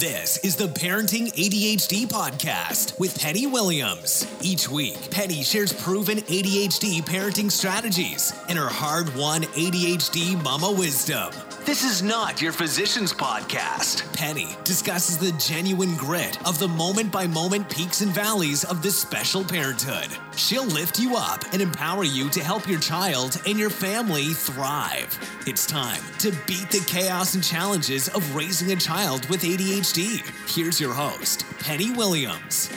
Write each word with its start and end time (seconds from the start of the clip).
This 0.00 0.38
is 0.38 0.56
the 0.56 0.64
Parenting 0.64 1.26
ADHD 1.34 2.06
podcast 2.06 2.98
with 2.98 3.20
Penny 3.20 3.46
Williams. 3.46 4.26
Each 4.40 4.66
week, 4.66 5.10
Penny 5.10 5.42
shares 5.42 5.74
proven 5.74 6.20
ADHD 6.20 7.02
parenting 7.02 7.52
strategies 7.52 8.32
and 8.48 8.56
her 8.58 8.70
hard 8.70 9.14
won 9.14 9.42
ADHD 9.42 10.42
mama 10.42 10.72
wisdom. 10.72 11.34
This 11.66 11.84
is 11.84 12.02
not 12.02 12.40
your 12.40 12.52
physician's 12.52 13.12
podcast. 13.12 14.10
Penny 14.16 14.56
discusses 14.64 15.18
the 15.18 15.32
genuine 15.32 15.94
grit 15.94 16.42
of 16.48 16.58
the 16.58 16.66
moment 16.66 17.12
by 17.12 17.26
moment 17.26 17.68
peaks 17.68 18.00
and 18.00 18.10
valleys 18.10 18.64
of 18.64 18.82
this 18.82 18.98
special 18.98 19.44
parenthood. 19.44 20.08
She'll 20.36 20.64
lift 20.64 20.98
you 20.98 21.16
up 21.16 21.44
and 21.52 21.60
empower 21.60 22.04
you 22.04 22.30
to 22.30 22.42
help 22.42 22.66
your 22.66 22.80
child 22.80 23.40
and 23.46 23.58
your 23.58 23.68
family 23.68 24.32
thrive. 24.32 25.18
It's 25.46 25.66
time 25.66 26.02
to 26.20 26.32
beat 26.46 26.70
the 26.70 26.82
chaos 26.86 27.34
and 27.34 27.44
challenges 27.44 28.08
of 28.08 28.34
raising 28.34 28.72
a 28.72 28.76
child 28.76 29.28
with 29.28 29.42
ADHD. 29.42 30.22
Here's 30.52 30.80
your 30.80 30.94
host, 30.94 31.44
Penny 31.58 31.90
Williams. 31.90 32.70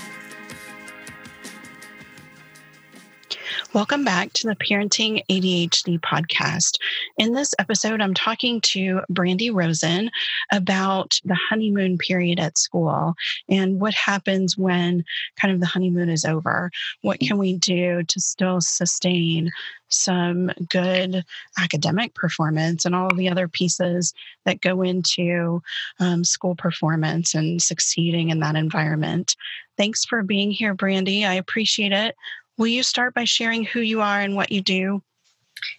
Welcome 3.74 4.06
back 4.06 4.32
to 4.34 4.48
the 4.48 4.56
Parenting 4.56 5.24
ADHD 5.32 6.00
podcast. 6.00 6.78
In 7.18 7.34
this 7.34 7.56
episode, 7.58 8.02
I'm 8.02 8.14
talking 8.14 8.62
to 8.62 9.02
Brandie 9.10 9.50
Rosen 9.50 10.12
about 10.52 11.20
the 11.26 11.34
honeymoon 11.34 11.98
period 11.98 12.40
at 12.40 12.60
school 12.60 13.16
and 13.50 13.82
what 13.82 13.96
happens 13.96 14.56
when 14.56 15.04
kind 15.42 15.56
of 15.56 15.60
the 15.60 15.66
honeymoon 15.66 16.10
is 16.10 16.24
over. 16.24 16.70
What 17.02 17.20
can 17.20 17.40
we 17.40 17.58
do 17.58 18.04
to 18.04 18.22
still 18.22 18.62
sustain 18.62 19.50
some 19.88 20.52
good 20.70 21.24
academic 21.58 22.14
performance 22.14 22.86
and 22.86 22.94
all 22.94 23.10
the 23.16 23.30
other 23.30 23.48
pieces 23.48 24.14
that 24.46 24.62
go 24.62 24.84
into 24.84 25.64
um, 26.00 26.24
school 26.24 26.56
performance 26.56 27.34
and 27.34 27.60
succeeding 27.60 28.30
in 28.30 28.40
that 28.42 28.56
environment? 28.56 29.36
Thanks 29.78 30.06
for 30.06 30.22
being 30.22 30.52
here, 30.52 30.76
Brandie. 30.76 31.26
I 31.26 31.34
appreciate 31.34 31.92
it. 31.92 32.16
Will 32.58 32.68
you 32.68 32.84
start 32.84 33.14
by 33.14 33.24
sharing 33.24 33.64
who 33.64 33.80
you 33.80 34.02
are 34.02 34.20
and 34.20 34.36
what 34.36 34.52
you 34.52 34.62
do? 34.62 35.02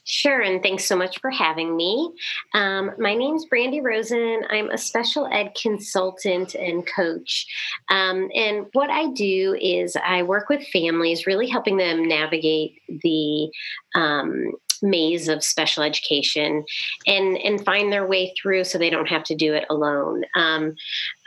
Sure, 0.05 0.41
and 0.41 0.63
thanks 0.63 0.85
so 0.85 0.97
much 0.97 1.21
for 1.21 1.31
having 1.31 1.77
me. 1.77 2.11
Um, 2.55 2.93
my 2.99 3.15
name's 3.15 3.45
Brandie 3.47 3.81
Rosen. 3.81 4.43
I'm 4.49 4.71
a 4.71 4.79
special 4.79 5.27
ed 5.31 5.55
consultant 5.61 6.55
and 6.55 6.87
coach. 6.87 7.47
Um, 7.91 8.31
and 8.35 8.67
what 8.73 8.91
I 8.91 9.09
do 9.13 9.57
is 9.61 9.97
I 9.97 10.23
work 10.23 10.49
with 10.49 10.67
families, 10.69 11.27
really 11.27 11.49
helping 11.49 11.77
them 11.77 12.07
navigate 12.07 12.81
the 12.89 13.51
um, 13.95 14.53
maze 14.83 15.29
of 15.29 15.45
special 15.45 15.83
education 15.83 16.65
and 17.07 17.37
and 17.39 17.65
find 17.65 17.93
their 17.93 18.07
way 18.07 18.35
through 18.41 18.65
so 18.65 18.79
they 18.79 18.91
don't 18.91 19.09
have 19.09 19.25
to 19.25 19.35
do 19.35 19.55
it 19.55 19.65
alone. 19.71 20.25
Um, 20.35 20.75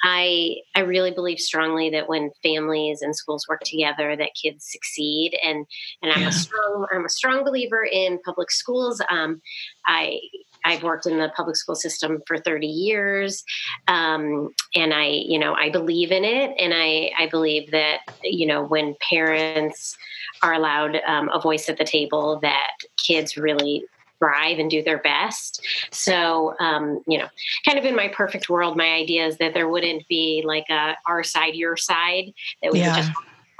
I 0.03 0.57
I 0.75 0.81
really 0.81 1.11
believe 1.11 1.39
strongly 1.39 1.89
that 1.91 2.09
when 2.09 2.31
families 2.43 3.01
and 3.01 3.15
schools 3.15 3.47
work 3.47 3.61
together, 3.61 4.15
that 4.15 4.31
kids 4.41 4.67
succeed. 4.69 5.37
And 5.43 5.65
and 6.01 6.11
I'm 6.11 6.21
yeah. 6.21 6.29
a 6.29 6.33
strong 6.33 6.87
I'm 6.93 7.05
a 7.05 7.09
strong 7.09 7.43
believer 7.43 7.83
in 7.83 8.19
public 8.23 8.51
schools. 8.51 9.01
Um, 9.09 9.41
I 9.85 10.19
I've 10.67 10.83
worked 10.83 11.05
in 11.05 11.17
the 11.17 11.29
public 11.29 11.55
school 11.55 11.75
system 11.75 12.21
for 12.27 12.37
30 12.37 12.67
years. 12.67 13.43
Um, 13.87 14.49
and 14.75 14.93
I, 14.93 15.07
you 15.07 15.39
know, 15.39 15.53
I 15.53 15.69
believe 15.69 16.11
in 16.11 16.25
it. 16.25 16.53
And 16.59 16.73
I, 16.75 17.11
I 17.17 17.27
believe 17.27 17.71
that, 17.71 17.99
you 18.21 18.45
know, 18.45 18.63
when 18.63 18.95
parents 19.09 19.97
are 20.43 20.53
allowed 20.53 20.97
um, 21.07 21.29
a 21.33 21.39
voice 21.39 21.69
at 21.69 21.77
the 21.77 21.85
table, 21.85 22.39
that 22.41 22.71
kids 22.97 23.37
really 23.37 23.85
thrive 24.19 24.59
and 24.59 24.69
do 24.69 24.83
their 24.83 24.97
best. 24.97 25.65
So, 25.91 26.55
um, 26.59 27.01
you 27.07 27.17
know, 27.17 27.27
kind 27.65 27.77
of 27.77 27.85
in 27.85 27.95
my 27.95 28.09
perfect 28.09 28.49
world, 28.49 28.75
my 28.75 28.89
idea 28.89 29.25
is 29.25 29.37
that 29.37 29.53
there 29.53 29.69
wouldn't 29.69 30.07
be 30.07 30.43
like 30.45 30.65
a 30.69 30.97
our 31.05 31.23
side, 31.23 31.55
your 31.55 31.77
side, 31.77 32.33
that 32.61 32.73
we 32.73 32.79
yeah. 32.79 32.95
would 32.95 33.03
just 33.03 33.11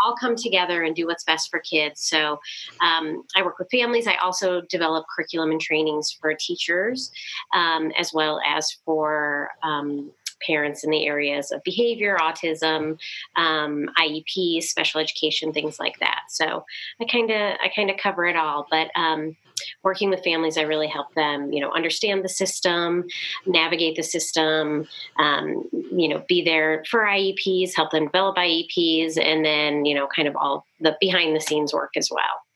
all 0.04 0.16
come 0.16 0.36
together 0.36 0.84
and 0.84 0.96
do 0.96 1.08
what's 1.08 1.24
best 1.24 1.50
for 1.50 1.60
kids. 1.60 2.02
So 2.02 2.40
um, 2.82 3.24
I 3.36 3.44
work 3.44 3.60
with 3.60 3.70
families. 3.72 4.08
I 4.08 4.16
also 4.16 4.62
develop 4.62 5.06
curriculum 5.14 5.52
and 5.52 5.62
trainings 5.62 6.16
for 6.20 6.34
teachers, 6.34 7.12
um, 7.54 7.92
as 7.98 8.14
well 8.14 8.40
as 8.48 8.72
for 8.86 9.50
um, 9.64 10.12
parents 10.46 10.84
in 10.84 10.92
the 10.92 11.06
areas 11.06 11.52
of 11.52 11.64
behavior, 11.64 12.18
autism, 12.20 12.98
um, 13.36 13.90
IEP, 13.98 14.62
special 14.64 15.00
education, 15.00 15.54
things 15.54 15.80
like 15.80 16.00
that. 16.00 16.22
So 16.30 16.66
I 17.02 17.06
kind 17.06 17.32
of 17.32 17.58
I 17.64 17.70
kind 17.76 17.90
of 17.90 17.98
cover 17.98 18.26
it 18.26 18.36
all. 18.36 18.68
But 18.70 18.90
um, 18.96 19.36
working 19.84 20.10
with 20.10 20.24
families, 20.24 20.58
I 20.58 20.62
really 20.62 20.88
help 20.88 21.14
them, 21.16 21.52
you 21.52 21.62
know, 21.62 21.72
understand 21.72 22.24
the 22.24 22.30
system, 22.30 23.06
navigate 23.46 23.96
the 23.96 24.04
system, 24.04 24.88
um, 25.18 25.64
you 25.72 26.08
know, 26.08 26.24
be 26.28 26.44
there 26.44 26.84
for 26.90 27.02
IEPs, 27.02 27.76
help 27.76 27.92
them 27.92 28.06
develop 28.06 28.38
IEPs, 28.38 29.18
and 29.22 29.44
then, 29.44 29.86
you 29.86 29.96
know, 29.96 30.08
kind 30.08 30.28
of 30.28 30.36
all 30.36 30.66
the 30.80 30.96
behind 31.00 31.36
the 31.36 31.42
scenes 31.42 31.74
work 31.74 31.92
as 31.96 32.10
well. 32.12 32.47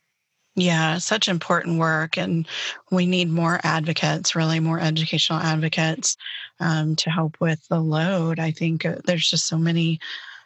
Yeah, 0.55 0.97
such 0.97 1.29
important 1.29 1.79
work. 1.79 2.17
And 2.17 2.45
we 2.91 3.05
need 3.05 3.29
more 3.29 3.59
advocates, 3.63 4.35
really 4.35 4.59
more 4.59 4.79
educational 4.79 5.39
advocates 5.39 6.17
um, 6.59 6.95
to 6.97 7.09
help 7.09 7.39
with 7.39 7.65
the 7.69 7.79
load. 7.79 8.39
I 8.39 8.51
think 8.51 8.85
uh, 8.85 8.95
there's 9.05 9.29
just 9.29 9.47
so 9.47 9.57
many 9.57 9.99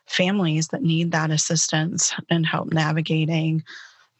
families 0.05 0.67
that 0.67 0.83
need 0.83 1.11
that 1.11 1.31
assistance 1.31 2.13
and 2.29 2.45
help 2.45 2.71
navigating 2.71 3.63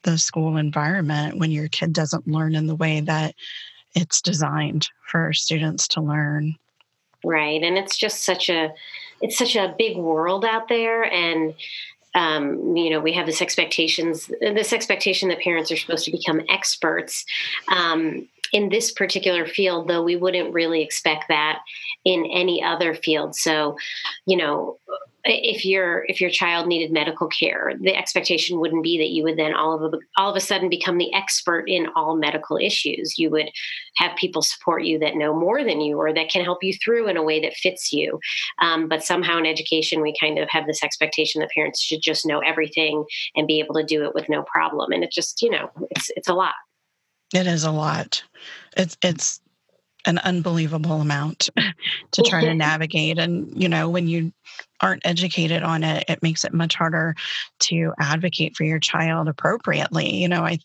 the 0.02 0.18
school 0.18 0.58
environment 0.58 1.38
when 1.38 1.52
your 1.52 1.68
kid 1.68 1.94
doesn't 1.94 2.28
learn 2.28 2.56
in 2.56 2.68
the 2.68 2.76
way 2.76 3.02
that 3.02 3.36
it's 3.94 4.22
designed 4.22 4.88
for 5.08 5.34
students 5.34 5.88
to 5.90 6.02
learn. 6.02 6.56
Right. 7.24 7.62
And 7.62 7.78
it's 7.78 7.98
just 7.98 8.24
such 8.24 8.50
a 8.50 8.74
it's 9.22 9.38
such 9.38 9.56
a 9.56 9.74
big 9.78 9.98
world 9.98 10.44
out 10.44 10.68
there 10.68 11.04
and 11.04 11.54
um, 12.16 12.76
you 12.76 12.90
know 12.90 13.00
we 13.00 13.14
have 13.14 13.26
this 13.26 13.42
expectations 13.42 14.32
this 14.42 14.74
expectation 14.74 15.30
that 15.30 15.40
parents 15.40 15.72
are 15.72 15.78
supposed 15.78 16.06
to 16.06 16.12
become 16.12 16.42
experts 16.50 17.26
um, 17.68 18.28
in 18.52 18.70
this 18.70 18.92
particular 18.92 19.46
field 19.46 19.88
though 19.88 20.04
we 20.04 20.16
wouldn't 20.16 20.54
really 20.54 20.82
expect 20.82 21.26
that 21.28 21.60
in 22.06 22.24
any 22.32 22.64
other 22.64 22.94
field. 22.94 23.36
So 23.36 23.76
you 24.26 24.38
know 24.38 24.78
if 25.26 25.66
your 25.66 26.06
if 26.08 26.22
your 26.22 26.30
child 26.30 26.68
needed 26.68 26.92
medical 26.92 27.28
care, 27.28 27.74
the 27.80 27.96
expectation 27.96 28.60
wouldn't 28.60 28.84
be 28.84 28.98
that 29.00 29.10
you 29.10 29.24
would 29.24 29.38
then 29.38 29.56
all 29.56 29.74
of 29.74 29.94
a, 29.94 29.98
all 30.18 30.30
of 30.30 30.36
a 30.36 30.40
sudden 30.40 30.70
become 30.70 30.98
the 30.98 31.12
expert 31.14 31.66
in 31.68 31.88
all 31.96 32.16
medical 32.16 32.58
issues. 32.58 33.18
You 33.18 33.32
would 33.32 33.50
have 33.98 34.16
people 34.18 34.44
support 34.44 34.84
you 34.84 35.00
that 35.00 35.16
know 35.16 35.34
more 35.34 35.64
than 35.64 35.82
you 35.82 35.98
or 35.98 36.14
that 36.14 36.30
can 36.30 36.44
help 36.44 36.64
you 36.64 36.74
through 36.74 37.08
in 37.08 37.18
a 37.18 37.24
way 37.24 37.42
that 37.42 37.56
fits 37.56 37.92
you. 37.92 38.20
Um, 38.62 38.88
but 38.88 39.04
somehow 39.04 39.40
in 39.40 39.48
education, 39.48 40.02
we 40.02 40.16
kind 40.20 40.38
of 40.38 40.48
have 40.50 40.68
this 40.68 40.84
expectation 40.84 41.42
that 41.42 41.50
parents 41.56 41.82
should 41.82 42.02
just 42.02 42.26
know 42.26 42.40
everything 42.40 43.04
and 43.36 43.48
be 43.48 43.60
able 43.60 43.76
to 43.76 43.84
do 43.84 44.04
it 44.04 44.14
with 44.14 44.30
no 44.30 44.44
problem. 44.44 44.92
And 44.92 45.04
it 45.04 45.12
just 45.12 45.42
you 45.42 45.50
know 45.50 45.70
it's 45.90 46.12
it's 46.16 46.30
a 46.30 46.36
lot. 46.36 46.54
It 47.34 47.48
is 47.48 47.64
a 47.64 47.72
lot. 47.72 48.24
It's 48.78 48.96
it's 49.02 49.42
an 50.06 50.20
unbelievable 50.20 51.02
amount 51.02 51.50
to 52.12 52.22
try 52.24 52.44
to 52.46 52.54
navigate. 52.54 53.18
And, 53.18 53.52
you 53.62 53.68
know, 53.68 53.90
when 53.90 54.08
you 54.08 54.32
aren't 54.82 55.06
educated 55.06 55.64
on 55.64 55.84
it, 55.84 56.06
it 56.08 56.22
makes 56.22 56.44
it 56.44 56.54
much 56.54 56.76
harder 56.76 57.16
to 57.60 57.94
advocate 58.00 58.56
for 58.56 58.64
your 58.64 58.80
child 58.80 59.28
appropriately. 59.28 60.16
You 60.16 60.30
know, 60.30 60.44
I, 60.44 60.60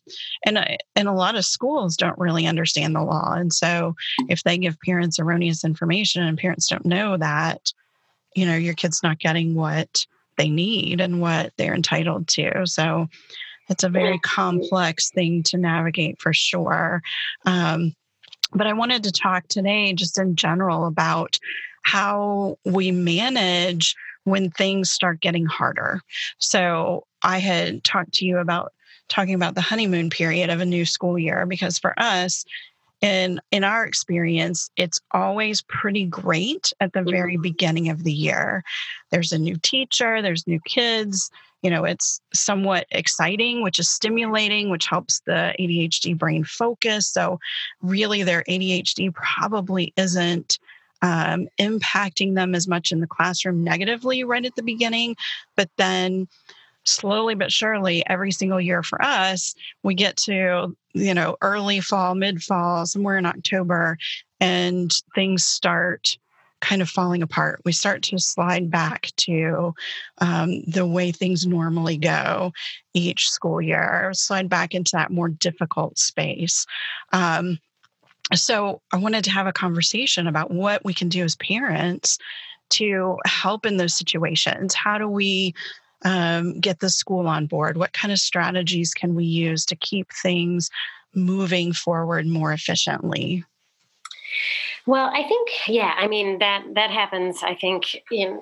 and, 0.44 0.58
I, 0.58 0.78
and 0.94 1.08
a 1.08 1.12
lot 1.12 1.36
of 1.36 1.44
schools 1.44 1.96
don't 1.96 2.18
really 2.18 2.46
understand 2.46 2.94
the 2.94 3.02
law. 3.02 3.34
And 3.34 3.52
so 3.52 3.94
if 4.28 4.42
they 4.42 4.58
give 4.58 4.76
parents 4.84 5.18
erroneous 5.18 5.64
information 5.64 6.22
and 6.22 6.38
parents 6.38 6.68
don't 6.68 6.86
know 6.86 7.16
that, 7.16 7.72
you 8.34 8.46
know, 8.46 8.56
your 8.56 8.74
kid's 8.74 9.02
not 9.02 9.18
getting 9.18 9.54
what 9.54 10.06
they 10.36 10.48
need 10.48 11.00
and 11.00 11.20
what 11.20 11.52
they're 11.56 11.74
entitled 11.74 12.28
to. 12.28 12.66
So, 12.66 13.08
it's 13.70 13.84
a 13.84 13.88
very 13.88 14.18
complex 14.18 15.10
thing 15.10 15.44
to 15.44 15.56
navigate 15.56 16.20
for 16.20 16.34
sure. 16.34 17.02
Um, 17.46 17.94
but 18.52 18.66
I 18.66 18.72
wanted 18.72 19.04
to 19.04 19.12
talk 19.12 19.48
today, 19.48 19.92
just 19.92 20.18
in 20.18 20.36
general, 20.36 20.86
about 20.86 21.38
how 21.82 22.58
we 22.64 22.90
manage 22.90 23.96
when 24.24 24.50
things 24.50 24.90
start 24.90 25.20
getting 25.20 25.46
harder. 25.46 26.00
So 26.38 27.06
I 27.22 27.38
had 27.38 27.84
talked 27.84 28.14
to 28.14 28.26
you 28.26 28.38
about 28.38 28.72
talking 29.08 29.34
about 29.34 29.54
the 29.54 29.60
honeymoon 29.60 30.10
period 30.10 30.50
of 30.50 30.60
a 30.60 30.66
new 30.66 30.84
school 30.84 31.18
year 31.18 31.46
because 31.46 31.78
for 31.78 31.98
us, 31.98 32.44
in 33.00 33.40
in 33.50 33.64
our 33.64 33.84
experience 33.84 34.70
it's 34.76 35.00
always 35.12 35.62
pretty 35.62 36.04
great 36.04 36.72
at 36.80 36.92
the 36.92 37.02
very 37.02 37.34
mm-hmm. 37.34 37.42
beginning 37.42 37.88
of 37.88 38.04
the 38.04 38.12
year 38.12 38.62
there's 39.10 39.32
a 39.32 39.38
new 39.38 39.56
teacher 39.56 40.20
there's 40.20 40.46
new 40.46 40.60
kids 40.66 41.30
you 41.62 41.70
know 41.70 41.84
it's 41.84 42.20
somewhat 42.32 42.86
exciting 42.90 43.62
which 43.62 43.78
is 43.78 43.90
stimulating 43.90 44.70
which 44.70 44.86
helps 44.86 45.20
the 45.26 45.54
adhd 45.58 46.16
brain 46.18 46.44
focus. 46.44 47.08
So 47.08 47.38
really 47.82 48.22
their 48.22 48.44
adhd 48.48 49.14
probably 49.14 49.92
isn't 49.96 50.58
um, 51.02 51.48
impacting 51.58 52.34
them 52.34 52.54
as 52.54 52.68
much 52.68 52.92
in 52.92 53.00
the 53.00 53.06
classroom 53.06 53.64
negatively 53.64 54.22
right 54.22 54.44
at 54.44 54.54
the 54.54 54.62
beginning 54.62 55.16
but 55.56 55.70
then 55.78 56.28
slowly 56.84 57.34
but 57.34 57.52
surely 57.52 58.04
every 58.06 58.32
single 58.32 58.60
year 58.60 58.82
for 58.82 59.00
us 59.02 59.54
we 59.82 59.94
get 59.94 60.16
to 60.16 60.76
you 60.94 61.14
know 61.14 61.36
early 61.42 61.80
fall 61.80 62.14
mid 62.14 62.42
fall 62.42 62.86
somewhere 62.86 63.18
in 63.18 63.26
october 63.26 63.96
and 64.40 64.92
things 65.14 65.44
start 65.44 66.16
kind 66.60 66.82
of 66.82 66.88
falling 66.88 67.22
apart. 67.22 67.60
We 67.64 67.72
start 67.72 68.02
to 68.04 68.18
slide 68.18 68.70
back 68.70 69.10
to 69.18 69.74
um, 70.18 70.62
the 70.62 70.86
way 70.86 71.10
things 71.10 71.46
normally 71.46 71.96
go 71.96 72.52
each 72.94 73.30
school 73.30 73.60
year, 73.60 74.10
slide 74.14 74.48
back 74.48 74.74
into 74.74 74.92
that 74.94 75.10
more 75.10 75.28
difficult 75.28 75.98
space. 75.98 76.66
Um, 77.12 77.58
so 78.34 78.80
I 78.92 78.96
wanted 78.98 79.24
to 79.24 79.30
have 79.30 79.46
a 79.46 79.52
conversation 79.52 80.26
about 80.26 80.50
what 80.50 80.84
we 80.84 80.94
can 80.94 81.08
do 81.08 81.24
as 81.24 81.36
parents 81.36 82.18
to 82.70 83.18
help 83.24 83.66
in 83.66 83.76
those 83.76 83.94
situations. 83.94 84.74
How 84.74 84.98
do 84.98 85.08
we 85.08 85.54
um, 86.04 86.60
get 86.60 86.80
the 86.80 86.90
school 86.90 87.26
on 87.26 87.46
board? 87.46 87.76
What 87.76 87.92
kind 87.92 88.12
of 88.12 88.18
strategies 88.18 88.94
can 88.94 89.14
we 89.14 89.24
use 89.24 89.64
to 89.66 89.76
keep 89.76 90.12
things 90.12 90.70
moving 91.14 91.72
forward 91.72 92.26
more 92.26 92.52
efficiently? 92.52 93.44
Well, 94.86 95.10
I 95.12 95.22
think 95.28 95.48
yeah, 95.68 95.94
I 95.96 96.08
mean 96.08 96.38
that 96.38 96.64
that 96.74 96.90
happens 96.90 97.42
I 97.42 97.54
think 97.54 97.84
in 98.10 98.40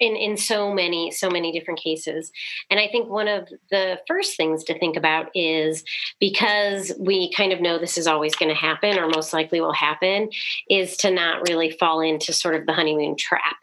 in 0.00 0.16
in 0.16 0.36
so 0.36 0.72
many 0.72 1.10
so 1.10 1.30
many 1.30 1.52
different 1.52 1.80
cases. 1.80 2.30
And 2.70 2.80
I 2.80 2.88
think 2.88 3.08
one 3.08 3.28
of 3.28 3.48
the 3.70 3.98
first 4.06 4.36
things 4.36 4.64
to 4.64 4.78
think 4.78 4.96
about 4.96 5.28
is 5.34 5.84
because 6.20 6.92
we 6.98 7.32
kind 7.32 7.52
of 7.52 7.60
know 7.60 7.78
this 7.78 7.98
is 7.98 8.06
always 8.06 8.34
going 8.34 8.50
to 8.50 8.54
happen 8.54 8.98
or 8.98 9.08
most 9.08 9.32
likely 9.32 9.60
will 9.60 9.72
happen 9.72 10.30
is 10.68 10.96
to 10.98 11.10
not 11.10 11.48
really 11.48 11.70
fall 11.70 12.00
into 12.00 12.32
sort 12.32 12.54
of 12.54 12.66
the 12.66 12.72
honeymoon 12.72 13.16
trap. 13.16 13.56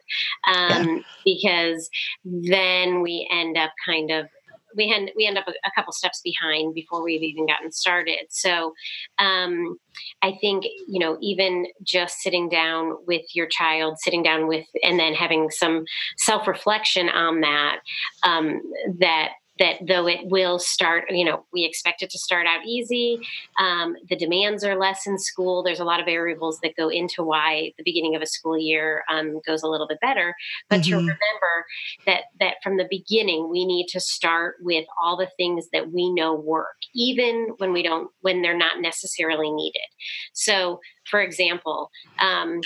Um, 0.53 0.87
yeah. 0.87 0.99
because 1.25 1.89
then 2.23 3.01
we 3.01 3.27
end 3.31 3.57
up 3.57 3.71
kind 3.85 4.11
of 4.11 4.27
we 4.75 4.91
end 4.91 5.11
we 5.15 5.25
end 5.25 5.37
up 5.37 5.47
a, 5.47 5.51
a, 5.51 5.71
couple 5.75 5.93
steps 5.93 6.21
behind 6.23 6.73
before 6.73 7.03
we've 7.03 7.23
even 7.23 7.45
gotten 7.45 7.71
started. 7.71 8.25
So 8.29 8.73
um, 9.17 9.77
I 10.21 10.37
think 10.41 10.65
you 10.87 10.99
know 10.99 11.17
even 11.21 11.67
just 11.83 12.19
sitting 12.19 12.49
down 12.49 12.97
with 13.07 13.23
your 13.33 13.47
child, 13.47 13.97
sitting 13.99 14.23
down 14.23 14.47
with, 14.47 14.65
and 14.83 14.99
then 14.99 15.13
having 15.13 15.49
some 15.49 15.85
self 16.17 16.47
reflection 16.47 17.09
on 17.09 17.41
that 17.41 17.77
um, 18.23 18.61
that 18.99 19.29
that 19.59 19.77
though 19.87 20.07
it 20.07 20.19
will 20.25 20.59
start, 20.59 21.05
you 21.09 21.23
know, 21.23 21.45
we 21.53 21.63
expect 21.63 22.01
it 22.01 22.09
to 22.09 22.19
start 22.19 22.45
out 22.45 22.65
easy. 22.65 23.19
Um, 23.59 23.95
the 24.09 24.15
demands 24.15 24.63
are 24.63 24.77
less 24.77 25.07
in 25.07 25.17
school. 25.17 25.63
There's 25.63 25.79
a 25.79 25.85
lot 25.85 25.99
of 25.99 26.05
variables 26.05 26.59
that 26.61 26.75
go 26.75 26.89
into 26.89 27.23
why 27.23 27.71
the 27.77 27.83
beginning 27.83 28.15
of 28.15 28.21
a 28.21 28.25
school 28.25 28.57
year 28.57 29.03
um, 29.09 29.39
goes 29.45 29.63
a 29.63 29.67
little 29.67 29.87
bit 29.87 29.99
better. 30.01 30.35
But 30.69 30.81
mm-hmm. 30.81 30.91
to 30.91 30.95
remember 30.97 31.65
that 32.05 32.23
that 32.39 32.55
from 32.63 32.77
the 32.77 32.87
beginning, 32.89 33.49
we 33.49 33.65
need 33.65 33.87
to 33.89 33.99
start 33.99 34.55
with 34.61 34.85
all 35.01 35.15
the 35.15 35.29
things 35.37 35.67
that 35.71 35.91
we 35.91 36.11
know 36.13 36.35
work, 36.35 36.75
even 36.93 37.53
when 37.57 37.71
we 37.71 37.81
don't, 37.81 38.09
when 38.21 38.41
they're 38.41 38.57
not 38.57 38.81
necessarily 38.81 39.51
needed. 39.51 39.87
So, 40.33 40.79
for 41.09 41.21
example, 41.21 41.91
um, 42.19 42.59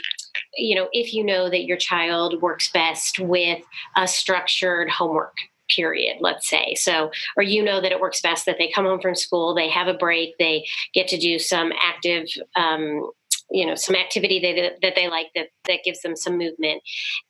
you 0.57 0.75
know, 0.75 0.89
if 0.91 1.13
you 1.13 1.23
know 1.23 1.49
that 1.49 1.65
your 1.65 1.77
child 1.77 2.41
works 2.41 2.71
best 2.71 3.19
with 3.19 3.63
a 3.95 4.07
structured 4.07 4.89
homework 4.89 5.35
period, 5.75 6.17
let's 6.19 6.49
say. 6.49 6.75
So, 6.75 7.11
or 7.37 7.43
you 7.43 7.63
know 7.63 7.81
that 7.81 7.91
it 7.91 7.99
works 7.99 8.21
best 8.21 8.45
that 8.45 8.57
they 8.57 8.71
come 8.73 8.85
home 8.85 9.01
from 9.01 9.15
school, 9.15 9.53
they 9.53 9.69
have 9.69 9.87
a 9.87 9.93
break, 9.93 10.35
they 10.39 10.65
get 10.93 11.07
to 11.09 11.17
do 11.17 11.39
some 11.39 11.71
active 11.81 12.27
um, 12.55 13.09
you 13.51 13.65
know 13.65 13.75
some 13.75 13.95
activity 13.95 14.39
that, 14.39 14.75
that 14.81 14.95
they 14.95 15.07
like 15.09 15.27
that 15.35 15.47
that 15.65 15.79
gives 15.83 16.01
them 16.01 16.15
some 16.15 16.37
movement 16.37 16.81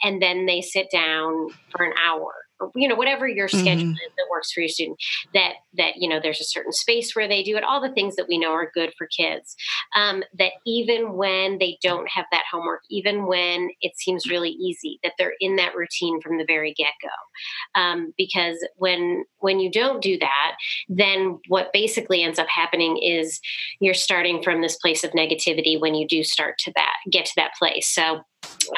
and 0.03 0.21
then 0.21 0.45
they 0.45 0.62
sit 0.62 0.88
down 0.91 1.47
for 1.71 1.86
an 1.86 1.94
hour 2.06 2.33
you 2.75 2.88
know 2.88 2.95
whatever 2.95 3.27
your 3.27 3.47
schedule 3.47 3.88
mm-hmm. 3.88 3.91
is 3.91 4.11
that 4.17 4.27
works 4.29 4.51
for 4.51 4.61
your 4.61 4.69
student 4.69 4.97
that 5.33 5.53
that 5.77 5.94
you 5.97 6.07
know 6.07 6.19
there's 6.21 6.41
a 6.41 6.45
certain 6.45 6.71
space 6.71 7.15
where 7.15 7.27
they 7.27 7.44
do 7.44 7.56
it 7.56 7.63
all 7.63 7.81
the 7.81 7.94
things 7.94 8.15
that 8.15 8.27
we 8.27 8.38
know 8.38 8.51
are 8.51 8.71
good 8.73 8.91
for 8.97 9.07
kids 9.07 9.56
um, 9.95 10.23
that 10.38 10.51
even 10.65 11.13
when 11.13 11.57
they 11.57 11.77
don't 11.81 12.09
have 12.09 12.25
that 12.31 12.44
homework 12.51 12.81
even 12.89 13.25
when 13.25 13.69
it 13.81 13.94
seems 13.97 14.29
really 14.29 14.51
easy 14.51 15.00
that 15.03 15.13
they're 15.17 15.33
in 15.39 15.56
that 15.56 15.75
routine 15.75 16.19
from 16.21 16.38
the 16.38 16.45
very 16.45 16.73
get-go 16.73 17.79
um, 17.79 18.13
because 18.17 18.57
when 18.75 19.23
when 19.39 19.59
you 19.59 19.71
don't 19.71 20.01
do 20.01 20.17
that 20.17 20.55
then 20.88 21.39
what 21.47 21.71
basically 21.73 22.23
ends 22.23 22.39
up 22.39 22.47
happening 22.47 22.97
is 22.97 23.39
you're 23.79 23.94
starting 23.94 24.41
from 24.44 24.62
this 24.62 24.77
place 24.77 25.03
of 25.03 25.12
negativity 25.12 25.79
when 25.79 25.95
you 25.95 26.07
do 26.07 26.23
start 26.23 26.55
to 26.57 26.71
that 26.75 26.94
get 27.12 27.25
to 27.25 27.33
that 27.35 27.51
place 27.57 27.88
so 27.88 28.21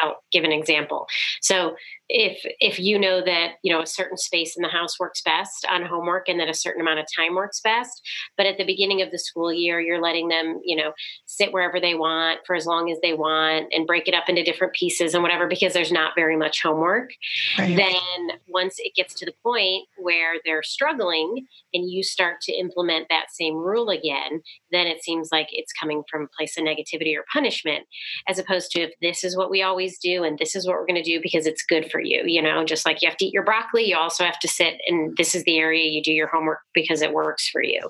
I'll 0.02 0.24
give 0.31 0.44
an 0.44 0.52
example. 0.52 1.08
So 1.42 1.75
if 2.13 2.42
if 2.60 2.78
you 2.78 3.00
know 3.00 3.24
that 3.24 3.54
you 3.63 3.74
know 3.74 3.81
a 3.81 3.88
certain 3.88 4.18
space 4.18 4.58
in 4.58 4.62
the 4.62 4.68
house 4.68 5.00
works 5.00 5.22
best 5.22 5.66
on 5.69 5.86
homework 5.86 6.28
and 6.28 6.40
that 6.40 6.50
a 6.50 6.54
certain 6.54 6.81
amount 6.81 7.00
of 7.00 7.06
time 7.16 7.36
works 7.36 7.62
best 7.62 8.02
but 8.36 8.46
at 8.46 8.58
the 8.58 8.66
beginning 8.66 9.02
of 9.02 9.12
the 9.12 9.18
school 9.18 9.52
year 9.52 9.80
you're 9.80 10.02
letting 10.02 10.28
them 10.28 10.60
you 10.63 10.75
know 10.75 10.92
sit 11.25 11.54
wherever 11.54 11.80
they 11.80 11.96
want 11.96 12.40
for 12.46 12.56
as 12.56 12.66
long 12.66 12.92
as 12.92 12.98
they 13.02 13.13
want 13.13 13.68
and 13.72 13.88
break 13.88 14.08
it 14.08 14.13
up 14.13 14.28
into 14.28 14.44
different 14.44 14.74
pieces 14.74 15.13
and 15.13 15.24
whatever 15.24 15.48
because 15.48 15.74
there's 15.74 15.92
not 15.92 16.12
very 16.16 16.36
much 16.36 16.62
homework 16.62 17.12
right. 17.58 17.78
then 17.78 18.38
once 18.48 18.75
it 18.80 18.94
gets 18.94 19.13
to 19.13 19.25
the 19.25 19.34
point 19.42 19.88
where 19.98 20.36
they're 20.44 20.63
struggling 20.63 21.46
and 21.74 21.90
you 21.90 22.04
start 22.04 22.42
to 22.42 22.52
implement 22.52 23.08
that 23.10 23.28
same 23.31 23.56
rule 23.56 23.90
again 23.90 24.42
then 24.72 24.86
it 24.86 25.02
seems 25.02 25.30
like 25.31 25.48
it's 25.52 25.72
coming 25.72 26.04
from 26.12 26.24
a 26.24 26.38
place 26.38 26.58
of 26.58 26.66
negativity 26.66 27.16
or 27.16 27.24
punishment 27.31 27.86
as 28.28 28.38
opposed 28.38 28.69
to 28.69 28.81
if 28.81 28.92
this 29.02 29.24
is 29.24 29.38
what 29.38 29.50
we 29.51 29.62
always 29.62 30.00
do 30.00 30.24
and 30.24 30.39
this 30.39 30.56
is 30.56 30.65
what 30.65 30.77
we're 30.77 30.88
going 30.88 30.95
to 30.95 31.03
do 31.03 31.19
because 31.21 31.45
it's 31.45 31.63
good 31.63 31.92
for 31.92 32.00
you 32.01 32.24
you 32.25 32.42
know? 32.42 32.63
Just 32.65 32.86
like 32.86 33.01
you 33.01 33.09
have 33.09 33.18
to 33.18 33.25
eat 33.25 33.33
your 33.33 33.44
broccoli 33.44 33.83
you 33.83 33.95
also 33.95 34.24
have 34.24 34.39
to 34.39 34.48
sit 34.48 34.81
and 34.88 35.15
this 35.18 35.36
is 35.36 35.44
the 35.44 35.57
area 35.57 35.86
you 35.86 36.01
do 36.01 36.13
your 36.13 36.27
homework 36.27 36.59
because 36.74 37.01
it 37.01 37.13
works 37.13 37.48
for 37.50 37.62
you. 37.62 37.81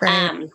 Right. 0.00 0.30
um, 0.30 0.48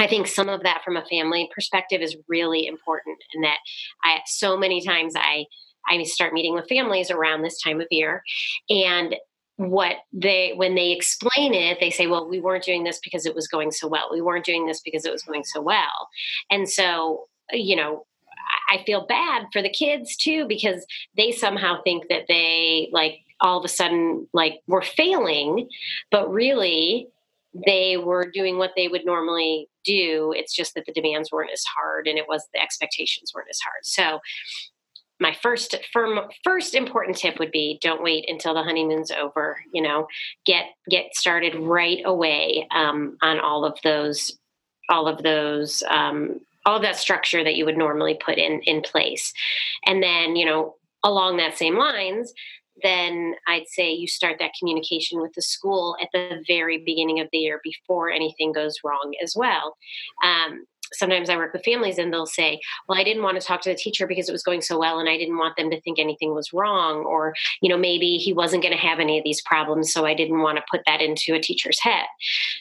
I 0.00 0.06
think 0.06 0.26
some 0.26 0.48
of 0.48 0.62
that 0.62 0.82
from 0.82 0.96
a 0.96 1.04
family 1.04 1.50
perspective 1.54 2.00
is 2.00 2.16
really 2.26 2.66
important 2.66 3.18
and 3.34 3.44
that 3.44 3.58
I 4.02 4.20
so 4.26 4.56
many 4.56 4.84
times 4.84 5.14
I 5.14 5.44
I 5.88 6.02
start 6.04 6.32
meeting 6.32 6.54
with 6.54 6.68
families 6.68 7.10
around 7.10 7.42
this 7.42 7.60
time 7.60 7.80
of 7.80 7.86
year 7.90 8.22
and 8.68 9.14
what 9.56 9.96
they 10.10 10.52
when 10.56 10.74
they 10.74 10.92
explain 10.92 11.52
it 11.52 11.78
they 11.80 11.90
say 11.90 12.06
well 12.06 12.26
we 12.26 12.40
weren't 12.40 12.64
doing 12.64 12.84
this 12.84 12.98
because 13.04 13.26
it 13.26 13.34
was 13.34 13.46
going 13.46 13.70
so 13.70 13.86
well. 13.88 14.08
We 14.10 14.22
weren't 14.22 14.46
doing 14.46 14.66
this 14.66 14.80
because 14.80 15.04
it 15.04 15.12
was 15.12 15.22
going 15.22 15.44
so 15.44 15.60
well. 15.60 16.08
And 16.50 16.68
so 16.68 17.26
you 17.52 17.76
know 17.76 18.06
I 18.68 18.82
feel 18.84 19.06
bad 19.06 19.46
for 19.52 19.62
the 19.62 19.70
kids 19.70 20.16
too 20.16 20.46
because 20.46 20.84
they 21.16 21.32
somehow 21.32 21.82
think 21.82 22.04
that 22.08 22.24
they 22.28 22.88
like 22.92 23.18
all 23.40 23.58
of 23.58 23.64
a 23.64 23.68
sudden 23.68 24.26
like 24.32 24.60
were 24.66 24.82
failing, 24.82 25.68
but 26.10 26.30
really 26.30 27.08
they 27.66 27.96
were 27.96 28.30
doing 28.30 28.58
what 28.58 28.72
they 28.76 28.88
would 28.88 29.04
normally 29.04 29.68
do. 29.84 30.32
It's 30.36 30.54
just 30.54 30.74
that 30.74 30.86
the 30.86 30.92
demands 30.92 31.32
weren't 31.32 31.50
as 31.50 31.64
hard 31.64 32.06
and 32.06 32.18
it 32.18 32.26
was 32.28 32.46
the 32.54 32.60
expectations 32.60 33.32
weren't 33.34 33.48
as 33.50 33.60
hard. 33.60 33.84
So 33.84 34.20
my 35.20 35.36
first 35.42 35.76
firm 35.92 36.18
first 36.42 36.74
important 36.74 37.16
tip 37.16 37.38
would 37.38 37.50
be 37.50 37.78
don't 37.82 38.02
wait 38.02 38.24
until 38.28 38.54
the 38.54 38.62
honeymoon's 38.62 39.10
over 39.10 39.58
you 39.72 39.82
know 39.82 40.06
get 40.46 40.64
get 40.88 41.14
started 41.14 41.54
right 41.54 42.00
away 42.06 42.66
um, 42.74 43.16
on 43.22 43.38
all 43.38 43.64
of 43.64 43.78
those 43.84 44.38
all 44.88 45.06
of 45.06 45.22
those 45.22 45.82
um, 45.88 46.40
all 46.66 46.76
of 46.76 46.82
that 46.82 46.96
structure 46.96 47.42
that 47.42 47.56
you 47.56 47.64
would 47.64 47.76
normally 47.76 48.18
put 48.24 48.38
in 48.38 48.60
in 48.62 48.80
place 48.80 49.32
and 49.86 50.02
then 50.02 50.36
you 50.36 50.44
know 50.44 50.74
along 51.04 51.36
that 51.36 51.56
same 51.56 51.76
lines 51.76 52.32
then 52.82 53.34
i'd 53.48 53.68
say 53.68 53.92
you 53.92 54.06
start 54.06 54.36
that 54.38 54.52
communication 54.58 55.20
with 55.20 55.32
the 55.34 55.42
school 55.42 55.96
at 56.00 56.08
the 56.12 56.42
very 56.46 56.78
beginning 56.78 57.20
of 57.20 57.28
the 57.32 57.38
year 57.38 57.60
before 57.62 58.10
anything 58.10 58.52
goes 58.52 58.76
wrong 58.84 59.14
as 59.22 59.34
well 59.36 59.76
um, 60.24 60.64
sometimes 60.92 61.30
I 61.30 61.36
work 61.36 61.52
with 61.52 61.64
families 61.64 61.98
and 61.98 62.12
they'll 62.12 62.26
say, 62.26 62.60
Well, 62.88 62.98
I 62.98 63.04
didn't 63.04 63.22
want 63.22 63.40
to 63.40 63.46
talk 63.46 63.60
to 63.62 63.70
the 63.70 63.76
teacher 63.76 64.06
because 64.06 64.28
it 64.28 64.32
was 64.32 64.42
going 64.42 64.62
so 64.62 64.78
well 64.78 64.98
and 64.98 65.08
I 65.08 65.16
didn't 65.16 65.38
want 65.38 65.56
them 65.56 65.70
to 65.70 65.80
think 65.80 65.98
anything 65.98 66.34
was 66.34 66.52
wrong. 66.52 67.04
Or, 67.04 67.34
you 67.62 67.68
know, 67.68 67.78
maybe 67.78 68.16
he 68.16 68.32
wasn't 68.32 68.62
going 68.62 68.74
to 68.74 68.80
have 68.80 69.00
any 69.00 69.18
of 69.18 69.24
these 69.24 69.42
problems. 69.42 69.92
So 69.92 70.04
I 70.04 70.14
didn't 70.14 70.40
want 70.40 70.58
to 70.58 70.64
put 70.70 70.82
that 70.86 71.00
into 71.00 71.34
a 71.34 71.40
teacher's 71.40 71.80
head, 71.80 72.06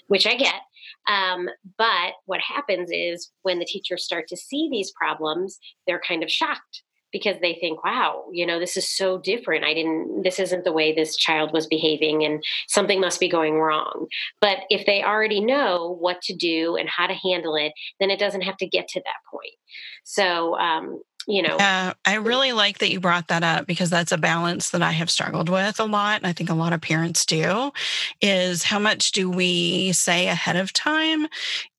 which 0.07 0.27
I 0.27 0.35
get. 0.35 0.61
Um, 1.07 1.49
but 1.77 2.13
what 2.25 2.39
happens 2.41 2.89
is 2.91 3.31
when 3.41 3.59
the 3.59 3.65
teachers 3.65 4.03
start 4.03 4.27
to 4.29 4.37
see 4.37 4.69
these 4.71 4.91
problems, 4.91 5.59
they're 5.87 6.01
kind 6.05 6.23
of 6.23 6.31
shocked 6.31 6.83
because 7.11 7.37
they 7.41 7.57
think, 7.59 7.83
wow, 7.83 8.25
you 8.31 8.45
know, 8.45 8.59
this 8.59 8.77
is 8.77 8.87
so 8.87 9.17
different. 9.17 9.63
I 9.63 9.73
didn't, 9.73 10.21
this 10.23 10.39
isn't 10.39 10.63
the 10.63 10.71
way 10.71 10.93
this 10.93 11.15
child 11.15 11.51
was 11.51 11.65
behaving 11.67 12.23
and 12.23 12.43
something 12.67 13.01
must 13.01 13.19
be 13.19 13.29
going 13.29 13.55
wrong. 13.55 14.07
But 14.41 14.59
if 14.69 14.85
they 14.85 15.03
already 15.03 15.43
know 15.43 15.97
what 15.99 16.21
to 16.23 16.35
do 16.35 16.75
and 16.75 16.87
how 16.87 17.07
to 17.07 17.13
handle 17.13 17.55
it, 17.55 17.73
then 17.99 18.11
it 18.11 18.19
doesn't 18.19 18.41
have 18.41 18.57
to 18.57 18.67
get 18.67 18.87
to 18.89 18.99
that 18.99 19.31
point. 19.31 19.55
So, 20.03 20.55
um, 20.59 21.01
you 21.29 21.43
know. 21.43 21.55
Yeah, 21.59 21.93
I 22.05 22.15
really 22.15 22.51
like 22.51 22.79
that 22.79 22.89
you 22.91 22.99
brought 22.99 23.27
that 23.27 23.43
up 23.43 23.67
because 23.67 23.89
that's 23.89 24.11
a 24.11 24.17
balance 24.17 24.71
that 24.71 24.81
I 24.81 24.91
have 24.91 25.11
struggled 25.11 25.47
with 25.47 25.79
a 25.79 25.85
lot. 25.85 26.17
And 26.17 26.27
I 26.27 26.33
think 26.33 26.49
a 26.49 26.55
lot 26.55 26.73
of 26.73 26.81
parents 26.81 27.25
do 27.25 27.71
is 28.19 28.63
how 28.63 28.79
much 28.79 29.11
do 29.11 29.29
we 29.29 29.93
say 29.93 30.27
ahead 30.27 30.55
of 30.55 30.73
time? 30.73 31.27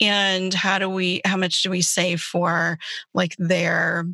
And 0.01 0.55
how 0.55 0.79
do 0.79 0.89
we, 0.89 1.21
how 1.25 1.37
much 1.37 1.63
do 1.63 1.71
we 1.71 1.83
say 1.83 2.17
for 2.17 2.79
like 3.13 3.35
their, 3.39 4.07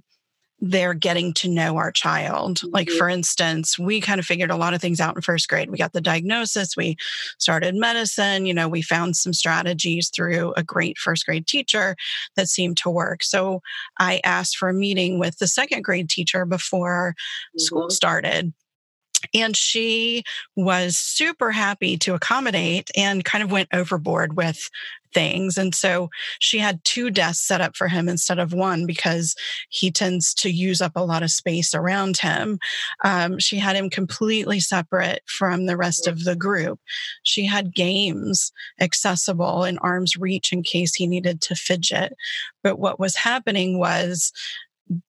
they're 0.61 0.95
getting 0.95 1.35
to 1.35 1.49
know 1.49 1.77
our 1.77 1.93
child. 1.93 2.61
Like, 2.73 2.89
Mm-hmm. 2.89 2.99
for 2.99 3.09
instance, 3.09 3.79
we 3.79 4.01
kind 4.01 4.19
of 4.19 4.27
figured 4.27 4.51
a 4.51 4.57
lot 4.57 4.73
of 4.75 4.81
things 4.81 5.01
out 5.01 5.15
in 5.17 5.23
first 5.23 5.49
grade. 5.49 5.71
We 5.71 5.77
got 5.79 5.93
the 5.93 6.01
diagnosis, 6.01 6.77
we 6.77 6.97
started 7.39 7.75
medicine, 7.75 8.47
you 8.47 8.55
know, 8.55 8.69
we 8.69 8.81
found 8.83 9.17
some 9.17 9.33
strategies 9.35 10.09
through 10.15 10.55
a 10.57 10.63
great 10.63 10.99
first 10.99 11.27
grade 11.27 11.47
teacher 11.47 11.97
that 12.37 12.49
seemed 12.49 12.77
to 12.79 12.91
work. 12.91 13.23
So 13.23 13.61
I 13.99 14.21
asked 14.25 14.57
for 14.57 14.69
a 14.69 14.75
meeting 14.75 15.19
with 15.19 15.39
the 15.39 15.47
second 15.49 15.83
grade 15.83 16.09
teacher 16.09 16.45
before 16.47 17.15
school 17.59 17.89
Mhm. 17.89 17.93
started. 17.93 18.53
And 19.35 19.57
she 19.57 20.25
was 20.55 20.97
super 20.97 21.53
happy 21.53 21.97
to 21.99 22.15
accommodate 22.15 22.91
and 22.97 23.25
kind 23.25 23.43
of 23.45 23.51
went 23.51 23.69
overboard 23.73 24.37
with 24.37 24.71
things. 25.17 25.57
And 25.57 25.75
so 25.75 26.11
she 26.41 26.59
had 26.59 26.85
two 26.85 27.11
desks 27.11 27.47
set 27.47 27.63
up 27.63 27.75
for 27.75 27.89
him 27.89 28.07
instead 28.07 28.39
of 28.39 28.53
one 28.53 28.85
because 28.85 29.35
he 29.71 29.91
tends 29.91 30.35
to 30.35 30.51
use 30.51 30.83
up 30.83 30.93
a 30.95 31.05
lot 31.05 31.23
of 31.23 31.31
space 31.31 31.75
around 31.75 32.19
him. 32.19 32.59
Um, 33.03 33.39
she 33.39 33.57
had 33.57 33.77
him 33.77 33.89
completely 33.89 34.61
separate 34.61 35.23
from 35.27 35.65
the 35.65 35.77
rest 35.79 36.07
of 36.07 36.25
the 36.25 36.37
group. 36.37 36.81
She 37.23 37.47
had 37.47 37.75
games 37.75 38.53
accessible 38.79 39.65
in 39.65 39.79
arm's 39.79 40.19
reach 40.19 40.53
in 40.53 40.63
case 40.63 40.95
he 40.95 41.07
needed 41.07 41.41
to 41.43 41.55
fidget. 41.55 42.13
But 42.63 42.79
what 42.79 43.01
was 43.01 43.17
happening 43.17 43.79
was 43.79 44.33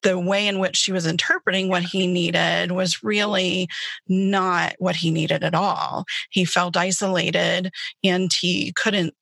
the 0.01 0.19
way 0.19 0.47
in 0.47 0.59
which 0.59 0.75
she 0.75 0.91
was 0.91 1.05
interpreting 1.05 1.69
what 1.69 1.83
he 1.83 2.07
needed 2.07 2.71
was 2.71 3.03
really 3.03 3.67
not 4.07 4.75
what 4.79 4.95
he 4.95 5.11
needed 5.11 5.43
at 5.43 5.53
all. 5.55 6.05
He 6.29 6.45
felt 6.45 6.77
isolated 6.77 7.71
and 8.03 8.31
he 8.33 8.73
couldn't 8.73 9.13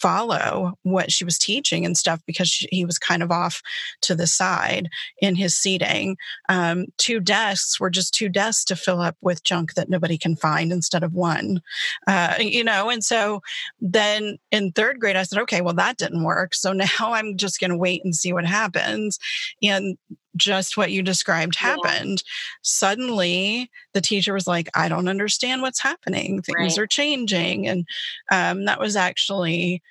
follow 0.00 0.74
what 0.82 1.10
she 1.10 1.24
was 1.24 1.38
teaching 1.38 1.84
and 1.84 1.96
stuff 1.96 2.20
because 2.26 2.48
she, 2.48 2.68
he 2.70 2.84
was 2.84 2.98
kind 2.98 3.22
of 3.22 3.30
off 3.30 3.62
to 4.02 4.14
the 4.14 4.26
side 4.26 4.88
in 5.20 5.34
his 5.34 5.56
seating. 5.56 6.16
Um, 6.48 6.86
two 6.96 7.20
desks 7.20 7.80
were 7.80 7.90
just 7.90 8.14
two 8.14 8.28
desks 8.28 8.64
to 8.66 8.76
fill 8.76 9.00
up 9.00 9.16
with 9.20 9.44
junk 9.44 9.74
that 9.74 9.88
nobody 9.88 10.16
can 10.18 10.36
find 10.36 10.72
instead 10.72 11.02
of 11.02 11.14
one, 11.14 11.60
uh, 12.06 12.34
you 12.38 12.64
know. 12.64 12.90
And 12.90 13.04
so 13.04 13.42
then 13.80 14.38
in 14.50 14.72
third 14.72 15.00
grade, 15.00 15.16
I 15.16 15.24
said, 15.24 15.40
okay, 15.40 15.60
well, 15.60 15.74
that 15.74 15.96
didn't 15.96 16.24
work. 16.24 16.54
So 16.54 16.72
now 16.72 16.86
I'm 17.00 17.36
just 17.36 17.60
going 17.60 17.70
to 17.70 17.76
wait 17.76 18.04
and 18.04 18.14
see 18.14 18.32
what 18.32 18.46
happens. 18.46 19.18
And 19.62 19.98
just 20.38 20.76
what 20.76 20.90
you 20.92 21.02
described 21.02 21.56
Yeah. 21.60 21.70
happened. 21.70 22.22
Suddenly, 22.62 23.70
the 23.92 24.00
teacher 24.00 24.32
was 24.32 24.46
like, 24.46 24.68
I 24.74 24.88
don't 24.88 25.08
understand 25.08 25.62
what's 25.62 25.82
happening. 25.82 26.40
Things 26.42 26.56
Right. 26.56 26.78
are 26.78 26.86
changing. 26.86 27.66
And 27.68 27.86
um, 28.30 28.64
that 28.66 28.80
was 28.80 28.96
actually 28.96 29.82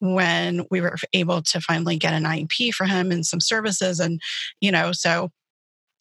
when 0.00 0.66
we 0.70 0.80
were 0.80 0.96
able 1.12 1.42
to 1.42 1.60
finally 1.60 1.96
get 1.96 2.14
an 2.14 2.24
IEP 2.24 2.72
for 2.72 2.86
him 2.86 3.12
and 3.12 3.24
some 3.26 3.40
services. 3.40 4.00
And, 4.00 4.20
you 4.60 4.72
know, 4.72 4.92
so, 4.92 5.30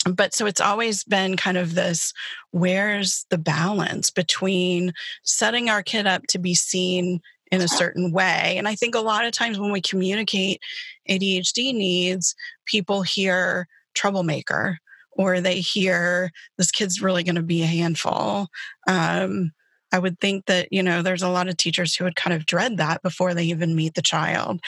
but 0.05 0.33
so 0.33 0.45
it's 0.45 0.61
always 0.61 1.03
been 1.03 1.35
kind 1.35 1.57
of 1.57 1.75
this 1.75 2.13
where's 2.51 3.25
the 3.29 3.37
balance 3.37 4.09
between 4.09 4.93
setting 5.23 5.69
our 5.69 5.83
kid 5.83 6.07
up 6.07 6.23
to 6.29 6.39
be 6.39 6.55
seen 6.55 7.19
in 7.51 7.61
a 7.61 7.67
certain 7.67 8.11
way. 8.11 8.55
And 8.57 8.67
I 8.67 8.75
think 8.75 8.95
a 8.95 8.99
lot 9.01 9.25
of 9.25 9.31
times 9.33 9.59
when 9.59 9.71
we 9.71 9.81
communicate 9.81 10.61
ADHD 11.09 11.73
needs, 11.73 12.35
people 12.65 13.01
hear 13.01 13.67
troublemaker 13.99 14.77
or 15.11 15.41
they 15.41 15.59
hear 15.59 16.31
this 16.57 16.71
kid's 16.71 17.01
really 17.01 17.23
going 17.23 17.35
to 17.35 17.41
be 17.41 17.61
a 17.61 17.67
handful. 17.67 18.47
Um, 18.87 19.51
I 19.91 19.99
would 19.99 20.19
think 20.19 20.45
that, 20.45 20.71
you 20.71 20.81
know, 20.81 21.01
there's 21.01 21.23
a 21.23 21.29
lot 21.29 21.49
of 21.49 21.57
teachers 21.57 21.95
who 21.95 22.05
would 22.05 22.15
kind 22.15 22.33
of 22.33 22.45
dread 22.45 22.77
that 22.77 23.01
before 23.01 23.33
they 23.33 23.43
even 23.45 23.75
meet 23.75 23.95
the 23.95 24.01
child. 24.01 24.61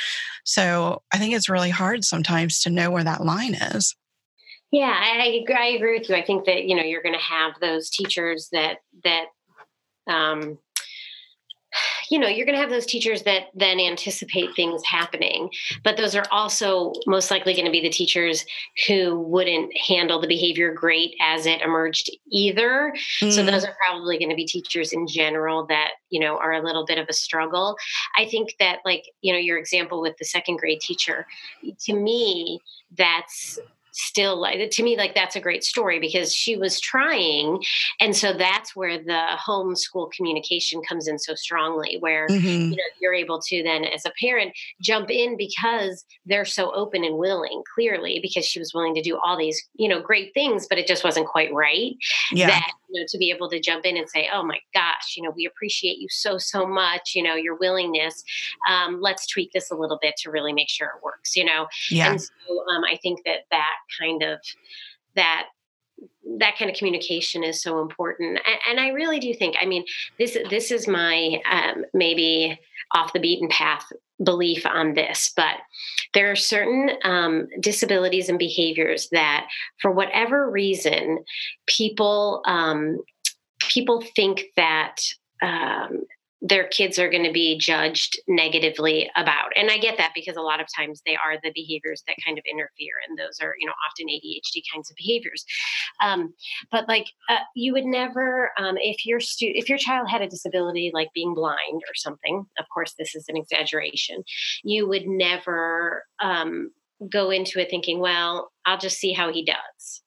So 0.44 1.04
I 1.14 1.18
think 1.18 1.34
it's 1.34 1.48
really 1.48 1.70
hard 1.70 2.04
sometimes 2.04 2.60
to 2.62 2.70
know 2.70 2.92
where 2.92 3.04
that 3.04 3.24
line 3.24 3.54
is. 3.54 3.96
Yeah, 4.72 4.94
I, 5.00 5.20
I 5.20 5.72
agree. 5.76 6.00
With 6.00 6.10
you. 6.10 6.16
I 6.16 6.26
think 6.26 6.46
that 6.46 6.64
you 6.64 6.76
know 6.76 6.84
you're 6.84 7.04
going 7.04 7.16
to 7.16 7.20
have 7.20 7.54
those 7.60 7.90
teachers 7.90 8.48
that 8.54 8.78
that 9.04 9.26
um, 10.08 10.58
you 12.12 12.20
know 12.20 12.28
you're 12.28 12.46
going 12.46 12.56
to 12.56 12.62
have 12.62 12.70
those 12.70 12.86
teachers 12.86 13.24
that 13.24 13.46
then 13.56 13.80
anticipate 13.80 14.54
things 14.56 14.84
happening 14.86 15.50
but 15.84 15.98
those 15.98 16.16
are 16.16 16.26
also 16.32 16.94
most 17.08 17.32
likely 17.32 17.54
going 17.54 17.66
to 17.66 17.72
be 17.72 17.82
the 17.82 17.90
teachers 17.90 18.46
who 18.88 19.20
wouldn't 19.20 19.76
handle 19.78 20.20
the 20.20 20.28
behavior 20.28 20.74
great 20.74 21.16
as 21.22 21.46
it 21.46 21.62
emerged 21.62 22.10
either. 22.32 22.94
So 23.20 23.42
Mm, 23.42 23.52
those 23.52 23.66
are 23.66 23.76
probably 23.86 24.18
going 24.18 24.30
to 24.30 24.36
be 24.36 24.46
teachers 24.46 24.94
in 24.94 25.08
general 25.08 25.66
that 25.68 25.92
you 26.10 26.20
know 26.20 26.38
are 26.38 26.54
a 26.54 26.62
little 26.62 26.86
bit 26.86 26.98
of 26.98 27.08
a 27.10 27.14
struggle. 27.14 27.76
I 28.18 28.26
think 28.26 28.56
that 28.60 28.80
like 28.86 29.06
you 29.22 29.34
know 29.34 29.40
your 29.40 29.58
example 29.58 30.02
with 30.02 30.18
the 30.18 30.26
second 30.26 30.58
grade 30.58 30.82
teacher 30.82 31.26
to 31.86 31.94
me 31.94 32.60
that's 32.98 33.60
still 33.92 34.40
like 34.40 34.70
to 34.70 34.84
me 34.84 34.98
like 34.98 35.14
that's 35.14 35.36
a 35.36 35.40
great 35.40 35.64
story 35.64 36.00
because 36.00 36.34
she 36.34 36.56
was 36.56 36.80
trying 36.80 37.62
and 38.00 38.16
so 38.16 38.34
that's 38.34 38.76
where 38.76 38.98
the 38.98 39.38
homeschool 39.48 40.12
communication 40.12 40.82
comes 40.88 41.08
in 41.08 41.20
so 41.20 41.36
strongly 41.36 41.98
where 42.00 42.28
mhm. 42.28 42.70
you 42.70 42.76
know 42.76 42.84
you're 43.00 43.14
able 43.14 43.40
to 43.42 43.62
then 43.64 43.84
as 43.86 44.06
a 44.06 44.12
parent 44.20 44.54
jump 44.82 45.10
in 45.10 45.36
because 45.38 46.06
they're 46.26 46.46
so 46.46 46.74
open 46.74 47.04
and 47.04 47.18
willing 47.18 47.62
clearly 47.76 48.20
because 48.22 48.46
she 48.46 48.60
was 48.60 48.74
willing 48.74 48.96
to 48.96 49.02
do 49.02 49.20
all 49.24 49.38
these 49.38 49.62
you 49.76 49.90
know 49.90 50.02
great 50.02 50.34
things 50.34 50.68
but 50.70 50.78
it 50.78 50.88
just 50.88 51.04
wasn't 51.04 51.28
quite 51.28 51.54
right 51.54 51.96
Yeah. 52.32 52.48
that 52.48 52.72
you 52.92 53.00
know 53.02 53.06
to 53.10 53.18
be 53.18 53.30
able 53.32 53.50
to 53.50 53.60
jump 53.60 53.86
in 53.86 53.98
and 53.98 54.10
say 54.10 54.28
oh 54.34 54.44
my 54.44 54.60
gosh 54.74 55.16
you 55.16 55.24
know 55.24 55.32
we 55.36 55.46
appreciate 55.46 55.98
you 55.98 56.08
so 56.10 56.38
so 56.38 56.66
much 56.66 57.14
you 57.16 57.24
know 57.24 57.36
your 57.36 57.56
willingness 57.56 58.24
um, 58.70 59.00
let's 59.02 59.26
tweak 59.28 59.52
this 59.54 59.72
a 59.72 59.76
little 59.76 60.00
bit 60.02 60.16
to 60.18 60.32
really 60.32 60.54
make 60.54 60.70
sure 60.70 60.88
it 60.88 61.04
works 61.04 61.36
you 61.36 61.46
know 61.46 61.68
Yeah. 61.90 62.12
and 62.12 62.22
so 62.22 62.30
um, 62.74 62.84
i 62.84 62.98
think 63.02 63.22
that 63.26 63.42
that 63.52 63.76
kind 64.00 64.24
of 64.24 64.40
that 65.16 65.48
that 66.40 66.58
kind 66.58 66.70
of 66.72 66.78
communication 66.78 67.44
is 67.44 67.62
so 67.62 67.82
important 67.82 68.40
and, 68.46 68.58
and 68.70 68.80
i 68.80 68.90
really 68.90 69.20
do 69.20 69.34
think 69.34 69.56
i 69.62 69.66
mean 69.66 69.84
this 70.18 70.38
this 70.50 70.72
is 70.72 70.88
my 70.88 71.42
um, 71.50 71.86
maybe 71.94 72.60
off 72.94 73.14
the 73.14 73.20
beaten 73.20 73.48
path 73.50 73.86
belief 74.24 74.66
on 74.66 74.94
this 74.94 75.32
but 75.36 75.58
there 76.14 76.32
are 76.32 76.36
certain 76.36 76.92
um, 77.04 77.48
disabilities 77.60 78.30
and 78.30 78.38
behaviors 78.38 79.08
that 79.12 79.48
for 79.82 79.92
whatever 79.92 80.50
reason 80.50 81.20
people 81.68 82.42
um, 82.46 83.00
people 83.60 84.04
think 84.16 84.46
that 84.58 84.98
um, 85.42 86.04
their 86.42 86.68
kids 86.68 86.98
are 86.98 87.10
going 87.10 87.24
to 87.24 87.32
be 87.32 87.58
judged 87.58 88.20
negatively 88.28 89.10
about. 89.16 89.52
And 89.56 89.70
i 89.70 89.78
get 89.78 89.98
that 89.98 90.12
because 90.16 90.36
a 90.36 90.42
lot 90.42 90.60
of 90.60 90.68
times 90.76 91.02
they 91.06 91.16
are 91.16 91.38
the 91.44 91.52
behaviors 91.54 92.04
that 92.08 92.16
kind 92.26 92.38
of 92.38 92.44
interfere 92.50 92.96
and 93.08 93.18
those 93.18 93.38
are 93.42 93.54
you 93.60 93.68
know 93.68 93.74
often 93.88 94.08
adhd 94.08 94.62
kinds 94.74 94.90
of 94.90 94.96
behaviors. 94.98 95.46
Um, 96.04 96.34
but 96.72 96.88
like 96.88 97.06
uh, 97.30 97.38
you 97.56 97.74
would 97.74 97.86
never 97.86 98.52
um, 98.58 98.76
if 98.80 99.06
your 99.06 99.20
stu- 99.20 99.54
if 99.54 99.70
your 99.70 99.78
child 99.78 100.10
had 100.10 100.22
a 100.22 100.30
disability 100.30 100.92
like 100.94 101.10
being 101.14 101.34
blind 101.36 101.82
or 101.88 101.96
something 101.96 102.46
of 102.58 102.66
course 102.74 102.94
this 102.98 103.16
is 103.16 103.26
an 103.28 103.38
exaggeration 103.38 104.24
you 104.64 104.88
would 104.88 105.08
never 105.08 106.06
um, 106.22 106.72
go 107.10 107.30
into 107.30 107.60
it 107.60 107.70
thinking 107.70 108.00
well 108.00 108.52
i'll 108.66 108.78
just 108.78 108.98
see 108.98 109.14
how 109.14 109.32
he 109.32 109.46
does. 109.46 110.02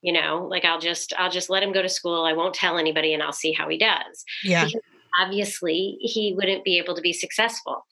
You 0.00 0.12
know 0.12 0.46
like 0.48 0.64
i'll 0.64 0.80
just 0.80 1.12
i'll 1.18 1.30
just 1.30 1.50
let 1.50 1.62
him 1.62 1.72
go 1.72 1.82
to 1.82 1.88
school. 1.88 2.24
I 2.24 2.34
won't 2.34 2.54
tell 2.54 2.78
anybody 2.78 3.14
and 3.14 3.22
i'll 3.22 3.32
see 3.32 3.52
how 3.52 3.68
he 3.68 3.78
does. 3.78 4.24
Yeah. 4.44 4.66
because 4.66 4.80
obviously 5.18 5.98
he 6.00 6.34
wouldn't 6.36 6.64
be 6.64 6.78
able 6.78 6.94
to 6.94 7.02
be 7.02 7.12
successful. 7.12 7.86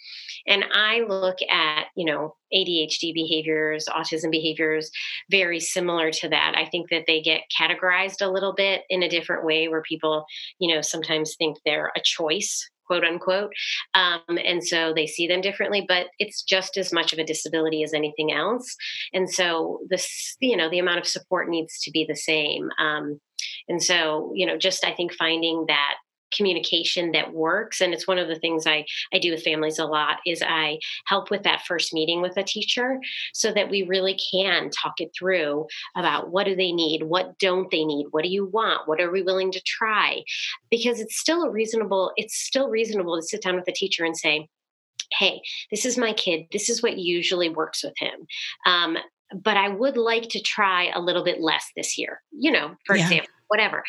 And 0.46 0.64
i 0.72 1.00
look 1.08 1.38
at 1.50 1.86
you 1.96 2.04
know 2.04 2.36
adhd 2.54 3.14
behaviors 3.14 3.86
autism 3.86 4.30
behaviors 4.30 4.90
very 5.30 5.60
similar 5.60 6.10
to 6.10 6.28
that. 6.28 6.54
I 6.56 6.66
think 6.66 6.90
that 6.90 7.04
they 7.06 7.20
get 7.20 7.42
categorized 7.58 8.20
a 8.20 8.30
little 8.30 8.54
bit 8.54 8.82
in 8.88 9.02
a 9.02 9.08
different 9.08 9.44
way 9.44 9.68
where 9.68 9.82
people 9.82 10.24
you 10.58 10.74
know 10.74 10.80
sometimes 10.80 11.34
think 11.36 11.58
they're 11.64 11.92
a 11.96 12.00
choice 12.02 12.68
quote 12.86 13.04
unquote 13.04 13.52
um, 13.94 14.20
and 14.44 14.66
so 14.66 14.92
they 14.92 15.06
see 15.06 15.28
them 15.28 15.40
differently 15.40 15.84
but 15.86 16.08
it's 16.18 16.42
just 16.42 16.76
as 16.76 16.92
much 16.92 17.12
of 17.12 17.20
a 17.20 17.24
disability 17.24 17.84
as 17.84 17.94
anything 17.94 18.32
else. 18.32 18.74
And 19.12 19.30
so 19.30 19.80
this 19.88 20.36
you 20.40 20.56
know 20.56 20.68
the 20.68 20.80
amount 20.80 20.98
of 20.98 21.06
support 21.06 21.48
needs 21.48 21.80
to 21.82 21.90
be 21.90 22.04
the 22.08 22.16
same. 22.16 22.70
Um, 22.78 23.20
and 23.68 23.82
so 23.82 24.32
you 24.34 24.46
know 24.46 24.58
just 24.58 24.84
i 24.84 24.92
think 24.92 25.12
finding 25.14 25.64
that 25.68 25.94
communication 26.40 27.12
that 27.12 27.34
works 27.34 27.82
and 27.82 27.92
it's 27.92 28.06
one 28.08 28.16
of 28.16 28.26
the 28.26 28.38
things 28.38 28.66
i 28.66 28.82
i 29.12 29.18
do 29.18 29.30
with 29.30 29.42
families 29.42 29.78
a 29.78 29.84
lot 29.84 30.16
is 30.26 30.42
i 30.46 30.78
help 31.04 31.30
with 31.30 31.42
that 31.42 31.60
first 31.66 31.92
meeting 31.92 32.22
with 32.22 32.34
a 32.38 32.42
teacher 32.42 32.98
so 33.34 33.52
that 33.52 33.68
we 33.68 33.82
really 33.82 34.18
can 34.32 34.70
talk 34.70 34.94
it 35.00 35.10
through 35.14 35.66
about 35.98 36.30
what 36.30 36.44
do 36.46 36.56
they 36.56 36.72
need 36.72 37.02
what 37.02 37.38
don't 37.38 37.70
they 37.70 37.84
need 37.84 38.06
what 38.12 38.24
do 38.24 38.30
you 38.30 38.46
want 38.46 38.88
what 38.88 39.02
are 39.02 39.10
we 39.10 39.20
willing 39.22 39.52
to 39.52 39.60
try 39.66 40.22
because 40.70 40.98
it's 40.98 41.18
still 41.20 41.42
a 41.42 41.50
reasonable 41.50 42.10
it's 42.16 42.36
still 42.36 42.70
reasonable 42.70 43.16
to 43.20 43.26
sit 43.26 43.42
down 43.42 43.54
with 43.54 43.68
a 43.68 43.72
teacher 43.72 44.02
and 44.02 44.16
say 44.16 44.48
hey 45.18 45.42
this 45.70 45.84
is 45.84 45.98
my 45.98 46.14
kid 46.14 46.46
this 46.52 46.70
is 46.70 46.82
what 46.82 46.96
usually 46.96 47.50
works 47.50 47.84
with 47.84 47.92
him 47.98 48.26
um, 48.64 48.96
but 49.44 49.58
i 49.58 49.68
would 49.68 49.98
like 49.98 50.30
to 50.30 50.40
try 50.40 50.90
a 50.94 51.00
little 51.00 51.22
bit 51.22 51.38
less 51.38 51.66
this 51.76 51.98
year 51.98 52.22
you 52.32 52.50
know 52.50 52.74
for 52.86 52.96
Yeah. 52.96 53.02
example 53.02 53.30
whatever. 53.50 53.82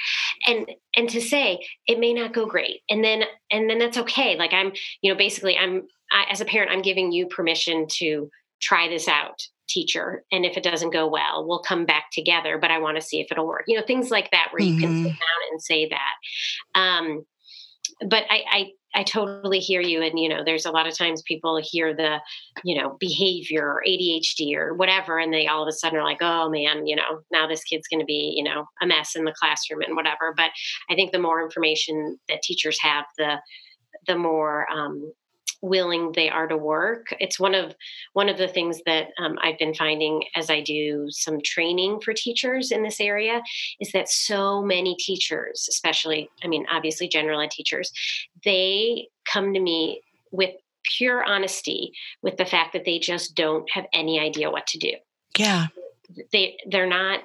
And 0.47 0.69
and 0.95 1.09
to 1.09 1.21
say 1.21 1.59
it 1.87 1.99
may 1.99 2.13
not 2.13 2.33
go 2.33 2.45
great 2.45 2.81
and 2.89 3.03
then 3.03 3.23
and 3.51 3.69
then 3.69 3.79
that's 3.79 3.97
okay. 3.97 4.37
Like 4.37 4.53
i'm 4.53 4.71
you 5.01 5.11
know 5.11 5.17
basically 5.17 5.57
i'm 5.57 5.83
I, 6.11 6.25
as 6.31 6.41
a 6.41 6.45
parent 6.45 6.71
i'm 6.71 6.81
giving 6.81 7.11
you 7.11 7.27
permission 7.27 7.87
to 7.99 8.29
try 8.61 8.87
this 8.87 9.07
out 9.07 9.39
teacher 9.69 10.23
and 10.31 10.45
if 10.45 10.57
it 10.57 10.63
doesn't 10.63 10.91
go 10.91 11.07
well 11.07 11.45
we'll 11.47 11.61
come 11.61 11.85
back 11.85 12.05
together 12.11 12.57
but 12.57 12.71
i 12.71 12.77
want 12.79 12.97
to 12.97 13.01
see 13.01 13.21
if 13.21 13.31
it'll 13.31 13.47
work 13.47 13.63
you 13.67 13.77
know 13.77 13.85
things 13.85 14.11
like 14.11 14.29
that 14.31 14.47
where 14.51 14.61
you 14.61 14.73
mm-hmm. 14.73 14.81
can 14.81 15.03
sit 15.03 15.09
down 15.11 15.41
and 15.51 15.61
say 15.61 15.89
that. 15.89 16.79
Um, 16.79 17.25
but 18.07 18.23
I, 18.29 18.43
I 18.49 18.71
I 18.93 19.03
totally 19.03 19.59
hear 19.59 19.81
you. 19.81 20.01
And, 20.01 20.19
you 20.19 20.27
know, 20.27 20.43
there's 20.43 20.65
a 20.65 20.71
lot 20.71 20.87
of 20.87 20.97
times 20.97 21.21
people 21.21 21.59
hear 21.61 21.93
the, 21.93 22.19
you 22.63 22.79
know, 22.79 22.97
behavior 22.99 23.65
or 23.65 23.83
ADHD 23.87 24.55
or 24.55 24.73
whatever, 24.73 25.17
and 25.17 25.33
they 25.33 25.47
all 25.47 25.61
of 25.61 25.67
a 25.67 25.71
sudden 25.71 25.97
are 25.97 26.03
like, 26.03 26.21
oh 26.21 26.49
man, 26.49 26.85
you 26.85 26.95
know, 26.95 27.21
now 27.31 27.47
this 27.47 27.63
kid's 27.63 27.87
going 27.87 28.01
to 28.01 28.05
be, 28.05 28.33
you 28.35 28.43
know, 28.43 28.65
a 28.81 28.87
mess 28.87 29.15
in 29.15 29.23
the 29.23 29.33
classroom 29.37 29.81
and 29.81 29.95
whatever. 29.95 30.33
But 30.35 30.51
I 30.89 30.95
think 30.95 31.11
the 31.11 31.19
more 31.19 31.41
information 31.41 32.19
that 32.27 32.41
teachers 32.41 32.79
have, 32.81 33.05
the, 33.17 33.39
the 34.07 34.17
more 34.17 34.69
um, 34.69 35.13
willing 35.61 36.11
they 36.13 36.29
are 36.29 36.47
to 36.47 36.57
work. 36.57 37.07
It's 37.19 37.39
one 37.39 37.55
of 37.55 37.75
one 38.13 38.29
of 38.29 38.37
the 38.37 38.47
things 38.47 38.81
that 38.85 39.07
um, 39.19 39.37
i've 39.41 39.57
been 39.57 39.73
finding 39.73 40.23
as 40.35 40.49
i 40.49 40.61
do 40.61 41.07
some 41.09 41.39
training 41.43 41.99
for 42.01 42.13
teachers 42.13 42.71
in 42.71 42.83
this 42.83 42.99
area 42.99 43.41
is 43.79 43.91
that 43.91 44.09
so 44.09 44.61
many 44.61 44.95
teachers 44.95 45.67
especially 45.69 46.29
i 46.43 46.47
mean 46.47 46.65
obviously 46.71 47.07
general 47.07 47.39
ed 47.41 47.51
teachers 47.51 47.91
they 48.43 49.07
come 49.31 49.53
to 49.53 49.59
me 49.59 50.01
with 50.31 50.51
pure 50.97 51.23
honesty 51.23 51.91
with 52.21 52.37
the 52.37 52.45
fact 52.45 52.73
that 52.73 52.85
they 52.85 52.99
just 52.99 53.35
don't 53.35 53.69
have 53.71 53.85
any 53.93 54.19
idea 54.19 54.49
what 54.49 54.67
to 54.67 54.77
do. 54.77 54.93
Yeah. 55.37 55.67
They 56.31 56.57
they're 56.69 56.87
not 56.87 57.21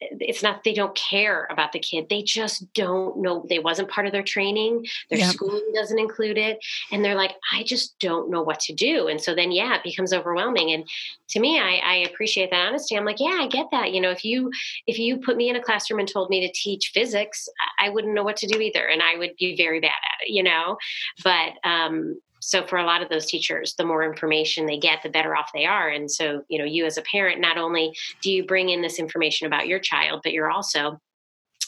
it's 0.00 0.42
not 0.42 0.64
they 0.64 0.74
don't 0.74 0.94
care 0.94 1.46
about 1.50 1.72
the 1.72 1.78
kid. 1.78 2.06
They 2.08 2.22
just 2.22 2.72
don't 2.74 3.18
know 3.18 3.44
they 3.48 3.58
wasn't 3.58 3.90
part 3.90 4.06
of 4.06 4.12
their 4.12 4.22
training. 4.22 4.86
Their 5.10 5.20
yep. 5.20 5.32
schooling 5.32 5.72
doesn't 5.74 5.98
include 5.98 6.38
it. 6.38 6.58
And 6.92 7.04
they're 7.04 7.14
like 7.14 7.34
i 7.52 7.62
just 7.62 7.98
don't 7.98 8.30
know 8.30 8.42
what 8.42 8.60
to 8.60 8.74
do. 8.74 9.08
And 9.08 9.20
so 9.20 9.34
then 9.34 9.52
yeah 9.52 9.76
it 9.76 9.82
becomes 9.82 10.12
overwhelming. 10.12 10.72
And 10.72 10.88
to 11.28 11.40
me 11.40 11.58
I, 11.58 11.76
I 11.76 11.96
appreciate 11.96 12.50
that 12.50 12.68
honesty. 12.68 12.96
I'm 12.96 13.04
like 13.04 13.20
yeah 13.20 13.38
i 13.40 13.48
get 13.48 13.66
that. 13.72 13.92
You 13.92 14.00
know 14.00 14.10
if 14.10 14.24
you 14.24 14.50
if 14.86 14.98
you 14.98 15.18
put 15.18 15.36
me 15.36 15.48
in 15.48 15.56
a 15.56 15.62
classroom 15.62 16.00
and 16.00 16.08
told 16.08 16.30
me 16.30 16.46
to 16.46 16.52
teach 16.52 16.90
physics 16.92 17.48
i 17.78 17.88
wouldn't 17.88 18.14
know 18.14 18.22
what 18.22 18.36
to 18.36 18.46
do 18.46 18.60
either 18.60 18.86
and 18.86 19.02
i 19.02 19.16
would 19.16 19.30
be 19.38 19.56
very 19.56 19.80
bad 19.80 19.88
at 19.88 20.26
it 20.26 20.30
you 20.30 20.42
know? 20.42 20.76
But 21.24 21.52
um 21.64 22.20
so 22.46 22.64
for 22.64 22.78
a 22.78 22.84
lot 22.84 23.02
of 23.02 23.08
those 23.08 23.26
teachers 23.26 23.74
the 23.76 23.84
more 23.84 24.04
information 24.04 24.66
they 24.66 24.78
get 24.78 25.02
the 25.02 25.08
better 25.08 25.34
off 25.36 25.50
they 25.52 25.66
are. 25.66 25.88
And 25.88 26.10
so 26.10 26.42
you 26.48 26.58
know 26.58 26.64
you 26.64 26.86
as 26.86 26.96
a 26.96 27.02
parent 27.02 27.40
not 27.40 27.58
only 27.58 27.94
do 28.22 28.30
you 28.30 28.46
bring 28.46 28.70
in 28.70 28.82
this 28.82 28.98
information 28.98 29.46
about 29.46 29.66
your 29.66 29.80
child 29.80 30.20
but 30.22 30.32
you're 30.32 30.50
also 30.50 31.00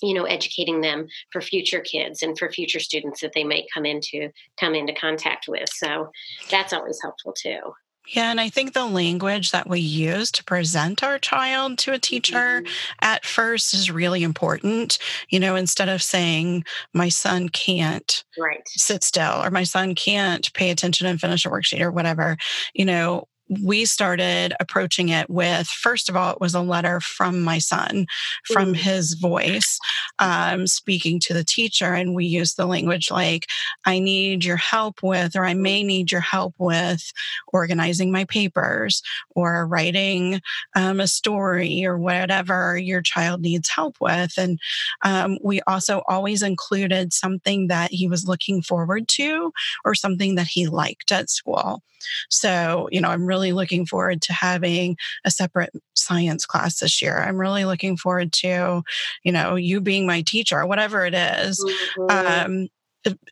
you 0.01 0.15
know 0.15 0.25
educating 0.25 0.81
them 0.81 1.09
for 1.33 1.41
future 1.41 1.81
kids 1.81 2.23
and 2.23 2.39
for 2.39 2.51
future 2.51 2.79
students 2.79 3.21
that 3.21 3.33
they 3.35 3.43
might 3.43 3.65
come 3.75 3.85
into 3.85 4.31
come 4.59 4.75
into 4.75 4.95
contact 4.95 5.47
with. 5.49 5.69
So 5.69 6.11
that's 6.51 6.73
always 6.73 7.01
helpful 7.03 7.33
too 7.33 7.61
yeah, 8.09 8.31
and 8.31 8.41
I 8.41 8.49
think 8.49 8.73
the 8.73 8.87
language 8.87 9.51
that 9.51 9.69
we 9.69 9.81
use 9.81 10.31
to 10.33 10.45
present 10.45 11.03
our 11.03 11.19
child 11.19 11.79
to 11.79 11.93
a 11.93 11.99
teacher 11.99 12.63
mm-hmm. 12.63 12.73
at 13.03 13.25
first 13.25 13.75
is 13.75 13.91
really 13.91 14.23
important. 14.23 14.99
You 15.29 15.41
know, 15.41 15.57
instead 15.57 15.89
of 15.89 16.03
saying, 16.03 16.65
my 16.95 17.11
son 17.11 17.49
can't 17.51 18.25
right. 18.39 18.67
sit 18.67 19.05
still 19.05 19.45
or 19.45 19.51
my 19.51 19.65
son 19.65 19.95
can't 19.95 20.53
pay 20.55 20.71
attention 20.71 21.07
and 21.07 21.21
finish 21.21 21.45
a 21.45 21.51
worksheet 21.51 21.81
or 21.81 21.91
whatever, 21.91 22.37
you 22.75 22.85
know, 22.85 23.29
we 23.49 23.85
started 23.85 24.55
approaching 24.61 25.09
it 25.09 25.29
with 25.31 25.67
first 25.67 26.09
of 26.09 26.17
all 26.17 26.33
it 26.33 26.41
was 26.41 26.55
a 26.55 26.61
letter 26.61 27.01
from 27.01 27.41
my 27.41 27.59
son 27.59 28.07
from 28.45 28.75
his 28.75 29.15
voice 29.15 29.79
um, 30.19 30.67
speaking 30.67 31.19
to 31.21 31.33
the 31.33 31.45
teacher 31.45 31.95
and 31.95 32.15
we 32.15 32.25
used 32.25 32.57
the 32.57 32.67
language 32.67 33.11
like 33.11 33.47
i 33.87 33.99
need 33.99 34.45
your 34.45 34.57
help 34.57 35.03
with 35.03 35.35
or 35.37 35.45
i 35.45 35.55
may 35.55 35.83
need 35.83 36.11
your 36.11 36.21
help 36.21 36.55
with 36.59 37.13
organizing 37.53 38.13
my 38.13 38.25
papers 38.25 39.03
or 39.35 39.67
writing 39.67 40.41
um, 40.77 41.01
a 41.01 41.07
story 41.07 41.85
or 41.85 41.99
whatever 41.99 42.77
your 42.77 43.01
child 43.03 43.41
needs 43.41 43.69
help 43.69 43.97
with 44.01 44.37
and 44.37 44.59
um, 45.05 45.39
we 45.43 45.61
also 45.63 46.03
always 46.09 46.43
included 46.43 47.13
something 47.13 47.69
that 47.69 47.93
he 47.93 48.09
was 48.09 48.27
looking 48.27 48.63
forward 48.63 49.09
to 49.09 49.53
or 49.85 49.95
something 49.95 50.35
that 50.35 50.47
he 50.47 50.67
liked 50.67 51.13
at 51.13 51.31
school. 51.31 51.83
So 52.31 52.89
you 52.93 53.01
know 53.01 53.09
i'm 53.09 53.27
really 53.27 53.38
really 53.39 53.53
looking 53.53 53.87
forward 53.87 54.21
to 54.23 54.33
having 54.33 54.97
a 55.25 55.31
separate 55.31 55.71
science 55.95 56.45
class 56.45 56.81
this 56.81 57.01
year. 57.01 57.19
I'm 57.21 57.37
really 57.37 57.65
looking 57.65 57.97
forward 57.97 58.33
to, 58.35 58.83
you 59.23 59.33
know, 59.33 59.55
you 59.55 59.81
being 59.81 60.07
my 60.07 60.23
teacher, 60.23 60.67
whatever 60.67 61.07
it 61.07 61.15
is. 61.15 61.65
Mm-hmm. 61.97 62.65
Um, 62.65 62.69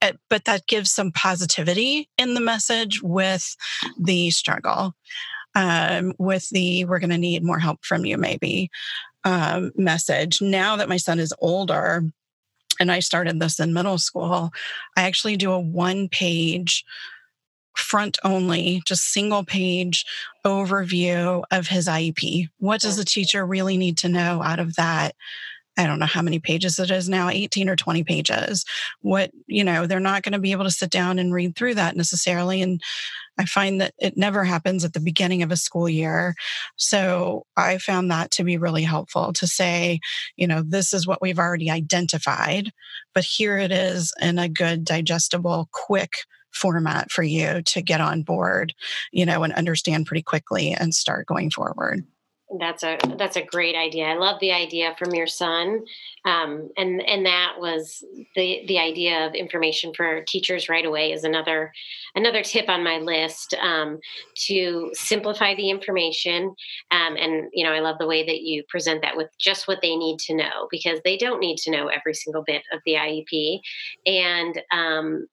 eh, 0.00 0.12
but 0.30 0.44
that 0.44 0.66
gives 0.68 0.92
some 0.92 1.10
positivity 1.10 2.08
in 2.19 2.34
the 2.34 2.40
message 2.40 3.02
with 3.02 3.56
the 3.99 4.30
struggle, 4.30 4.95
um, 5.56 6.12
with 6.19 6.49
the 6.50 6.84
we're 6.84 7.00
going 7.00 7.10
to 7.10 7.19
need 7.19 7.42
more 7.42 7.58
help 7.58 7.84
from 7.84 8.04
you, 8.04 8.16
maybe 8.16 8.71
um, 9.25 9.73
message. 9.75 10.40
Now 10.40 10.76
that 10.76 10.88
my 10.88 10.99
son 10.99 11.19
is 11.19 11.34
older, 11.40 12.04
and 12.78 12.92
I 12.92 13.00
started 13.00 13.40
this 13.40 13.58
in 13.58 13.73
middle 13.73 13.99
school, 13.99 14.50
I 14.97 15.02
actually 15.02 15.36
do 15.36 15.50
a 15.50 15.58
one 15.58 16.08
page 16.08 16.84
front 17.78 18.19
only, 18.25 18.82
just 18.86 19.12
single 19.12 19.45
page 19.45 20.04
overview 20.45 21.45
of 21.50 21.69
his 21.69 21.89
IEP. 21.89 22.49
What 22.58 22.80
does 22.80 22.99
oh. 22.99 23.00
the 23.00 23.06
teacher 23.06 23.47
really 23.47 23.76
need 23.76 23.99
to 23.99 24.08
know 24.08 24.43
out 24.43 24.58
of 24.58 24.76
that? 24.76 25.15
I 25.78 25.86
don't 25.86 25.99
know 25.99 26.06
how 26.06 26.23
many 26.23 26.39
pages 26.39 26.78
it 26.78 26.91
is 26.91 27.08
now, 27.08 27.28
18 27.28 27.69
or 27.69 27.76
20 27.76 28.02
pages. 28.02 28.65
What, 29.02 29.30
you 29.47 29.62
know, 29.62 29.86
they're 29.86 30.00
not 30.00 30.23
going 30.23 30.32
to 30.32 30.39
be 30.39 30.52
able 30.52 30.65
to 30.65 30.71
sit 30.71 30.91
down 30.91 31.19
and 31.19 31.34
read 31.34 31.54
through 31.54 31.75
that 31.75 31.97
necessarily. 31.97 32.62
And 32.62 32.80
I 33.39 33.45
find 33.45 33.80
that 33.82 33.93
it 33.99 34.17
never 34.17 34.45
happens 34.45 34.84
at 34.84 34.95
the 34.95 35.00
beginning 35.00 35.43
of 35.43 35.52
a 35.52 35.56
school 35.56 35.89
year. 35.89 36.34
So 36.76 37.45
I 37.56 37.76
found 37.76 38.10
that 38.10 38.30
to 38.32 38.45
be 38.45 38.56
really 38.56 38.84
helpful 38.84 39.34
to 39.34 39.47
say, 39.47 40.00
you 40.36 40.47
know, 40.47 40.62
this 40.67 40.95
is 40.95 41.06
what 41.06 41.21
we've 41.21 41.39
already 41.39 41.71
identified, 41.71 42.73
but 43.15 43.25
here 43.25 43.58
it 43.58 43.71
is 43.71 44.15
in 44.19 44.39
a 44.39 44.49
good, 44.49 44.84
digestible, 44.84 45.69
quick 45.73 46.12
format 46.56 47.10
for 47.10 47.23
you 47.23 47.62
to 47.62 47.82
get 47.82 48.00
on 48.00 48.23
board, 48.23 48.75
you 49.12 49.26
know, 49.26 49.42
and 49.42 49.52
understand 49.54 50.06
pretty 50.06 50.23
quickly 50.23 50.73
and 50.73 50.95
start 50.95 51.26
going 51.26 51.50
forward. 51.50 52.04
That's 52.60 52.84
a 52.84 52.97
that's 53.19 53.36
a 53.36 53.42
great 53.42 53.75
idea. 53.75 54.04
I 54.04 54.14
love 54.14 54.38
the 54.38 54.52
idea 54.52 54.95
from 54.97 55.12
your 55.12 55.26
son, 55.26 55.84
um, 56.25 56.71
and 56.76 57.02
and 57.02 57.26
that 57.26 57.54
was 57.58 58.04
the 58.36 58.64
the 58.69 58.78
idea 58.78 59.26
of 59.26 59.34
information 59.34 59.92
for 59.92 60.23
teachers 60.23 60.69
right 60.69 60.86
away 60.86 61.10
is 61.10 61.25
another 61.25 61.73
another 62.14 62.45
tip 62.45 62.69
on 62.69 62.84
my 62.84 62.99
list 62.99 63.54
um, 63.60 63.99
to 64.47 64.90
simplify 64.92 65.56
the 65.56 65.71
information. 65.71 66.54
Um, 66.92 67.16
and 67.16 67.49
you 67.52 67.64
know, 67.64 67.73
I 67.73 67.80
love 67.80 67.97
the 67.99 68.06
way 68.06 68.25
that 68.25 68.42
you 68.42 68.62
present 68.69 69.02
that 69.02 69.16
with 69.16 69.28
just 69.40 69.66
what 69.66 69.82
they 69.82 69.97
need 69.97 70.21
to 70.21 70.34
know 70.36 70.69
because 70.71 71.00
they 71.04 71.16
don't 71.16 71.40
need 71.40 71.56
to 71.58 71.73
know 71.73 71.88
every 71.88 72.14
single 72.14 72.45
bit 72.45 72.62
of 72.73 72.80
the 72.86 72.95
IEP, 72.95 73.60
and 74.06 74.62
um, 74.71 75.26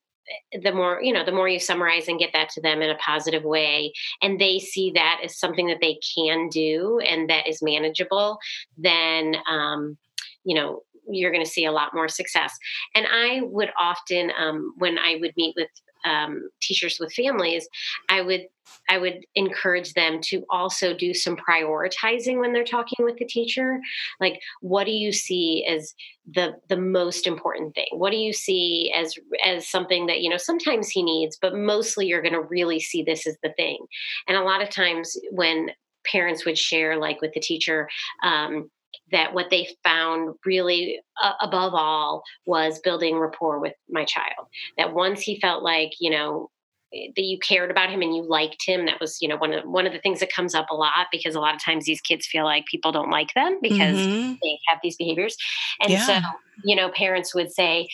the 0.62 0.72
more 0.72 1.02
you 1.02 1.14
know 1.14 1.26
the 1.26 1.32
more 1.32 1.48
you 1.48 1.60
summarize 1.60 2.08
and 2.08 2.20
get 2.20 2.32
that 2.34 2.50
to 2.50 2.62
them 2.62 2.82
in 2.82 2.90
a 2.90 2.96
positive 2.96 3.44
way 3.44 3.92
and 4.22 4.40
they 4.40 4.60
see 4.60 4.92
that 4.92 5.20
as 5.24 5.38
something 5.38 5.68
that 5.68 5.80
they 5.82 6.00
can 6.16 6.48
do 6.50 7.00
and 7.00 7.30
that 7.30 7.48
is 7.48 7.62
manageable 7.62 8.38
then 8.78 9.36
um, 9.50 9.98
you 10.44 10.56
know 10.56 10.82
you're 11.10 11.32
going 11.32 11.44
to 11.44 11.50
see 11.50 11.66
a 11.66 11.72
lot 11.72 11.94
more 11.94 12.08
success. 12.08 12.58
And 12.96 13.06
i 13.12 13.42
would 13.42 13.72
often 13.78 14.32
um, 14.38 14.74
when 14.78 14.98
i 14.98 15.18
would 15.20 15.34
meet 15.36 15.56
with 15.58 15.70
um, 16.04 16.50
teachers 16.62 16.98
with 17.00 17.14
families, 17.14 17.68
I 18.10 18.22
would 18.22 18.48
I 18.90 18.98
would 18.98 19.26
encourage 19.36 19.94
them 19.94 20.20
to 20.24 20.44
also 20.50 20.94
do 20.94 21.14
some 21.14 21.36
prioritizing 21.36 22.40
when 22.40 22.54
they're 22.54 22.64
talking 22.64 23.06
with 23.06 23.18
the 23.18 23.26
teacher. 23.26 23.80
Like, 24.20 24.40
what 24.62 24.86
do 24.86 24.92
you 24.92 25.12
see 25.12 25.66
as 25.70 25.94
the 26.34 26.54
the 26.70 26.78
most 26.78 27.28
important 27.28 27.76
thing? 27.76 27.88
What 27.92 28.12
do 28.12 28.18
you 28.18 28.34
see 28.34 28.94
as 28.96 29.14
as 29.46 29.70
something 29.70 30.08
that 30.08 30.22
you 30.22 30.30
know 30.30 30.38
sometimes 30.38 30.90
he 30.90 31.04
needs, 31.04 31.38
but 31.42 31.56
mostly 31.56 32.08
you're 32.08 32.22
going 32.22 32.34
to 32.34 32.42
really 32.42 32.80
see 32.80 33.04
this 33.04 33.28
as 33.28 33.38
the 33.44 33.54
thing. 33.54 33.86
And 34.28 34.38
a 34.38 34.44
lot 34.44 34.62
of 34.62 34.70
times 34.70 35.18
when 35.32 35.70
parents 36.06 36.46
would 36.46 36.58
share, 36.58 36.98
like 36.98 37.22
with 37.22 37.34
the 37.34 37.40
teacher. 37.40 37.88
Um, 38.24 38.70
that 39.14 39.34
what 39.34 39.50
they 39.50 39.68
found 39.84 40.36
really 40.46 41.00
uh, 41.24 41.34
above 41.42 41.74
all 41.74 42.24
was 42.46 42.80
building 42.80 43.18
rapport 43.18 43.60
with 43.60 43.74
my 43.90 44.04
child 44.04 44.48
that 44.78 44.94
once 44.94 45.22
he 45.22 45.40
felt 45.40 45.64
like 45.64 45.92
you 46.00 46.10
know 46.10 46.50
eh, 46.94 47.08
that 47.16 47.24
you 47.24 47.40
cared 47.40 47.72
about 47.72 47.90
him 47.90 48.02
and 48.02 48.16
you 48.16 48.28
liked 48.28 48.64
him 48.66 48.86
that 48.86 49.00
was 49.00 49.18
you 49.22 49.28
know 49.28 49.38
one 49.38 49.54
of 49.54 49.64
one 49.64 49.88
of 49.88 49.94
the 49.94 50.00
things 50.00 50.20
that 50.20 50.34
comes 50.34 50.54
up 50.54 50.66
a 50.70 50.76
lot 50.76 51.08
because 51.12 51.36
a 51.36 51.40
lot 51.40 51.56
of 51.56 51.64
times 51.64 51.86
these 51.86 52.02
kids 52.02 52.28
feel 52.28 52.44
like 52.44 52.66
people 52.66 52.92
don't 52.92 53.12
like 53.12 53.34
them 53.34 53.58
because 53.62 53.98
mm-hmm. 53.98 54.34
they 54.42 54.60
have 54.68 54.80
these 54.84 54.98
behaviors 54.98 55.38
and 55.82 55.92
yeah. 55.92 56.06
so 56.06 56.20
you 56.66 56.76
know 56.76 56.90
parents 56.90 57.34
would 57.34 57.52
say 57.52 57.88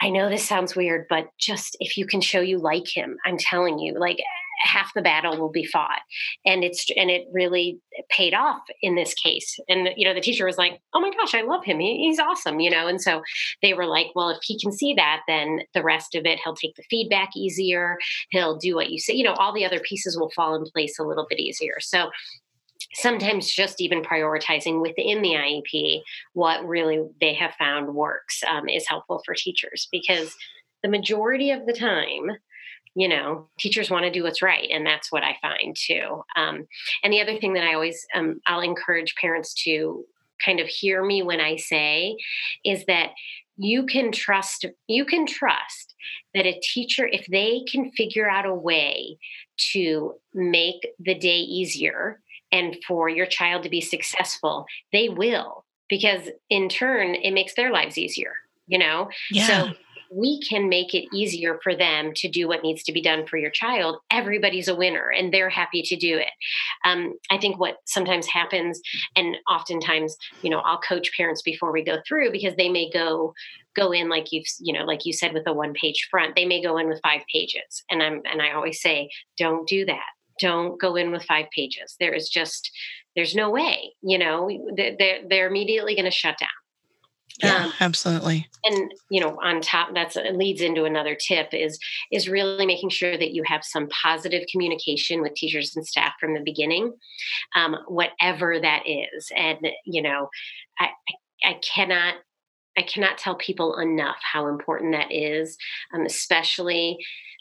I 0.00 0.10
know 0.10 0.28
this 0.28 0.44
sounds 0.44 0.74
weird, 0.74 1.06
but 1.08 1.28
just 1.38 1.76
if 1.78 1.96
you 1.96 2.06
can 2.06 2.20
show 2.20 2.40
you 2.40 2.58
like 2.58 2.88
him, 2.88 3.18
I'm 3.24 3.38
telling 3.38 3.78
you, 3.78 3.96
like 3.96 4.18
half 4.62 4.90
the 4.94 5.02
battle 5.02 5.38
will 5.38 5.50
be 5.50 5.64
fought. 5.64 6.00
And 6.46 6.64
it's 6.64 6.86
and 6.96 7.10
it 7.10 7.26
really 7.32 7.80
paid 8.10 8.34
off 8.34 8.62
in 8.80 8.94
this 8.94 9.14
case. 9.14 9.58
And 9.68 9.90
you 9.96 10.06
know 10.06 10.14
the 10.14 10.20
teacher 10.20 10.46
was 10.46 10.58
like 10.58 10.80
oh 10.94 11.00
my 11.00 11.10
gosh 11.10 11.34
i 11.34 11.42
love 11.42 11.64
him. 11.64 11.80
He, 11.80 11.98
he's 11.98 12.18
awesome 12.18 12.60
you 12.60 12.70
know? 12.70 12.86
And 12.86 13.00
so 13.00 13.22
they 13.60 13.74
were 13.74 13.86
like 13.86 14.08
well 14.14 14.30
if 14.30 14.38
he 14.42 14.58
can 14.58 14.72
see 14.72 14.94
that 14.94 15.22
then 15.28 15.60
the 15.74 15.82
rest 15.82 16.14
of 16.14 16.24
it 16.24 16.40
he'll 16.42 16.54
take 16.54 16.74
the 16.76 16.84
feedback 16.88 17.30
easier. 17.36 17.98
He'll 18.30 18.56
do 18.56 18.74
what 18.74 18.90
you 18.90 18.98
say 18.98 19.14
you 19.14 19.24
know 19.24 19.34
all 19.34 19.52
the 19.52 19.64
other 19.64 19.80
pieces 19.80 20.18
will 20.18 20.30
fall 20.30 20.54
in 20.54 20.64
place 20.72 20.98
a 20.98 21.04
little 21.04 21.26
bit 21.28 21.40
easier. 21.40 21.76
So 21.80 22.10
sometimes 22.94 23.50
just 23.50 23.80
even 23.80 24.02
prioritizing 24.02 24.82
within 24.82 25.22
the 25.22 25.30
IEP 25.30 26.00
what 26.32 26.66
really 26.66 27.00
they 27.20 27.32
have 27.32 27.54
found 27.54 27.94
works 27.94 28.42
um, 28.50 28.68
is 28.68 28.86
helpful 28.88 29.22
for 29.24 29.34
teachers 29.34 29.88
because 29.92 30.34
the 30.82 30.88
majority 30.88 31.50
of 31.50 31.66
the 31.66 31.72
time, 31.72 32.30
you 32.94 33.08
know, 33.08 33.48
teachers 33.58 33.90
want 33.90 34.04
to 34.04 34.10
do 34.10 34.22
what's 34.22 34.42
right, 34.42 34.68
and 34.70 34.86
that's 34.86 35.10
what 35.10 35.22
I 35.22 35.36
find 35.40 35.76
too. 35.76 36.22
Um, 36.36 36.66
and 37.02 37.12
the 37.12 37.20
other 37.20 37.38
thing 37.38 37.54
that 37.54 37.64
I 37.64 37.74
always 37.74 38.06
um, 38.14 38.40
I'll 38.46 38.60
encourage 38.60 39.14
parents 39.14 39.54
to 39.64 40.04
kind 40.44 40.60
of 40.60 40.66
hear 40.66 41.04
me 41.04 41.22
when 41.22 41.40
I 41.40 41.56
say 41.56 42.16
is 42.64 42.84
that 42.86 43.10
you 43.56 43.84
can 43.86 44.10
trust 44.10 44.64
you 44.88 45.04
can 45.04 45.26
trust 45.26 45.94
that 46.34 46.46
a 46.46 46.60
teacher 46.72 47.06
if 47.06 47.26
they 47.26 47.62
can 47.70 47.90
figure 47.92 48.28
out 48.28 48.46
a 48.46 48.54
way 48.54 49.18
to 49.72 50.14
make 50.34 50.88
the 50.98 51.14
day 51.14 51.38
easier 51.38 52.20
and 52.50 52.76
for 52.86 53.08
your 53.08 53.26
child 53.26 53.62
to 53.62 53.70
be 53.70 53.80
successful, 53.80 54.66
they 54.92 55.08
will, 55.08 55.64
because 55.88 56.28
in 56.50 56.68
turn, 56.68 57.14
it 57.14 57.32
makes 57.32 57.54
their 57.54 57.72
lives 57.72 57.96
easier, 57.96 58.34
you 58.66 58.78
know? 58.78 59.08
Yeah. 59.30 59.46
So 59.46 59.72
we 60.14 60.40
can 60.40 60.68
make 60.68 60.94
it 60.94 61.06
easier 61.12 61.58
for 61.62 61.74
them 61.74 62.12
to 62.16 62.28
do 62.28 62.48
what 62.48 62.62
needs 62.62 62.82
to 62.84 62.92
be 62.92 63.00
done 63.00 63.26
for 63.26 63.36
your 63.36 63.50
child, 63.50 63.98
everybody's 64.10 64.68
a 64.68 64.74
winner 64.74 65.08
and 65.08 65.32
they're 65.32 65.50
happy 65.50 65.82
to 65.82 65.96
do 65.96 66.18
it. 66.18 66.32
Um, 66.84 67.14
I 67.30 67.38
think 67.38 67.58
what 67.58 67.76
sometimes 67.86 68.26
happens, 68.26 68.80
and 69.16 69.36
oftentimes, 69.50 70.16
you 70.42 70.50
know, 70.50 70.60
I'll 70.60 70.80
coach 70.80 71.10
parents 71.16 71.42
before 71.42 71.72
we 71.72 71.84
go 71.84 71.98
through 72.06 72.32
because 72.32 72.54
they 72.56 72.68
may 72.68 72.90
go 72.90 73.34
go 73.74 73.90
in 73.90 74.10
like 74.10 74.32
you've 74.32 74.44
you 74.60 74.70
know 74.70 74.84
like 74.84 75.06
you 75.06 75.14
said 75.14 75.32
with 75.32 75.46
a 75.46 75.52
one 75.52 75.72
page 75.72 76.06
front 76.10 76.36
they 76.36 76.44
may 76.44 76.62
go 76.62 76.76
in 76.76 76.90
with 76.90 77.00
five 77.02 77.22
pages 77.32 77.82
and 77.88 78.02
i'm 78.02 78.20
and 78.30 78.42
i 78.42 78.52
always 78.52 78.82
say 78.82 79.08
don't 79.38 79.66
do 79.66 79.86
that 79.86 80.02
don't 80.42 80.80
go 80.80 80.96
in 80.96 81.10
with 81.12 81.24
five 81.24 81.46
pages. 81.54 81.96
There 82.00 82.12
is 82.12 82.28
just, 82.28 82.70
there's 83.14 83.34
no 83.34 83.50
way, 83.50 83.94
you 84.02 84.18
know, 84.18 84.50
they're, 84.76 85.20
they're 85.28 85.46
immediately 85.46 85.94
going 85.94 86.06
to 86.06 86.10
shut 86.10 86.38
down. 86.38 86.48
Yeah, 87.42 87.64
um, 87.64 87.72
absolutely. 87.80 88.48
And 88.64 88.92
you 89.10 89.20
know, 89.20 89.38
on 89.42 89.60
top, 89.60 89.90
that's 89.94 90.16
leads 90.16 90.60
into 90.60 90.84
another 90.84 91.16
tip 91.16 91.48
is 91.52 91.78
is 92.10 92.28
really 92.28 92.66
making 92.66 92.90
sure 92.90 93.16
that 93.16 93.32
you 93.32 93.42
have 93.46 93.64
some 93.64 93.88
positive 93.88 94.44
communication 94.50 95.22
with 95.22 95.34
teachers 95.34 95.74
and 95.76 95.86
staff 95.86 96.12
from 96.20 96.34
the 96.34 96.42
beginning, 96.44 96.92
um, 97.56 97.76
whatever 97.88 98.60
that 98.60 98.82
is. 98.86 99.30
And 99.36 99.58
you 99.84 100.02
know, 100.02 100.28
I 100.78 100.90
I 101.44 101.60
cannot 101.74 102.14
I 102.76 102.82
cannot 102.82 103.18
tell 103.18 103.34
people 103.34 103.78
enough 103.78 104.16
how 104.20 104.48
important 104.48 104.92
that 104.92 105.12
is, 105.12 105.56
um, 105.94 106.06
especially 106.06 106.98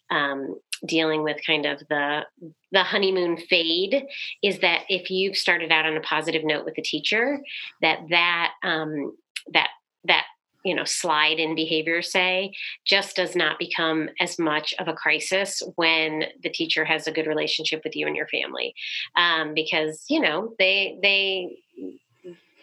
um, 0.09 0.55
dealing 0.85 1.23
with 1.23 1.37
kind 1.45 1.65
of 1.65 1.79
the 1.89 2.25
the 2.71 2.83
honeymoon 2.83 3.37
fade 3.37 4.03
is 4.43 4.59
that 4.59 4.83
if 4.89 5.09
you've 5.09 5.37
started 5.37 5.71
out 5.71 5.85
on 5.85 5.95
a 5.95 6.01
positive 6.01 6.43
note 6.43 6.65
with 6.65 6.77
a 6.77 6.81
teacher 6.81 7.39
that 7.81 7.99
that 8.09 8.51
um, 8.63 9.15
that 9.53 9.69
that 10.05 10.25
you 10.63 10.75
know 10.75 10.85
slide 10.85 11.39
in 11.39 11.55
behavior 11.55 12.01
say 12.01 12.53
just 12.85 13.15
does 13.15 13.35
not 13.35 13.57
become 13.57 14.09
as 14.19 14.37
much 14.37 14.73
of 14.79 14.87
a 14.87 14.93
crisis 14.93 15.61
when 15.75 16.25
the 16.43 16.49
teacher 16.49 16.85
has 16.85 17.07
a 17.07 17.11
good 17.11 17.27
relationship 17.27 17.81
with 17.83 17.95
you 17.95 18.05
and 18.05 18.15
your 18.15 18.27
family 18.27 18.73
um, 19.15 19.53
because 19.53 20.05
you 20.09 20.19
know 20.19 20.53
they 20.59 20.97
they 21.01 21.57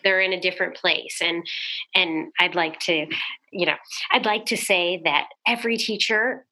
they're 0.05 0.20
in 0.20 0.33
a 0.33 0.40
different 0.40 0.77
place. 0.77 1.18
And 1.20 1.46
and 1.94 2.33
i'd 2.40 2.55
like 2.55 2.79
to 2.81 3.07
you 3.53 3.66
know 3.66 3.77
i'd 4.12 4.27
like 4.27 4.46
to 4.46 4.57
say 4.57 5.01
that 5.05 5.29
every 5.46 5.77
teacher 5.77 6.46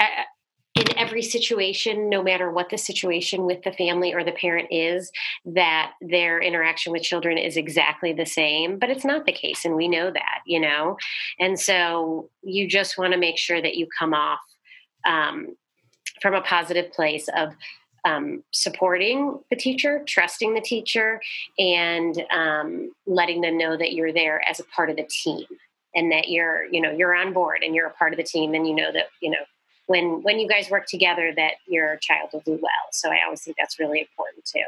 uh, 0.00 0.24
in 0.74 0.98
every 0.98 1.22
situation, 1.22 2.08
no 2.08 2.22
matter 2.22 2.50
what 2.50 2.70
the 2.70 2.78
situation 2.78 3.44
with 3.44 3.62
the 3.62 3.72
family 3.72 4.14
or 4.14 4.24
the 4.24 4.32
parent 4.32 4.68
is, 4.70 5.12
that 5.44 5.92
their 6.00 6.40
interaction 6.40 6.92
with 6.92 7.02
children 7.02 7.36
is 7.36 7.56
exactly 7.56 8.12
the 8.12 8.24
same. 8.24 8.78
But 8.78 8.88
it's 8.88 9.04
not 9.04 9.26
the 9.26 9.32
case. 9.32 9.64
And 9.64 9.76
we 9.76 9.86
know 9.86 10.10
that, 10.10 10.40
you 10.46 10.60
know? 10.60 10.96
And 11.38 11.60
so 11.60 12.30
you 12.42 12.66
just 12.66 12.96
want 12.96 13.12
to 13.12 13.18
make 13.18 13.36
sure 13.36 13.60
that 13.60 13.76
you 13.76 13.86
come 13.98 14.14
off 14.14 14.40
um, 15.06 15.56
from 16.22 16.34
a 16.34 16.40
positive 16.40 16.90
place 16.92 17.28
of 17.36 17.52
um, 18.04 18.42
supporting 18.50 19.38
the 19.50 19.56
teacher, 19.56 20.02
trusting 20.06 20.54
the 20.54 20.60
teacher, 20.60 21.20
and 21.58 22.24
um, 22.34 22.92
letting 23.06 23.42
them 23.42 23.58
know 23.58 23.76
that 23.76 23.92
you're 23.92 24.12
there 24.12 24.42
as 24.48 24.58
a 24.58 24.64
part 24.64 24.90
of 24.90 24.96
the 24.96 25.08
team 25.08 25.44
and 25.94 26.10
that 26.10 26.28
you're 26.28 26.64
you 26.64 26.80
know 26.80 26.90
you're 26.90 27.14
on 27.14 27.32
board 27.32 27.58
and 27.62 27.74
you're 27.74 27.86
a 27.86 27.92
part 27.92 28.12
of 28.12 28.16
the 28.16 28.24
team 28.24 28.54
and 28.54 28.66
you 28.66 28.74
know 28.74 28.90
that 28.92 29.06
you 29.20 29.30
know 29.30 29.44
when 29.92 30.22
when 30.22 30.38
you 30.38 30.48
guys 30.48 30.70
work 30.70 30.86
together 30.86 31.32
that 31.36 31.52
your 31.68 31.96
child 31.96 32.30
will 32.32 32.42
do 32.46 32.52
well 32.52 32.86
so 32.92 33.10
i 33.10 33.18
always 33.24 33.42
think 33.42 33.56
that's 33.58 33.78
really 33.78 34.00
important 34.00 34.42
too 34.44 34.64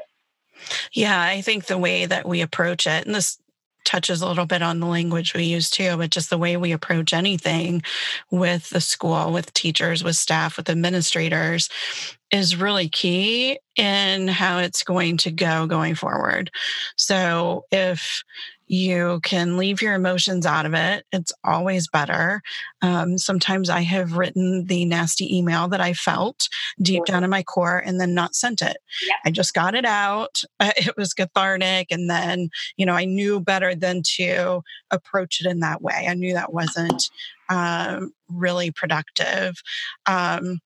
yeah 0.92 1.22
i 1.22 1.40
think 1.40 1.64
the 1.64 1.78
way 1.78 2.04
that 2.04 2.28
we 2.28 2.42
approach 2.42 2.86
it 2.86 3.06
and 3.06 3.14
this 3.14 3.38
touches 3.84 4.22
a 4.22 4.26
little 4.26 4.46
bit 4.46 4.62
on 4.62 4.80
the 4.80 4.86
language 4.86 5.34
we 5.34 5.44
use 5.44 5.70
too, 5.70 5.96
but 5.96 6.10
just 6.10 6.30
the 6.30 6.38
way 6.38 6.56
we 6.56 6.72
approach 6.72 7.12
anything 7.12 7.82
with 8.30 8.70
the 8.70 8.80
school, 8.80 9.30
with 9.30 9.52
teachers, 9.52 10.02
with 10.02 10.16
staff, 10.16 10.56
with 10.56 10.70
administrators 10.70 11.68
is 12.32 12.56
really 12.56 12.88
key 12.88 13.58
in 13.76 14.26
how 14.26 14.58
it's 14.58 14.82
going 14.82 15.16
to 15.18 15.30
go 15.30 15.66
going 15.66 15.94
forward. 15.94 16.50
So 16.96 17.66
if 17.70 18.24
you 18.66 19.20
can 19.22 19.56
leave 19.56 19.82
your 19.82 19.94
emotions 19.94 20.46
out 20.46 20.66
of 20.66 20.74
it. 20.74 21.04
It's 21.12 21.32
always 21.44 21.88
better. 21.88 22.42
Um, 22.82 23.18
sometimes 23.18 23.68
I 23.68 23.80
have 23.82 24.16
written 24.16 24.64
the 24.66 24.84
nasty 24.84 25.36
email 25.36 25.68
that 25.68 25.80
I 25.80 25.92
felt 25.92 26.48
deep 26.80 27.04
down 27.04 27.24
in 27.24 27.30
my 27.30 27.42
core 27.42 27.78
and 27.78 28.00
then 28.00 28.14
not 28.14 28.34
sent 28.34 28.62
it. 28.62 28.76
Yep. 29.06 29.16
I 29.26 29.30
just 29.30 29.54
got 29.54 29.74
it 29.74 29.84
out. 29.84 30.42
It 30.76 30.96
was 30.96 31.14
cathartic. 31.14 31.88
And 31.90 32.10
then, 32.10 32.48
you 32.76 32.84
know, 32.84 32.94
I 32.94 33.04
knew 33.04 33.38
better 33.38 33.74
than 33.74 34.02
to 34.16 34.62
approach 34.90 35.40
it 35.40 35.48
in 35.48 35.60
that 35.60 35.82
way. 35.82 36.06
I 36.08 36.14
knew 36.14 36.34
that 36.34 36.52
wasn't 36.52 37.10
um, 37.48 38.12
really 38.28 38.70
productive. 38.70 39.54
Um, 40.06 40.60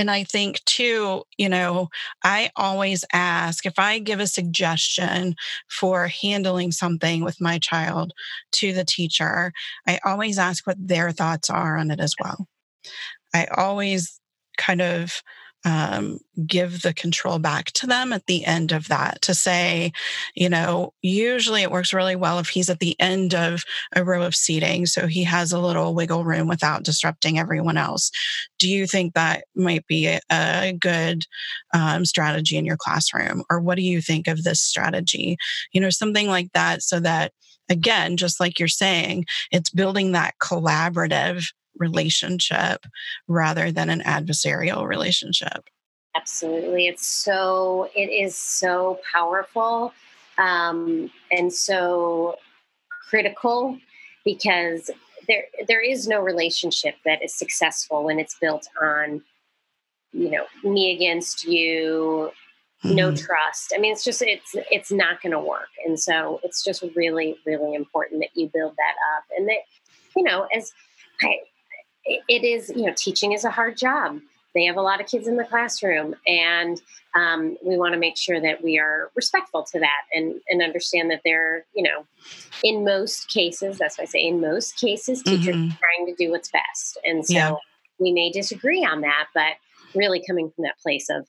and 0.00 0.10
I 0.10 0.24
think 0.24 0.64
too, 0.64 1.22
you 1.36 1.48
know, 1.48 1.88
I 2.24 2.50
always 2.56 3.04
ask 3.12 3.66
if 3.66 3.78
I 3.78 3.98
give 3.98 4.18
a 4.18 4.26
suggestion 4.26 5.36
for 5.68 6.08
handling 6.08 6.72
something 6.72 7.22
with 7.22 7.40
my 7.40 7.58
child 7.58 8.12
to 8.52 8.72
the 8.72 8.84
teacher, 8.84 9.52
I 9.86 10.00
always 10.04 10.38
ask 10.38 10.66
what 10.66 10.78
their 10.80 11.12
thoughts 11.12 11.50
are 11.50 11.76
on 11.76 11.90
it 11.90 12.00
as 12.00 12.14
well. 12.18 12.48
I 13.34 13.46
always 13.56 14.18
kind 14.56 14.80
of 14.80 15.22
um, 15.64 16.18
give 16.46 16.82
the 16.82 16.94
control 16.94 17.38
back 17.38 17.66
to 17.72 17.86
them 17.86 18.12
at 18.12 18.26
the 18.26 18.44
end 18.44 18.72
of 18.72 18.88
that 18.88 19.20
to 19.22 19.34
say, 19.34 19.92
you 20.34 20.48
know, 20.48 20.94
usually 21.02 21.62
it 21.62 21.70
works 21.70 21.92
really 21.92 22.16
well 22.16 22.38
if 22.38 22.48
he's 22.48 22.70
at 22.70 22.78
the 22.78 22.98
end 22.98 23.34
of 23.34 23.64
a 23.94 24.02
row 24.02 24.22
of 24.22 24.34
seating. 24.34 24.86
So 24.86 25.06
he 25.06 25.24
has 25.24 25.52
a 25.52 25.58
little 25.58 25.94
wiggle 25.94 26.24
room 26.24 26.48
without 26.48 26.82
disrupting 26.82 27.38
everyone 27.38 27.76
else. 27.76 28.10
Do 28.58 28.68
you 28.68 28.86
think 28.86 29.14
that 29.14 29.44
might 29.54 29.86
be 29.86 30.06
a, 30.06 30.20
good 30.80 31.24
um, 31.74 32.04
strategy 32.04 32.56
in 32.56 32.64
your 32.64 32.76
classroom? 32.76 33.42
Or 33.50 33.60
what 33.60 33.76
do 33.76 33.82
you 33.82 34.00
think 34.00 34.28
of 34.28 34.44
this 34.44 34.62
strategy? 34.62 35.36
You 35.72 35.80
know, 35.80 35.90
something 35.90 36.28
like 36.28 36.52
that 36.54 36.82
so 36.82 37.00
that 37.00 37.32
again, 37.68 38.16
just 38.16 38.40
like 38.40 38.58
you're 38.58 38.68
saying, 38.68 39.24
it's 39.50 39.70
building 39.70 40.12
that 40.12 40.34
collaborative 40.42 41.46
relationship 41.80 42.86
rather 43.26 43.72
than 43.72 43.90
an 43.90 44.02
adversarial 44.02 44.86
relationship. 44.86 45.68
Absolutely. 46.14 46.86
It's 46.86 47.06
so, 47.06 47.88
it 47.96 48.10
is 48.10 48.36
so 48.36 49.00
powerful 49.12 49.92
um, 50.38 51.10
and 51.30 51.52
so 51.52 52.36
critical 53.08 53.78
because 54.24 54.90
there, 55.28 55.44
there 55.68 55.80
is 55.80 56.08
no 56.08 56.20
relationship 56.20 56.96
that 57.04 57.22
is 57.22 57.34
successful 57.34 58.04
when 58.04 58.18
it's 58.18 58.36
built 58.38 58.66
on, 58.82 59.22
you 60.12 60.30
know, 60.30 60.44
me 60.64 60.94
against 60.94 61.44
you, 61.44 62.32
mm-hmm. 62.84 62.96
no 62.96 63.14
trust. 63.14 63.72
I 63.74 63.78
mean, 63.78 63.92
it's 63.92 64.02
just, 64.02 64.22
it's, 64.22 64.54
it's 64.70 64.90
not 64.90 65.22
going 65.22 65.32
to 65.32 65.38
work. 65.38 65.68
And 65.86 65.98
so 65.98 66.40
it's 66.42 66.64
just 66.64 66.82
really, 66.96 67.36
really 67.46 67.74
important 67.74 68.20
that 68.22 68.30
you 68.34 68.50
build 68.52 68.74
that 68.76 68.94
up 69.16 69.24
and 69.36 69.48
that, 69.48 69.60
you 70.16 70.24
know, 70.24 70.48
as 70.54 70.72
I, 71.22 71.36
it 72.04 72.44
is 72.44 72.70
you 72.70 72.86
know 72.86 72.94
teaching 72.96 73.32
is 73.32 73.44
a 73.44 73.50
hard 73.50 73.76
job 73.76 74.20
they 74.54 74.64
have 74.64 74.76
a 74.76 74.82
lot 74.82 75.00
of 75.00 75.06
kids 75.06 75.28
in 75.28 75.36
the 75.36 75.44
classroom 75.44 76.14
and 76.26 76.80
um, 77.14 77.56
we 77.64 77.76
want 77.76 77.92
to 77.92 77.98
make 77.98 78.16
sure 78.16 78.40
that 78.40 78.62
we 78.62 78.78
are 78.78 79.10
respectful 79.14 79.64
to 79.64 79.80
that 79.80 80.02
and, 80.14 80.40
and 80.48 80.62
understand 80.62 81.10
that 81.10 81.20
they're 81.24 81.64
you 81.74 81.82
know 81.82 82.06
in 82.62 82.84
most 82.84 83.28
cases 83.28 83.78
that's 83.78 83.98
why 83.98 84.02
i 84.02 84.06
say 84.06 84.20
in 84.20 84.40
most 84.40 84.78
cases 84.78 85.22
teachers 85.22 85.54
mm-hmm. 85.54 85.72
are 85.72 85.78
trying 85.78 86.06
to 86.06 86.14
do 86.16 86.30
what's 86.30 86.50
best 86.50 86.98
and 87.04 87.26
so 87.26 87.34
yeah. 87.34 87.54
we 87.98 88.12
may 88.12 88.30
disagree 88.30 88.84
on 88.84 89.00
that 89.00 89.26
but 89.34 89.54
really 89.94 90.22
coming 90.26 90.50
from 90.54 90.64
that 90.64 90.78
place 90.78 91.08
of 91.10 91.26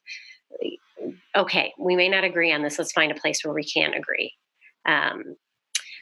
okay 1.35 1.73
we 1.79 1.95
may 1.95 2.09
not 2.09 2.23
agree 2.23 2.51
on 2.51 2.61
this 2.61 2.77
let's 2.77 2.91
find 2.91 3.11
a 3.11 3.19
place 3.19 3.43
where 3.43 3.53
we 3.53 3.63
can 3.63 3.93
agree 3.93 4.33
um, 4.85 5.35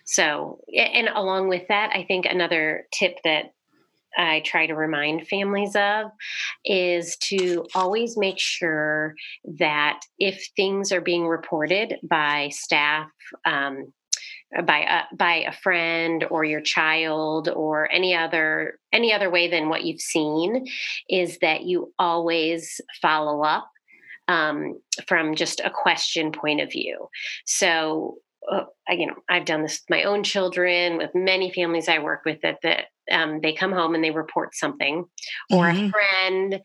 so 0.06 0.60
and 0.76 1.08
along 1.14 1.48
with 1.48 1.68
that 1.70 1.92
i 1.94 2.04
think 2.04 2.26
another 2.26 2.86
tip 2.92 3.18
that 3.24 3.54
I 4.18 4.42
try 4.46 4.68
to 4.68 4.76
remind 4.76 5.28
families 5.28 5.76
of 5.76 6.12
is 6.66 7.16
to 7.30 7.66
always 7.76 8.18
make 8.18 8.40
sure 8.40 9.16
that 9.58 10.02
if 10.18 10.48
things 10.56 10.92
are 10.92 11.02
being 11.02 11.28
reported 11.28 11.96
by 12.04 12.50
staff, 12.52 13.10
um, 13.46 13.94
by 14.66 14.80
a, 14.80 15.16
by 15.16 15.36
a 15.48 15.52
friend 15.52 16.26
or 16.32 16.44
your 16.44 16.62
child 16.62 17.50
or 17.50 17.92
any 17.92 18.16
other 18.16 18.80
any 18.92 19.14
other 19.14 19.30
way 19.30 19.48
than 19.48 19.70
what 19.70 19.84
you've 19.84 20.02
seen 20.02 20.66
is 21.08 21.38
that 21.40 21.64
you 21.64 21.94
always 22.00 22.82
follow 23.00 23.44
up 23.44 23.70
um, 24.28 24.80
from 25.08 25.36
just 25.36 25.60
a 25.60 25.70
question 25.70 26.32
point 26.32 26.62
of 26.62 26.72
view. 26.72 27.08
So 27.46 28.18
uh, 28.50 28.64
you 28.90 29.06
know 29.06 29.16
i've 29.28 29.46
done 29.46 29.62
this 29.62 29.82
with 29.82 29.98
my 29.98 30.04
own 30.04 30.24
children 30.24 30.98
with 30.98 31.14
many 31.14 31.52
families 31.52 31.90
i 31.90 32.00
work 32.00 32.22
with 32.26 32.40
that 32.42 32.58
that 32.64 32.86
um, 33.12 33.42
they 33.42 33.54
come 33.54 33.72
home 33.72 33.96
and 33.96 34.04
they 34.04 34.12
report 34.12 34.56
something. 34.56 35.06
Or 35.52 35.66
mm-hmm. 35.66 35.86
a 35.86 35.90
friend 35.90 36.62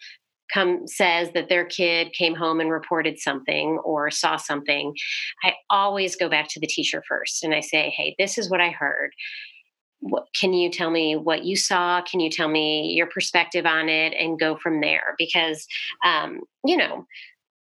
come 0.53 0.87
says 0.87 1.31
that 1.33 1.49
their 1.49 1.65
kid 1.65 2.13
came 2.13 2.35
home 2.35 2.61
and 2.61 2.71
reported 2.71 3.19
something 3.19 3.79
or 3.85 4.11
saw 4.11 4.37
something. 4.37 4.95
I 5.43 5.55
always 5.71 6.17
go 6.17 6.29
back 6.29 6.49
to 6.51 6.61
the 6.61 6.67
teacher 6.67 7.03
first 7.09 7.43
and 7.43 7.55
i 7.55 7.61
say 7.61 7.93
hey 7.97 8.15
this 8.19 8.39
is 8.39 8.51
what 8.51 8.61
i 8.61 8.71
heard. 8.71 9.11
What, 10.01 10.27
can 10.39 10.53
you 10.53 10.71
tell 10.71 10.91
me 10.91 11.17
what 11.17 11.47
you 11.47 11.57
saw? 11.57 12.03
Can 12.03 12.21
you 12.21 12.29
tell 12.29 12.49
me 12.49 12.93
your 12.95 13.07
perspective 13.07 13.65
on 13.65 13.89
it? 13.89 14.13
and 14.13 14.39
go 14.39 14.57
from 14.57 14.83
there 14.83 15.15
because 15.17 15.67
um, 16.05 16.41
you 16.65 16.77
know 16.77 17.07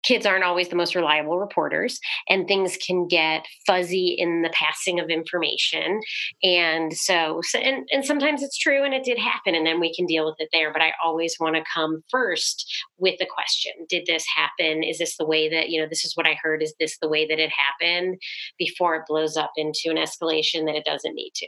kids 0.05 0.27
aren't 0.27 0.45
always 0.45 0.69
the 0.69 0.77
most 0.77 0.95
reliable 0.95 1.39
reporters 1.39 1.99
and 2.29 2.47
things 2.47 2.77
can 2.77 3.09
get 3.09 3.45
fuzzy 3.67 4.09
in 4.19 4.43
the 4.43 4.51
passing 4.51 5.01
of 5.01 5.09
information. 5.09 6.01
And 6.43 6.93
so, 6.93 7.41
so 7.43 7.59
and, 7.59 7.87
and 7.91 8.05
sometimes 8.05 8.43
it's 8.43 8.59
true 8.59 8.85
and 8.85 8.95
it 8.95 9.05
did 9.05 9.19
happen 9.19 9.55
and 9.55 9.67
then 9.67 9.81
we 9.81 9.95
can 9.95 10.07
deal 10.07 10.27
with 10.27 10.37
it 10.39 10.49
there 10.53 10.73
but 10.73 10.83
i 10.83 10.93
always 11.05 11.37
want 11.41 11.57
to 11.57 11.63
come 11.73 12.03
first 12.11 12.85
with 12.99 13.19
the 13.19 13.27
question 13.27 13.73
did 13.89 14.07
this 14.07 14.25
happen? 14.35 14.83
Is 14.83 14.99
this 14.99 15.17
the 15.17 15.27
way 15.27 15.49
that 15.49 15.69
you 15.71 15.81
know 15.81 15.89
this 15.89 16.05
is 16.05 16.17
what 16.17 16.27
i 16.27 16.37
heard. 16.43 16.63
Is 16.63 16.75
this 16.79 16.99
the 16.99 17.09
way 17.09 17.27
that 17.27 17.39
it 17.39 17.51
happened 17.51 18.21
before 18.59 18.97
it 18.97 19.05
blows 19.07 19.37
up 19.37 19.53
into 19.57 19.91
an 19.91 19.97
escalation 19.97 20.67
that 20.67 20.75
it 20.75 20.85
doesn't 20.85 21.15
need 21.15 21.33
to? 21.37 21.47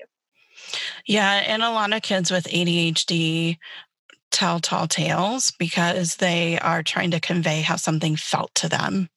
Yeah, 1.07 1.43
and 1.47 1.63
a 1.63 1.71
lot 1.71 1.93
of 1.93 2.03
kids 2.03 2.31
with 2.31 2.45
ADHD 2.45 3.59
tell 4.37 4.61
tall 4.61 4.87
tales 4.87 5.51
because 5.59 6.17
they 6.17 6.59
are 6.59 6.83
trying 6.83 7.11
to 7.11 7.21
convey 7.21 7.63
how 7.63 7.77
something 7.77 8.17
felt 8.17 8.55
to 8.57 8.69
them. 8.69 9.09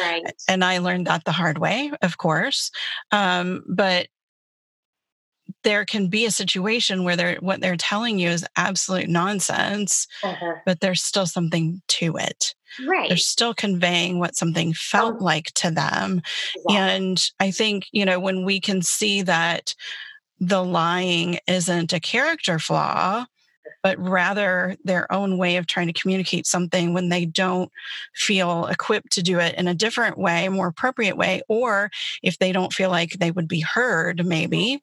Right. 0.00 0.22
And 0.48 0.64
I 0.64 0.78
learned 0.78 1.06
that 1.08 1.24
the 1.24 1.32
hard 1.32 1.58
way, 1.58 1.92
of 2.00 2.16
course. 2.16 2.70
Um, 3.10 3.64
but 3.68 4.08
there 5.62 5.84
can 5.84 6.08
be 6.08 6.24
a 6.24 6.30
situation 6.30 7.04
where 7.04 7.16
they're 7.16 7.36
what 7.40 7.60
they're 7.60 7.76
telling 7.76 8.18
you 8.18 8.30
is 8.30 8.46
absolute 8.56 9.10
nonsense, 9.10 10.06
uh-huh. 10.24 10.54
but 10.64 10.80
there's 10.80 11.02
still 11.02 11.26
something 11.26 11.82
to 11.88 12.16
it. 12.16 12.54
Right. 12.86 13.08
They're 13.08 13.18
still 13.18 13.52
conveying 13.52 14.18
what 14.18 14.36
something 14.36 14.72
felt 14.72 15.16
oh. 15.20 15.24
like 15.24 15.52
to 15.56 15.70
them. 15.70 16.22
And 16.70 17.22
I 17.38 17.50
think, 17.50 17.84
you 17.92 18.06
know, 18.06 18.18
when 18.18 18.46
we 18.46 18.58
can 18.58 18.80
see 18.80 19.20
that 19.22 19.74
the 20.40 20.64
lying 20.64 21.38
isn't 21.46 21.92
a 21.92 22.00
character 22.00 22.58
flaw, 22.58 23.26
but 23.82 23.98
rather 23.98 24.76
their 24.84 25.10
own 25.12 25.38
way 25.38 25.56
of 25.56 25.66
trying 25.66 25.88
to 25.88 26.00
communicate 26.00 26.46
something 26.46 26.94
when 26.94 27.08
they 27.08 27.24
don't 27.24 27.70
feel 28.14 28.66
equipped 28.66 29.12
to 29.12 29.22
do 29.22 29.38
it 29.38 29.54
in 29.56 29.68
a 29.68 29.74
different 29.74 30.18
way, 30.18 30.46
a 30.46 30.50
more 30.50 30.68
appropriate 30.68 31.16
way, 31.16 31.42
or 31.48 31.90
if 32.22 32.38
they 32.38 32.52
don't 32.52 32.72
feel 32.72 32.90
like 32.90 33.12
they 33.12 33.30
would 33.30 33.48
be 33.48 33.60
heard, 33.60 34.24
maybe. 34.24 34.82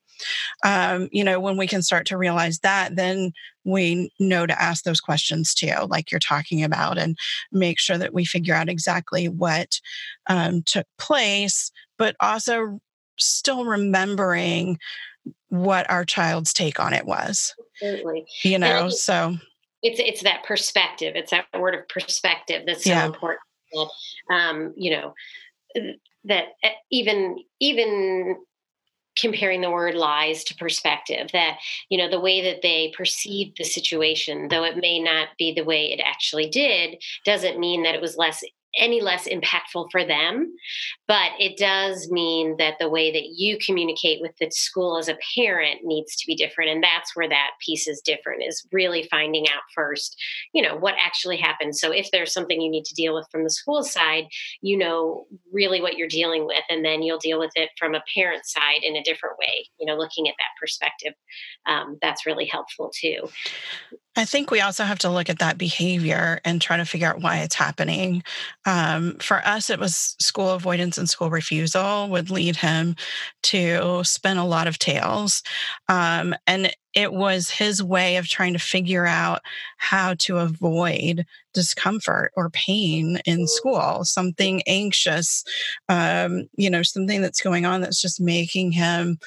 Um, 0.65 1.07
you 1.12 1.23
know, 1.23 1.39
when 1.39 1.57
we 1.57 1.67
can 1.67 1.81
start 1.81 2.05
to 2.07 2.17
realize 2.17 2.59
that, 2.59 2.95
then 2.95 3.31
we 3.63 4.12
know 4.19 4.45
to 4.45 4.62
ask 4.62 4.83
those 4.83 4.99
questions 4.99 5.53
too, 5.53 5.73
like 5.88 6.12
you're 6.12 6.19
talking 6.19 6.63
about, 6.63 6.97
and 6.97 7.17
make 7.51 7.79
sure 7.79 7.97
that 7.97 8.13
we 8.13 8.25
figure 8.25 8.55
out 8.55 8.69
exactly 8.69 9.29
what 9.29 9.79
um, 10.27 10.62
took 10.63 10.88
place, 10.97 11.71
but 11.97 12.15
also 12.19 12.79
still 13.17 13.65
remembering 13.65 14.77
what 15.49 15.89
our 15.89 16.05
child's 16.05 16.53
take 16.53 16.79
on 16.79 16.93
it 16.93 17.05
was. 17.05 17.53
Absolutely. 17.82 18.26
You 18.44 18.60
know, 18.60 18.89
so 18.89 19.38
it's 19.82 20.00
it's 20.00 20.24
that 20.24 20.44
perspective. 20.46 21.13
It's 21.15 21.32
that 21.32 21.46
word 21.58 21.76
of 21.76 21.88
perspective 21.88 22.63
that's 22.65 22.84
so 22.84 22.92
yeah. 22.92 23.06
important. 23.06 23.42
Um, 24.32 24.74
you 24.76 24.92
know, 24.92 25.13
that 26.26 26.46
eh, 26.63 26.72
even 26.92 27.38
even 27.60 28.38
comparing 29.18 29.62
the 29.62 29.70
word 29.70 29.96
lies 29.96 30.44
to 30.46 30.56
perspective 30.56 31.30
that 31.34 31.58
you 31.89 31.98
know 31.98 32.10
the 32.10 32.20
way 32.20 32.42
that 32.42 32.62
they 32.62 32.94
perceived 32.96 33.58
the 33.58 33.63
situation 33.63 34.48
though 34.50 34.63
it 34.63 34.78
may 34.78 35.00
not 35.00 35.30
be 35.38 35.54
the 35.54 35.63
way 35.63 35.92
it 35.92 36.00
actually 36.04 36.48
did 36.48 37.02
doesn't 37.26 37.60
mean 37.60 37.84
that 37.84 37.96
it 37.96 38.02
was 38.02 38.18
less 38.18 38.44
any 38.77 39.01
less 39.01 39.27
impactful 39.27 39.88
for 39.91 40.05
them. 40.05 40.53
But 41.08 41.32
it 41.39 41.58
does 41.58 42.10
mean 42.12 42.55
that 42.58 42.75
the 42.79 42.89
way 42.89 43.12
that 43.12 43.29
you 43.36 43.58
communicate 43.65 44.21
with 44.21 44.32
the 44.39 44.49
school 44.51 44.97
as 44.97 45.10
a 45.10 45.17
parent 45.36 45.82
needs 45.84 46.15
to 46.15 46.27
be 46.27 46.36
different. 46.36 46.71
And 46.71 46.84
that's 46.84 47.15
where 47.15 47.29
that 47.29 47.51
piece 47.65 47.88
is 47.88 48.01
different, 48.01 48.43
is 48.43 48.65
really 48.71 49.08
finding 49.10 49.47
out 49.47 49.63
first, 49.73 50.15
you 50.53 50.62
know, 50.62 50.75
what 50.75 50.95
actually 51.03 51.38
happened. 51.38 51.75
So 51.75 51.91
if 51.91 52.10
there's 52.12 52.34
something 52.34 52.62
you 52.62 52.69
need 52.69 52.86
to 52.86 52.95
deal 52.95 53.15
with 53.15 53.27
from 53.32 53.43
the 53.43 53.49
school 53.49 53.84
side, 53.84 54.27
you 54.62 54.77
know 54.77 55.25
really 55.51 55.82
what 55.82 55.97
you're 55.97 56.08
dealing 56.08 56.45
with. 56.45 56.63
And 56.69 56.86
then 56.86 57.01
you'll 57.01 57.19
deal 57.19 57.39
with 57.39 57.51
it 57.55 57.69
from 57.77 57.95
a 57.95 58.03
parent 58.15 58.45
side 58.45 58.84
in 58.84 58.95
a 58.95 59.03
different 59.03 59.38
way, 59.39 59.67
you 59.79 59.86
know, 59.86 59.95
looking 59.95 60.27
at 60.27 60.36
that 60.38 60.60
perspective. 60.60 61.13
Um, 61.65 61.97
that's 62.01 62.25
really 62.25 62.45
helpful 62.45 62.91
too. 62.93 63.29
I 64.19 64.25
think 64.25 64.51
we 64.51 64.60
also 64.60 64.84
have 64.84 64.99
to 64.99 65.10
look 65.10 65.29
at 65.29 65.39
that 65.39 65.58
behavior 65.58 66.41
and 66.43 66.62
try 66.62 66.75
to 66.75 66.84
figure 66.84 67.08
out 67.08 67.21
why 67.21 67.38
it's 67.38 67.55
happening. 67.55 68.21
Um, 68.65 69.15
for 69.19 69.38
us, 69.47 69.69
it 69.69 69.79
was 69.79 70.17
school 70.19 70.49
avoidance 70.49 70.97
and 70.97 71.10
school 71.10 71.29
refusal 71.29 72.10
would 72.10 72.29
lead 72.29 72.58
him 72.58 72.97
to 73.43 74.03
spin 74.03 74.36
a 74.36 74.45
lot 74.45 74.67
of 74.67 74.77
tales. 74.77 75.41
Um, 75.88 76.36
and 76.45 76.69
it 76.93 77.13
was 77.13 77.49
his 77.49 77.82
way 77.82 78.17
of 78.17 78.27
trying 78.27 78.51
to 78.51 78.60
figure 78.60 79.05
out 79.05 79.39
how 79.77 80.15
to 80.15 80.39
avoid 80.39 81.25
discomfort 81.53 82.34
or 82.36 82.49
pain 82.49 83.19
in 83.23 83.47
school, 83.47 84.03
something 84.03 84.62
anxious, 84.67 85.45
um, 85.88 86.49
you 86.58 86.69
know, 86.69 86.84
something 86.84 87.21
that's 87.21 87.39
going 87.41 87.65
on 87.65 87.79
that's 87.79 88.01
just 88.01 88.19
making 88.19 88.73
him 88.73 89.17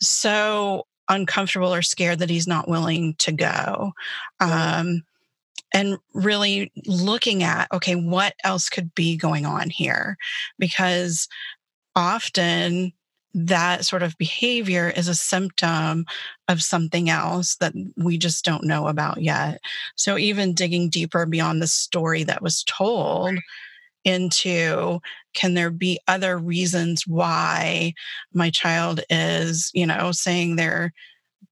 so 0.00 0.84
uncomfortable 1.08 1.72
or 1.72 1.82
scared 1.82 2.18
that 2.20 2.30
he's 2.30 2.46
not 2.46 2.68
willing 2.68 3.14
to 3.18 3.32
go. 3.32 3.92
Um, 4.40 5.02
and 5.74 5.98
really 6.12 6.70
looking 6.86 7.42
at, 7.42 7.68
okay, 7.72 7.94
what 7.94 8.34
else 8.44 8.68
could 8.68 8.94
be 8.94 9.16
going 9.16 9.46
on 9.46 9.70
here? 9.70 10.16
Because 10.58 11.28
often 11.96 12.92
that 13.34 13.84
sort 13.84 14.02
of 14.02 14.18
behavior 14.18 14.92
is 14.94 15.08
a 15.08 15.14
symptom 15.14 16.04
of 16.48 16.62
something 16.62 17.08
else 17.08 17.56
that 17.56 17.72
we 17.96 18.18
just 18.18 18.44
don't 18.44 18.64
know 18.64 18.88
about 18.88 19.22
yet. 19.22 19.60
So, 19.96 20.18
even 20.18 20.52
digging 20.52 20.90
deeper 20.90 21.24
beyond 21.24 21.62
the 21.62 21.66
story 21.66 22.24
that 22.24 22.42
was 22.42 22.62
told 22.64 23.38
into 24.04 25.00
can 25.34 25.54
there 25.54 25.70
be 25.70 25.98
other 26.08 26.38
reasons 26.38 27.06
why 27.06 27.94
my 28.32 28.50
child 28.50 29.00
is, 29.08 29.70
you 29.74 29.86
know, 29.86 30.12
saying 30.12 30.56
they're 30.56 30.92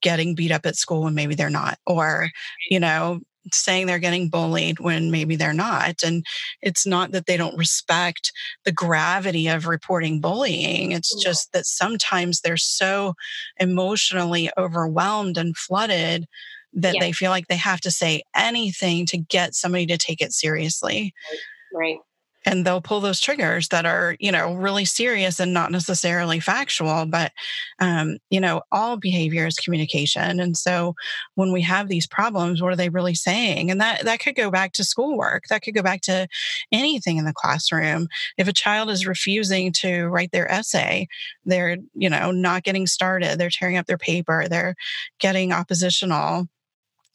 getting 0.02 0.34
beat 0.34 0.52
up 0.52 0.66
at 0.66 0.76
school 0.76 1.02
when 1.02 1.14
maybe 1.14 1.34
they're 1.34 1.50
not, 1.50 1.78
or, 1.86 2.30
you 2.68 2.80
know, 2.80 3.20
saying 3.52 3.86
they're 3.86 3.98
getting 3.98 4.28
bullied 4.28 4.80
when 4.80 5.10
maybe 5.10 5.36
they're 5.36 5.52
not. 5.52 6.02
And 6.02 6.24
it's 6.60 6.86
not 6.86 7.12
that 7.12 7.26
they 7.26 7.36
don't 7.36 7.56
respect 7.56 8.32
the 8.64 8.72
gravity 8.72 9.48
of 9.48 9.66
reporting 9.66 10.20
bullying. 10.20 10.92
It's 10.92 11.14
just 11.22 11.52
that 11.52 11.66
sometimes 11.66 12.40
they're 12.40 12.56
so 12.56 13.14
emotionally 13.58 14.50
overwhelmed 14.58 15.38
and 15.38 15.56
flooded 15.56 16.26
that 16.72 16.94
yeah. 16.94 17.00
they 17.00 17.12
feel 17.12 17.30
like 17.30 17.48
they 17.48 17.56
have 17.56 17.80
to 17.80 17.90
say 17.90 18.22
anything 18.36 19.06
to 19.06 19.18
get 19.18 19.54
somebody 19.54 19.86
to 19.86 19.98
take 19.98 20.20
it 20.20 20.32
seriously. 20.32 21.14
Right 21.74 21.98
and 22.46 22.64
they'll 22.64 22.80
pull 22.80 23.00
those 23.00 23.20
triggers 23.20 23.68
that 23.68 23.86
are 23.86 24.16
you 24.20 24.32
know 24.32 24.54
really 24.54 24.84
serious 24.84 25.40
and 25.40 25.52
not 25.52 25.70
necessarily 25.70 26.40
factual 26.40 27.06
but 27.06 27.32
um, 27.80 28.18
you 28.30 28.40
know 28.40 28.62
all 28.72 28.96
behavior 28.96 29.46
is 29.46 29.56
communication 29.56 30.40
and 30.40 30.56
so 30.56 30.94
when 31.34 31.52
we 31.52 31.62
have 31.62 31.88
these 31.88 32.06
problems 32.06 32.60
what 32.62 32.72
are 32.72 32.76
they 32.76 32.88
really 32.88 33.14
saying? 33.14 33.70
And 33.70 33.80
that 33.80 34.04
that 34.04 34.20
could 34.20 34.34
go 34.34 34.50
back 34.50 34.72
to 34.72 34.84
schoolwork 34.84 35.44
that 35.48 35.62
could 35.62 35.74
go 35.74 35.82
back 35.82 36.00
to 36.02 36.26
anything 36.72 37.16
in 37.16 37.24
the 37.24 37.32
classroom. 37.32 38.08
If 38.36 38.48
a 38.48 38.52
child 38.52 38.90
is 38.90 39.06
refusing 39.06 39.72
to 39.74 40.06
write 40.06 40.32
their 40.32 40.50
essay 40.50 41.08
they're 41.44 41.76
you 41.94 42.10
know 42.10 42.30
not 42.30 42.64
getting 42.64 42.86
started 42.86 43.38
they're 43.38 43.50
tearing 43.50 43.76
up 43.76 43.86
their 43.86 43.98
paper 43.98 44.46
they're 44.48 44.74
getting 45.18 45.52
oppositional 45.52 46.48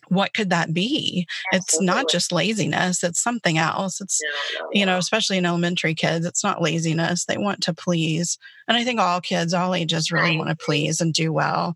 what 0.09 0.33
could 0.33 0.49
that 0.49 0.73
be? 0.73 1.27
Absolutely. 1.53 1.57
It's 1.57 1.81
not 1.81 2.09
just 2.09 2.31
laziness, 2.31 3.03
it's 3.03 3.21
something 3.21 3.57
else. 3.57 4.01
It's, 4.01 4.21
no, 4.21 4.59
no, 4.59 4.69
you 4.73 4.85
know, 4.85 4.97
especially 4.97 5.37
in 5.37 5.45
elementary 5.45 5.95
kids, 5.95 6.25
it's 6.25 6.43
not 6.43 6.61
laziness. 6.61 7.25
They 7.25 7.37
want 7.37 7.61
to 7.61 7.73
please. 7.73 8.37
And 8.67 8.77
I 8.77 8.83
think 8.83 8.99
all 8.99 9.21
kids, 9.21 9.53
all 9.53 9.75
ages 9.75 10.11
really 10.11 10.37
want 10.37 10.49
to 10.49 10.55
please 10.55 11.01
and 11.01 11.13
do 11.13 11.31
well. 11.31 11.75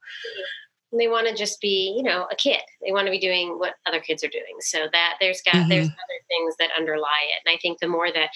they 0.97 1.07
want 1.07 1.27
to 1.27 1.35
just 1.35 1.61
be 1.61 1.93
you 1.95 2.03
know 2.03 2.27
a 2.31 2.35
kid 2.35 2.61
they 2.83 2.91
want 2.91 3.05
to 3.05 3.11
be 3.11 3.19
doing 3.19 3.59
what 3.59 3.75
other 3.85 3.99
kids 3.99 4.23
are 4.23 4.29
doing 4.29 4.55
so 4.59 4.87
that 4.91 5.15
there's 5.19 5.41
got 5.41 5.53
mm-hmm. 5.53 5.69
there's 5.69 5.87
other 5.87 6.19
things 6.27 6.55
that 6.57 6.69
underlie 6.77 7.25
it 7.29 7.41
and 7.45 7.55
i 7.55 7.59
think 7.61 7.79
the 7.79 7.87
more 7.87 8.11
that 8.11 8.29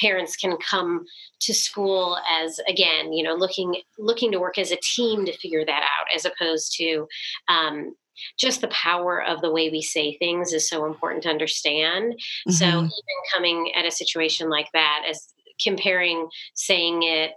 parents 0.00 0.36
can 0.36 0.56
come 0.58 1.04
to 1.40 1.54
school 1.54 2.18
as 2.42 2.60
again 2.68 3.12
you 3.12 3.22
know 3.22 3.34
looking 3.34 3.80
looking 3.98 4.32
to 4.32 4.40
work 4.40 4.58
as 4.58 4.72
a 4.72 4.78
team 4.82 5.24
to 5.24 5.36
figure 5.38 5.64
that 5.64 5.82
out 5.82 6.06
as 6.14 6.24
opposed 6.24 6.74
to 6.76 7.06
um, 7.48 7.94
just 8.38 8.60
the 8.60 8.68
power 8.68 9.22
of 9.22 9.40
the 9.40 9.50
way 9.50 9.70
we 9.70 9.82
say 9.82 10.16
things 10.16 10.52
is 10.52 10.68
so 10.68 10.86
important 10.86 11.22
to 11.24 11.28
understand. 11.28 12.14
Mm-hmm. 12.14 12.52
so 12.52 12.66
even 12.66 12.90
coming 13.34 13.72
at 13.74 13.86
a 13.86 13.90
situation 13.90 14.48
like 14.48 14.68
that 14.72 15.02
as 15.08 15.28
comparing 15.62 16.28
saying 16.54 17.02
it 17.02 17.32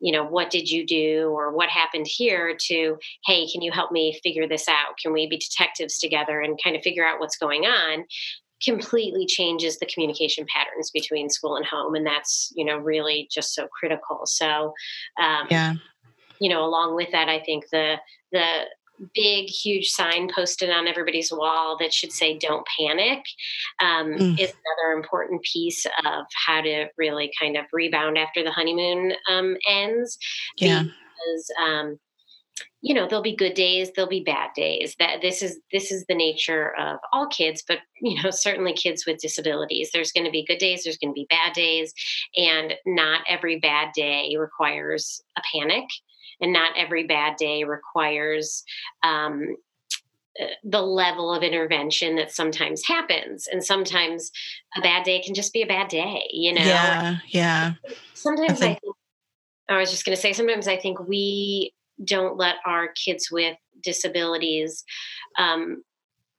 you 0.00 0.12
know 0.12 0.24
what 0.24 0.50
did 0.50 0.70
you 0.70 0.86
do? 0.86 1.28
or 1.28 1.54
what 1.54 1.68
happened 1.68 2.06
here? 2.06 2.56
to 2.66 2.96
hey 3.24 3.48
can 3.48 3.62
you 3.62 3.72
help 3.72 3.90
me 3.90 4.18
figure 4.22 4.46
this 4.46 4.68
out? 4.68 4.96
Can 5.02 5.12
we 5.12 5.26
be 5.26 5.38
detectives 5.38 5.98
together 5.98 6.40
and 6.40 6.60
kind 6.62 6.76
of 6.76 6.82
figure 6.82 7.06
out 7.06 7.20
what's 7.20 7.36
going 7.36 7.64
on? 7.64 8.04
completely 8.64 9.26
changes 9.26 9.78
the 9.78 9.86
communication 9.86 10.46
patterns 10.54 10.90
between 10.90 11.28
school 11.28 11.56
and 11.56 11.66
home 11.66 11.94
and 11.94 12.06
that's 12.06 12.52
you 12.56 12.64
know 12.64 12.78
really 12.78 13.28
just 13.30 13.54
so 13.54 13.66
critical. 13.78 14.22
So 14.24 14.72
um, 15.20 15.46
yeah. 15.50 15.74
you 16.40 16.48
know 16.48 16.64
along 16.64 16.94
with 16.94 17.10
that 17.12 17.28
i 17.28 17.40
think 17.40 17.64
the 17.70 17.96
the 18.32 18.62
big, 19.14 19.48
huge 19.48 19.88
sign 19.88 20.28
posted 20.34 20.70
on 20.70 20.86
everybody's 20.86 21.32
wall 21.32 21.76
that 21.78 21.92
should 21.92 22.12
say 22.12 22.38
"Don't 22.38 22.66
panic" 22.78 23.24
um, 23.80 24.12
mm. 24.12 24.40
is 24.40 24.52
another 24.52 24.96
important 24.96 25.42
piece 25.42 25.86
of 26.04 26.24
how 26.46 26.60
to 26.60 26.86
really 26.96 27.30
kind 27.40 27.56
of 27.56 27.64
rebound 27.72 28.18
after 28.18 28.42
the 28.42 28.52
honeymoon 28.52 29.14
um, 29.30 29.56
ends. 29.68 30.18
Yeah. 30.58 30.82
Because 30.82 31.50
um, 31.62 31.98
you 32.84 32.94
know 32.94 33.08
there'll 33.08 33.22
be 33.22 33.34
good 33.34 33.54
days 33.54 33.90
there'll 33.96 34.08
be 34.08 34.22
bad 34.22 34.50
days 34.54 34.94
that 34.98 35.22
this 35.22 35.42
is 35.42 35.58
this 35.72 35.90
is 35.90 36.04
the 36.06 36.14
nature 36.14 36.74
of 36.78 36.98
all 37.12 37.26
kids 37.26 37.64
but 37.66 37.78
you 38.00 38.22
know 38.22 38.30
certainly 38.30 38.72
kids 38.72 39.06
with 39.06 39.18
disabilities 39.18 39.90
there's 39.92 40.12
going 40.12 40.24
to 40.24 40.30
be 40.30 40.44
good 40.44 40.58
days 40.58 40.84
there's 40.84 40.98
going 40.98 41.10
to 41.10 41.18
be 41.18 41.26
bad 41.30 41.52
days 41.54 41.92
and 42.36 42.74
not 42.86 43.22
every 43.28 43.58
bad 43.58 43.88
day 43.94 44.36
requires 44.38 45.22
a 45.36 45.42
panic 45.52 45.84
and 46.40 46.52
not 46.52 46.76
every 46.76 47.06
bad 47.06 47.36
day 47.36 47.64
requires 47.64 48.64
um, 49.02 49.56
uh, 50.40 50.46
the 50.64 50.82
level 50.82 51.32
of 51.32 51.42
intervention 51.42 52.16
that 52.16 52.32
sometimes 52.32 52.84
happens. 52.86 53.46
And 53.50 53.64
sometimes 53.64 54.30
a 54.76 54.80
bad 54.80 55.04
day 55.04 55.20
can 55.22 55.34
just 55.34 55.52
be 55.52 55.62
a 55.62 55.66
bad 55.66 55.88
day 55.88 56.28
you 56.30 56.52
know? 56.52 56.62
Yeah 56.62 57.16
yeah. 57.28 57.74
Sometimes 58.14 58.52
i 58.52 58.54
think, 58.54 58.78
I, 58.78 58.80
think, 58.80 58.96
I 59.68 59.78
was 59.78 59.90
just 59.90 60.04
going 60.04 60.16
to 60.16 60.20
say 60.20 60.32
sometimes 60.32 60.66
i 60.66 60.76
think 60.76 60.98
we 61.06 61.72
don't 62.02 62.36
let 62.36 62.56
our 62.66 62.88
kids 62.88 63.30
with 63.30 63.56
disabilities 63.82 64.84
um, 65.38 65.82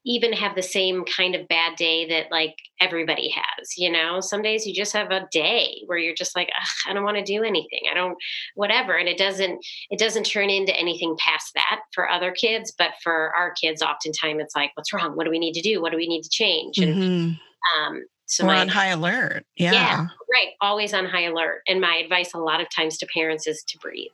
even 0.05 0.33
have 0.33 0.55
the 0.55 0.61
same 0.61 1.03
kind 1.05 1.35
of 1.35 1.47
bad 1.47 1.75
day 1.75 2.07
that 2.07 2.31
like 2.31 2.55
everybody 2.79 3.29
has 3.29 3.73
you 3.77 3.91
know? 3.91 4.19
Some 4.19 4.41
days 4.41 4.65
you 4.65 4.73
just 4.73 4.93
have 4.93 5.11
a 5.11 5.27
day 5.31 5.81
where 5.85 5.97
you're 5.97 6.15
just 6.15 6.35
like 6.35 6.49
i 6.87 6.93
don't 6.93 7.03
want 7.03 7.17
to 7.17 7.23
do 7.23 7.43
anything. 7.43 7.81
I 7.89 7.93
don't 7.93 8.17
whatever 8.55 8.95
and 8.95 9.09
it 9.09 9.17
doesn't 9.17 9.65
it 9.89 9.99
doesn't 9.99 10.25
turn 10.25 10.49
into 10.49 10.75
anything 10.75 11.15
past 11.19 11.51
that 11.55 11.81
for 11.93 12.09
other 12.09 12.31
kids 12.31 12.73
but 12.77 12.91
for 13.03 13.33
our 13.35 13.53
kids 13.53 13.81
oftentimes 13.81 14.41
it's 14.41 14.55
like 14.55 14.71
what's 14.75 14.93
wrong? 14.93 15.15
What 15.15 15.25
do 15.25 15.31
we 15.31 15.39
need 15.39 15.53
to 15.53 15.61
do? 15.61 15.81
What 15.81 15.91
do 15.91 15.97
we 15.97 16.07
need 16.07 16.23
to 16.23 16.29
change? 16.29 16.77
And 16.77 16.95
mm-hmm. 16.95 17.83
um 17.83 18.03
so 18.27 18.43
we're 18.43 18.53
my, 18.53 18.61
on 18.61 18.69
high 18.69 18.87
alert. 18.87 19.45
Yeah. 19.55 19.71
yeah. 19.73 20.07
right 20.31 20.49
always 20.61 20.93
on 20.93 21.05
high 21.05 21.25
alert 21.25 21.61
and 21.67 21.79
my 21.79 21.95
advice 21.97 22.33
a 22.33 22.39
lot 22.39 22.61
of 22.61 22.67
times 22.75 22.97
to 22.97 23.07
parents 23.13 23.47
is 23.47 23.63
to 23.67 23.77
breathe 23.79 24.11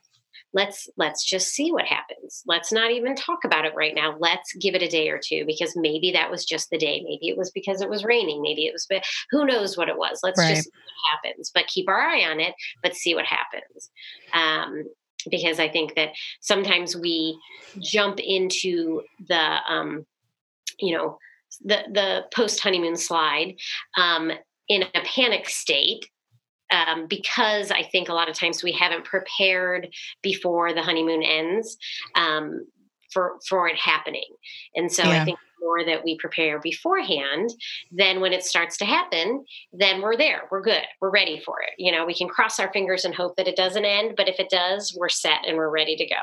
let's 0.54 0.88
let's 0.96 1.24
just 1.24 1.48
see 1.48 1.72
what 1.72 1.86
happens. 1.86 2.42
Let's 2.46 2.72
not 2.72 2.90
even 2.90 3.14
talk 3.14 3.44
about 3.44 3.64
it 3.64 3.74
right 3.74 3.94
now. 3.94 4.16
Let's 4.18 4.52
give 4.54 4.74
it 4.74 4.82
a 4.82 4.88
day 4.88 5.08
or 5.08 5.18
two 5.22 5.44
because 5.46 5.74
maybe 5.76 6.12
that 6.12 6.30
was 6.30 6.44
just 6.44 6.70
the 6.70 6.78
day. 6.78 7.02
Maybe 7.02 7.28
it 7.28 7.38
was 7.38 7.50
because 7.50 7.80
it 7.80 7.90
was 7.90 8.04
raining. 8.04 8.42
Maybe 8.42 8.66
it 8.66 8.72
was 8.72 8.86
but 8.88 9.04
who 9.30 9.46
knows 9.46 9.76
what 9.76 9.88
it 9.88 9.96
was. 9.96 10.20
Let's 10.22 10.38
right. 10.38 10.54
just 10.54 10.64
see 10.64 10.70
what 10.70 11.22
happens 11.30 11.50
but 11.54 11.66
keep 11.66 11.88
our 11.88 12.00
eye 12.00 12.24
on 12.30 12.40
it 12.40 12.54
but 12.82 12.94
see 12.94 13.14
what 13.14 13.26
happens. 13.26 13.90
Um, 14.32 14.84
because 15.30 15.60
i 15.60 15.68
think 15.68 15.94
that 15.94 16.10
sometimes 16.40 16.96
we 16.96 17.38
jump 17.80 18.18
into 18.18 19.02
the 19.28 19.58
um, 19.68 20.04
you 20.78 20.96
know 20.96 21.18
the 21.64 21.82
the 21.92 22.24
post 22.34 22.60
honeymoon 22.60 22.96
slide 22.96 23.54
um, 23.96 24.32
in 24.68 24.82
a 24.82 25.00
panic 25.04 25.48
state 25.48 26.08
um, 26.72 27.06
because 27.06 27.70
I 27.70 27.82
think 27.82 28.08
a 28.08 28.14
lot 28.14 28.28
of 28.28 28.36
times 28.36 28.62
we 28.62 28.72
haven't 28.72 29.04
prepared 29.04 29.88
before 30.22 30.72
the 30.72 30.82
honeymoon 30.82 31.22
ends 31.22 31.76
um, 32.14 32.66
for 33.12 33.38
for 33.48 33.68
it 33.68 33.76
happening, 33.76 34.28
and 34.74 34.90
so 34.90 35.04
yeah. 35.04 35.22
I 35.22 35.24
think 35.24 35.38
more 35.62 35.84
that 35.84 36.04
we 36.04 36.18
prepare 36.18 36.58
beforehand, 36.58 37.50
then 37.92 38.20
when 38.20 38.32
it 38.32 38.42
starts 38.42 38.76
to 38.78 38.84
happen, 38.84 39.44
then 39.72 40.02
we're 40.02 40.16
there, 40.16 40.42
we're 40.50 40.60
good, 40.60 40.82
we're 41.00 41.10
ready 41.10 41.40
for 41.44 41.62
it. 41.62 41.70
You 41.78 41.92
know, 41.92 42.04
we 42.04 42.14
can 42.14 42.28
cross 42.28 42.58
our 42.58 42.72
fingers 42.72 43.04
and 43.04 43.14
hope 43.14 43.36
that 43.36 43.48
it 43.48 43.56
doesn't 43.56 43.84
end, 43.84 44.14
but 44.16 44.28
if 44.28 44.40
it 44.40 44.50
does, 44.50 44.96
we're 44.98 45.08
set 45.08 45.46
and 45.46 45.56
we're 45.56 45.70
ready 45.70 45.96
to 45.96 46.06
go. 46.06 46.16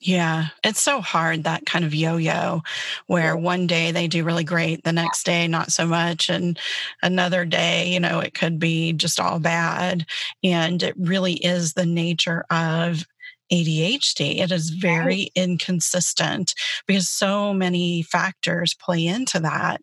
Yeah, 0.00 0.46
it's 0.62 0.80
so 0.80 1.00
hard 1.00 1.42
that 1.44 1.66
kind 1.66 1.84
of 1.84 1.92
yo 1.92 2.18
yo 2.18 2.62
where 3.08 3.36
one 3.36 3.66
day 3.66 3.90
they 3.90 4.06
do 4.06 4.22
really 4.22 4.44
great, 4.44 4.84
the 4.84 4.92
next 4.92 5.24
day 5.26 5.48
not 5.48 5.72
so 5.72 5.86
much, 5.86 6.28
and 6.30 6.56
another 7.02 7.44
day, 7.44 7.88
you 7.88 7.98
know, 7.98 8.20
it 8.20 8.32
could 8.32 8.60
be 8.60 8.92
just 8.92 9.18
all 9.18 9.40
bad. 9.40 10.06
And 10.44 10.82
it 10.84 10.94
really 10.96 11.34
is 11.34 11.72
the 11.72 11.84
nature 11.86 12.44
of 12.50 13.04
ADHD. 13.52 14.38
It 14.38 14.52
is 14.52 14.70
very 14.70 15.30
inconsistent 15.34 16.54
because 16.86 17.08
so 17.08 17.52
many 17.52 18.02
factors 18.02 18.74
play 18.80 19.04
into 19.04 19.40
that. 19.40 19.80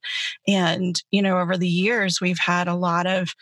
And, 0.48 1.02
you 1.12 1.22
know, 1.22 1.40
over 1.40 1.58
the 1.58 1.68
years, 1.68 2.22
we've 2.22 2.40
had 2.40 2.70
a 2.70 2.76
lot 2.76 3.06
of 3.06 3.34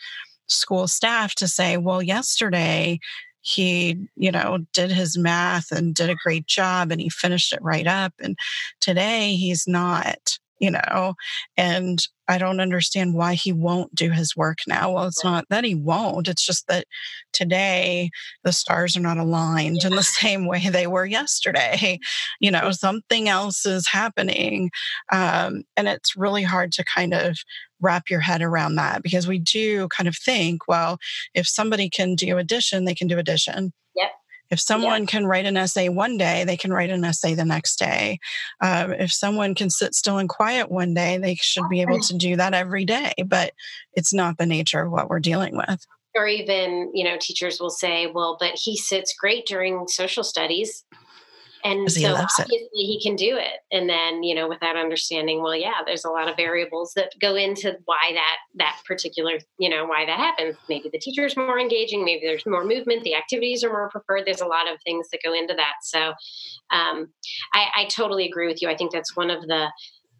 school 0.48 0.88
staff 0.88 1.34
to 1.36 1.48
say, 1.48 1.76
well, 1.78 2.02
yesterday, 2.02 2.98
he, 3.44 4.08
you 4.16 4.32
know, 4.32 4.58
did 4.72 4.90
his 4.90 5.18
math 5.18 5.70
and 5.70 5.94
did 5.94 6.08
a 6.08 6.14
great 6.14 6.46
job 6.46 6.90
and 6.90 7.00
he 7.00 7.10
finished 7.10 7.52
it 7.52 7.62
right 7.62 7.86
up. 7.86 8.14
And 8.20 8.36
today 8.80 9.34
he's 9.36 9.68
not, 9.68 10.38
you 10.64 10.70
know, 10.70 11.12
and 11.58 11.98
I 12.26 12.38
don't 12.38 12.58
understand 12.58 13.12
why 13.12 13.34
he 13.34 13.52
won't 13.52 13.94
do 13.94 14.10
his 14.10 14.34
work 14.34 14.60
now. 14.66 14.92
Well, 14.92 15.04
it's 15.04 15.22
not 15.22 15.44
that 15.50 15.62
he 15.62 15.74
won't, 15.74 16.26
it's 16.26 16.44
just 16.44 16.66
that 16.68 16.86
today 17.34 18.08
the 18.44 18.52
stars 18.52 18.96
are 18.96 19.00
not 19.00 19.18
aligned 19.18 19.80
yeah. 19.82 19.88
in 19.88 19.94
the 19.94 20.02
same 20.02 20.46
way 20.46 20.70
they 20.70 20.86
were 20.86 21.04
yesterday. 21.04 21.98
You 22.40 22.50
know, 22.50 22.70
something 22.70 23.28
else 23.28 23.66
is 23.66 23.86
happening. 23.88 24.70
Um, 25.12 25.64
and 25.76 25.86
it's 25.86 26.16
really 26.16 26.44
hard 26.44 26.72
to 26.72 26.84
kind 26.84 27.12
of 27.12 27.36
wrap 27.82 28.08
your 28.08 28.20
head 28.20 28.40
around 28.40 28.76
that 28.76 29.02
because 29.02 29.28
we 29.28 29.38
do 29.38 29.86
kind 29.88 30.08
of 30.08 30.16
think, 30.16 30.66
well, 30.66 30.96
if 31.34 31.46
somebody 31.46 31.90
can 31.90 32.14
do 32.14 32.38
addition, 32.38 32.86
they 32.86 32.94
can 32.94 33.06
do 33.06 33.18
addition. 33.18 33.74
If 34.54 34.60
someone 34.60 35.02
yep. 35.02 35.08
can 35.08 35.26
write 35.26 35.46
an 35.46 35.56
essay 35.56 35.88
one 35.88 36.16
day, 36.16 36.44
they 36.44 36.56
can 36.56 36.72
write 36.72 36.90
an 36.90 37.04
essay 37.04 37.34
the 37.34 37.44
next 37.44 37.76
day. 37.76 38.20
Um, 38.60 38.92
if 38.92 39.10
someone 39.10 39.56
can 39.56 39.68
sit 39.68 39.96
still 39.96 40.18
and 40.18 40.28
quiet 40.28 40.70
one 40.70 40.94
day, 40.94 41.18
they 41.18 41.34
should 41.34 41.68
be 41.68 41.80
able 41.80 41.98
to 41.98 42.16
do 42.16 42.36
that 42.36 42.54
every 42.54 42.84
day. 42.84 43.14
But 43.26 43.52
it's 43.94 44.14
not 44.14 44.38
the 44.38 44.46
nature 44.46 44.82
of 44.82 44.92
what 44.92 45.10
we're 45.10 45.18
dealing 45.18 45.56
with. 45.56 45.84
Or 46.14 46.28
even, 46.28 46.92
you 46.94 47.02
know, 47.02 47.16
teachers 47.20 47.58
will 47.58 47.68
say, 47.68 48.06
well, 48.06 48.36
but 48.38 48.52
he 48.54 48.76
sits 48.76 49.12
great 49.18 49.44
during 49.44 49.88
social 49.88 50.22
studies 50.22 50.84
and 51.64 51.90
so 51.90 52.14
obviously 52.14 52.68
he 52.72 53.00
can 53.02 53.16
do 53.16 53.36
it. 53.36 53.60
And 53.72 53.88
then 53.88 54.22
you 54.22 54.34
know 54.34 54.48
without 54.48 54.76
understanding 54.76 55.42
well 55.42 55.56
yeah 55.56 55.80
there's 55.86 56.04
a 56.04 56.10
lot 56.10 56.28
of 56.28 56.36
variables 56.36 56.92
that 56.94 57.12
go 57.20 57.34
into 57.34 57.76
why 57.86 58.12
that 58.12 58.36
that 58.56 58.80
particular 58.86 59.38
you 59.58 59.68
know 59.68 59.86
why 59.86 60.04
that 60.06 60.18
happens. 60.18 60.56
Maybe 60.68 60.90
the 60.92 60.98
teacher 60.98 61.24
is 61.24 61.36
more 61.36 61.58
engaging. 61.58 62.04
Maybe 62.04 62.26
there's 62.26 62.46
more 62.46 62.64
movement. 62.64 63.02
The 63.04 63.14
activities 63.14 63.64
are 63.64 63.70
more 63.70 63.88
preferred. 63.88 64.24
There's 64.26 64.40
a 64.40 64.46
lot 64.46 64.70
of 64.70 64.78
things 64.84 65.08
that 65.10 65.22
go 65.24 65.32
into 65.32 65.54
that. 65.54 65.74
So 65.82 66.12
um, 66.70 67.08
I, 67.52 67.66
I 67.76 67.88
totally 67.90 68.26
agree 68.26 68.46
with 68.46 68.60
you. 68.60 68.68
I 68.68 68.76
think 68.76 68.92
that's 68.92 69.16
one 69.16 69.30
of 69.30 69.42
the 69.46 69.68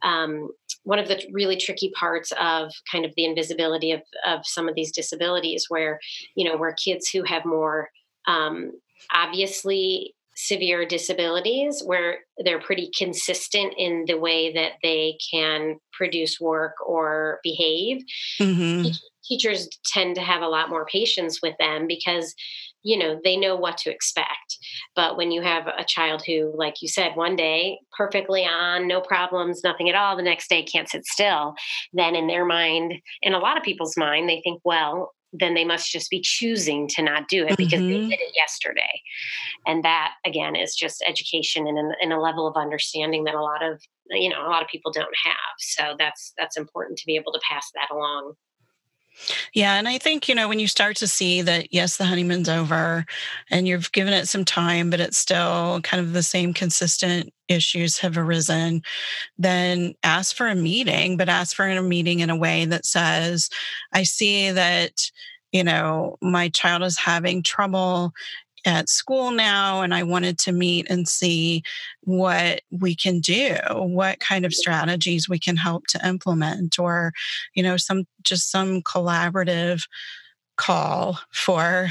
um, 0.03 0.49
one 0.85 0.99
of 0.99 1.09
the 1.09 1.23
really 1.33 1.57
tricky 1.57 1.91
parts 1.99 2.33
of 2.39 2.71
kind 2.93 3.05
of 3.05 3.13
the 3.17 3.25
invisibility 3.25 3.93
of, 3.93 4.03
of 4.27 4.41
some 4.45 4.69
of 4.69 4.75
these 4.75 4.93
disabilities 4.93 5.67
where 5.69 5.99
you 6.35 6.49
know 6.49 6.57
where 6.57 6.75
kids 6.75 7.09
who 7.09 7.23
have 7.25 7.45
more 7.45 7.89
um, 8.27 8.73
obviously 9.13 10.14
severe 10.37 10.85
disabilities 10.87 11.83
where 11.85 12.19
they're 12.45 12.61
pretty 12.61 12.91
consistent 12.97 13.75
in 13.77 14.05
the 14.07 14.19
way 14.19 14.53
that 14.53 14.73
they 14.83 15.17
can 15.33 15.77
produce 15.93 16.41
work 16.41 16.75
or 16.87 17.39
behave. 17.43 18.03
Mm-hmm. 18.41 18.91
Teachers 19.29 19.69
tend 19.93 20.17
to 20.17 20.21
have 20.21 20.43
a 20.43 20.49
lot 20.49 20.69
more 20.69 20.85
patience 20.87 21.41
with 21.43 21.55
them 21.59 21.87
because 21.87 22.35
you 22.85 22.99
know 22.99 23.19
they 23.25 23.37
know 23.37 23.57
what 23.57 23.79
to 23.79 23.91
expect 23.91 24.59
but 24.95 25.17
when 25.17 25.33
you 25.33 25.43
have 25.43 25.67
a 25.67 25.85
child 25.85 26.23
who 26.25 26.53
like 26.57 26.83
you 26.83 26.89
said 26.89 27.17
one 27.17 27.35
day 27.35 27.79
perfectly 27.97 28.45
on 28.45 28.87
no 28.87 29.01
problems 29.01 29.63
nothing 29.65 29.89
at 29.89 29.95
all 29.97 30.17
the 30.17 30.23
next 30.23 30.49
day 30.49 30.63
can't 30.63 30.89
sit 30.89 31.05
still 31.07 31.55
then 31.95 32.15
in 32.15 32.27
their 32.27 32.45
mind 32.45 32.93
in 33.23 33.33
a 33.33 33.39
lot 33.39 33.57
of 33.57 33.63
people's 33.63 33.97
mind 33.97 34.29
they 34.29 34.41
think 34.45 34.61
well 34.65 35.13
then 35.35 35.55
they 35.55 35.65
must 35.65 35.91
just 35.91 36.11
be 36.11 36.21
choosing 36.21 36.89
to 36.89 37.03
not 37.03 37.29
do 37.29 37.45
it 37.45 37.57
because 37.57 37.81
mm-hmm. 37.81 38.09
they 38.09 38.17
did 38.17 38.21
it 38.21 38.33
yesterday. 38.37 39.03
And 39.67 39.85
that 39.85 40.13
again 40.25 40.55
is 40.55 40.75
just 40.75 41.05
education 41.07 41.67
and, 41.67 41.95
and 42.01 42.13
a 42.13 42.21
level 42.21 42.47
of 42.47 42.57
understanding 42.57 43.25
that 43.25 43.35
a 43.35 43.43
lot 43.43 43.63
of 43.63 43.81
you 44.11 44.29
know 44.29 44.47
a 44.47 44.49
lot 44.49 44.63
of 44.63 44.69
people 44.69 44.93
don't 44.93 45.15
have. 45.25 45.55
So 45.59 45.97
that's 45.99 46.33
that's 46.39 46.57
important 46.57 46.99
to 46.99 47.07
be 47.07 47.17
able 47.17 47.33
to 47.33 47.41
pass 47.49 47.71
that 47.75 47.95
along. 47.95 48.35
Yeah. 49.55 49.75
And 49.77 49.89
I 49.89 49.99
think, 49.99 50.29
you 50.29 50.35
know, 50.35 50.49
when 50.49 50.59
you 50.59 50.69
start 50.69 50.97
to 50.97 51.09
see 51.09 51.41
that, 51.43 51.73
yes, 51.73 51.97
the 51.97 52.05
honeymoon's 52.05 52.49
over 52.49 53.05
and 53.51 53.67
you've 53.67 53.93
given 53.93 54.13
it 54.13 54.29
some 54.29 54.45
time, 54.45 54.91
but 54.91 55.01
it's 55.01 55.19
still 55.19 55.81
kind 55.83 56.01
of 56.05 56.13
the 56.13 56.23
same 56.23 56.53
consistent 56.53 57.33
issues 57.49 57.99
have 57.99 58.17
arisen, 58.19 58.83
then 59.39 59.95
ask 60.03 60.37
for 60.37 60.49
a 60.49 60.55
meeting, 60.55 61.17
but 61.17 61.29
ask 61.29 61.57
for 61.57 61.67
a 61.69 61.83
meeting 61.83 62.21
in 62.21 62.31
a 62.31 62.37
way 62.37 62.65
that 62.67 62.87
says, 62.87 63.51
I 63.93 64.03
see 64.05 64.51
that, 64.51 65.11
you 65.53 65.65
know, 65.65 66.17
my 66.21 66.49
child 66.49 66.83
is 66.83 66.99
having 66.99 67.43
trouble 67.43 68.13
at 68.65 68.89
school 68.89 69.31
now 69.31 69.83
and 69.83 69.95
I 69.95 70.03
wanted 70.03 70.39
to 70.41 70.53
meet 70.53 70.87
and 70.91 71.07
see 71.07 71.63
what 72.03 72.63
we 72.71 72.95
can 72.95 73.21
do, 73.21 73.57
what 73.71 74.21
kind 74.21 74.45
of 74.45 74.55
strategies 74.55 75.29
we 75.29 75.39
can 75.39 75.57
help 75.57 75.87
to 75.89 76.07
implement 76.07 76.79
or 76.79 77.13
you 77.55 77.63
know 77.63 77.77
some 77.77 78.05
just 78.23 78.51
some 78.51 78.83
collaborative 78.83 79.83
call 80.57 81.19
for 81.33 81.89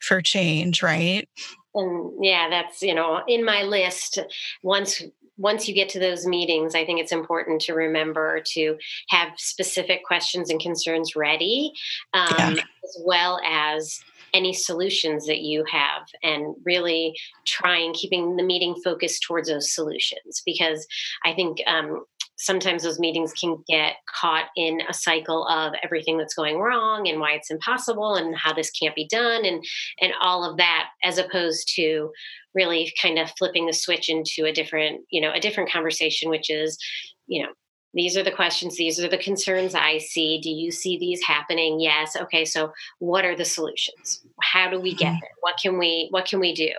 for 0.00 0.20
change, 0.20 0.82
right? 0.82 1.28
And 1.74 2.12
yeah, 2.24 2.48
that's 2.48 2.82
you 2.82 2.94
know 2.94 3.22
in 3.26 3.44
my 3.44 3.62
list 3.62 4.18
once 4.62 5.02
once 5.38 5.68
you 5.68 5.74
get 5.74 5.90
to 5.90 5.98
those 5.98 6.26
meetings, 6.26 6.74
I 6.74 6.86
think 6.86 6.98
it's 7.00 7.12
important 7.12 7.60
to 7.62 7.74
remember 7.74 8.40
to 8.52 8.78
have 9.10 9.32
specific 9.36 10.02
questions 10.04 10.48
and 10.48 10.58
concerns 10.58 11.14
ready, 11.14 11.72
um, 12.14 12.34
yeah. 12.38 12.50
as 12.52 13.02
well 13.04 13.38
as 13.46 14.00
any 14.32 14.52
solutions 14.52 15.26
that 15.26 15.40
you 15.40 15.64
have 15.70 16.02
and 16.22 16.54
really 16.64 17.16
trying 17.46 17.92
keeping 17.94 18.36
the 18.36 18.42
meeting 18.42 18.74
focused 18.84 19.22
towards 19.22 19.48
those 19.48 19.72
solutions 19.72 20.42
because 20.44 20.86
i 21.24 21.32
think 21.32 21.58
um, 21.66 22.04
sometimes 22.38 22.82
those 22.82 22.98
meetings 22.98 23.32
can 23.32 23.56
get 23.68 23.94
caught 24.14 24.46
in 24.56 24.80
a 24.88 24.94
cycle 24.94 25.46
of 25.48 25.72
everything 25.82 26.18
that's 26.18 26.34
going 26.34 26.58
wrong 26.58 27.08
and 27.08 27.18
why 27.18 27.32
it's 27.32 27.50
impossible 27.50 28.16
and 28.16 28.36
how 28.36 28.52
this 28.52 28.70
can't 28.70 28.94
be 28.94 29.06
done 29.08 29.44
and 29.44 29.64
and 30.00 30.12
all 30.20 30.48
of 30.48 30.56
that 30.56 30.88
as 31.02 31.18
opposed 31.18 31.72
to 31.74 32.10
really 32.54 32.92
kind 33.00 33.18
of 33.18 33.30
flipping 33.38 33.66
the 33.66 33.72
switch 33.72 34.08
into 34.08 34.44
a 34.44 34.52
different 34.52 35.00
you 35.10 35.20
know 35.20 35.32
a 35.32 35.40
different 35.40 35.70
conversation 35.70 36.28
which 36.30 36.50
is 36.50 36.78
you 37.26 37.42
know 37.42 37.48
these 37.96 38.16
are 38.16 38.22
the 38.22 38.30
questions 38.30 38.76
these 38.76 39.00
are 39.00 39.08
the 39.08 39.18
concerns 39.18 39.74
i 39.74 39.98
see. 39.98 40.38
Do 40.40 40.50
you 40.50 40.70
see 40.70 40.98
these 40.98 41.22
happening? 41.22 41.80
Yes. 41.80 42.16
Okay 42.16 42.44
so 42.44 42.72
what 42.98 43.24
are 43.24 43.36
the 43.36 43.44
solutions? 43.44 44.24
How 44.42 44.70
do 44.70 44.78
we 44.78 44.94
get 44.94 45.08
mm-hmm. 45.08 45.20
there? 45.20 45.30
What 45.40 45.56
can 45.60 45.78
we 45.78 46.08
what 46.10 46.26
can 46.26 46.38
we 46.38 46.54
do? 46.54 46.72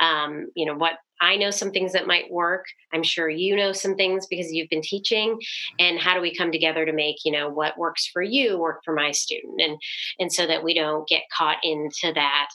Um, 0.00 0.48
you 0.54 0.66
know 0.66 0.74
what 0.74 0.98
i 1.20 1.34
know 1.34 1.50
some 1.50 1.70
things 1.70 1.92
that 1.92 2.06
might 2.06 2.30
work. 2.30 2.66
I'm 2.92 3.02
sure 3.02 3.28
you 3.28 3.56
know 3.56 3.72
some 3.72 3.94
things 3.94 4.26
because 4.26 4.52
you've 4.52 4.68
been 4.68 4.82
teaching. 4.82 5.38
And 5.78 5.98
how 5.98 6.14
do 6.14 6.20
we 6.20 6.34
come 6.34 6.52
together 6.52 6.84
to 6.84 6.92
make 6.92 7.24
you 7.24 7.32
know 7.32 7.48
what 7.48 7.78
works 7.78 8.06
for 8.12 8.22
you 8.22 8.58
work 8.58 8.82
for 8.84 8.94
my 8.94 9.12
student? 9.12 9.60
And 9.60 9.78
and 10.18 10.32
so 10.32 10.46
that 10.46 10.64
we 10.64 10.74
don't 10.74 11.08
get 11.08 11.22
caught 11.36 11.58
into 11.62 12.12
that 12.14 12.48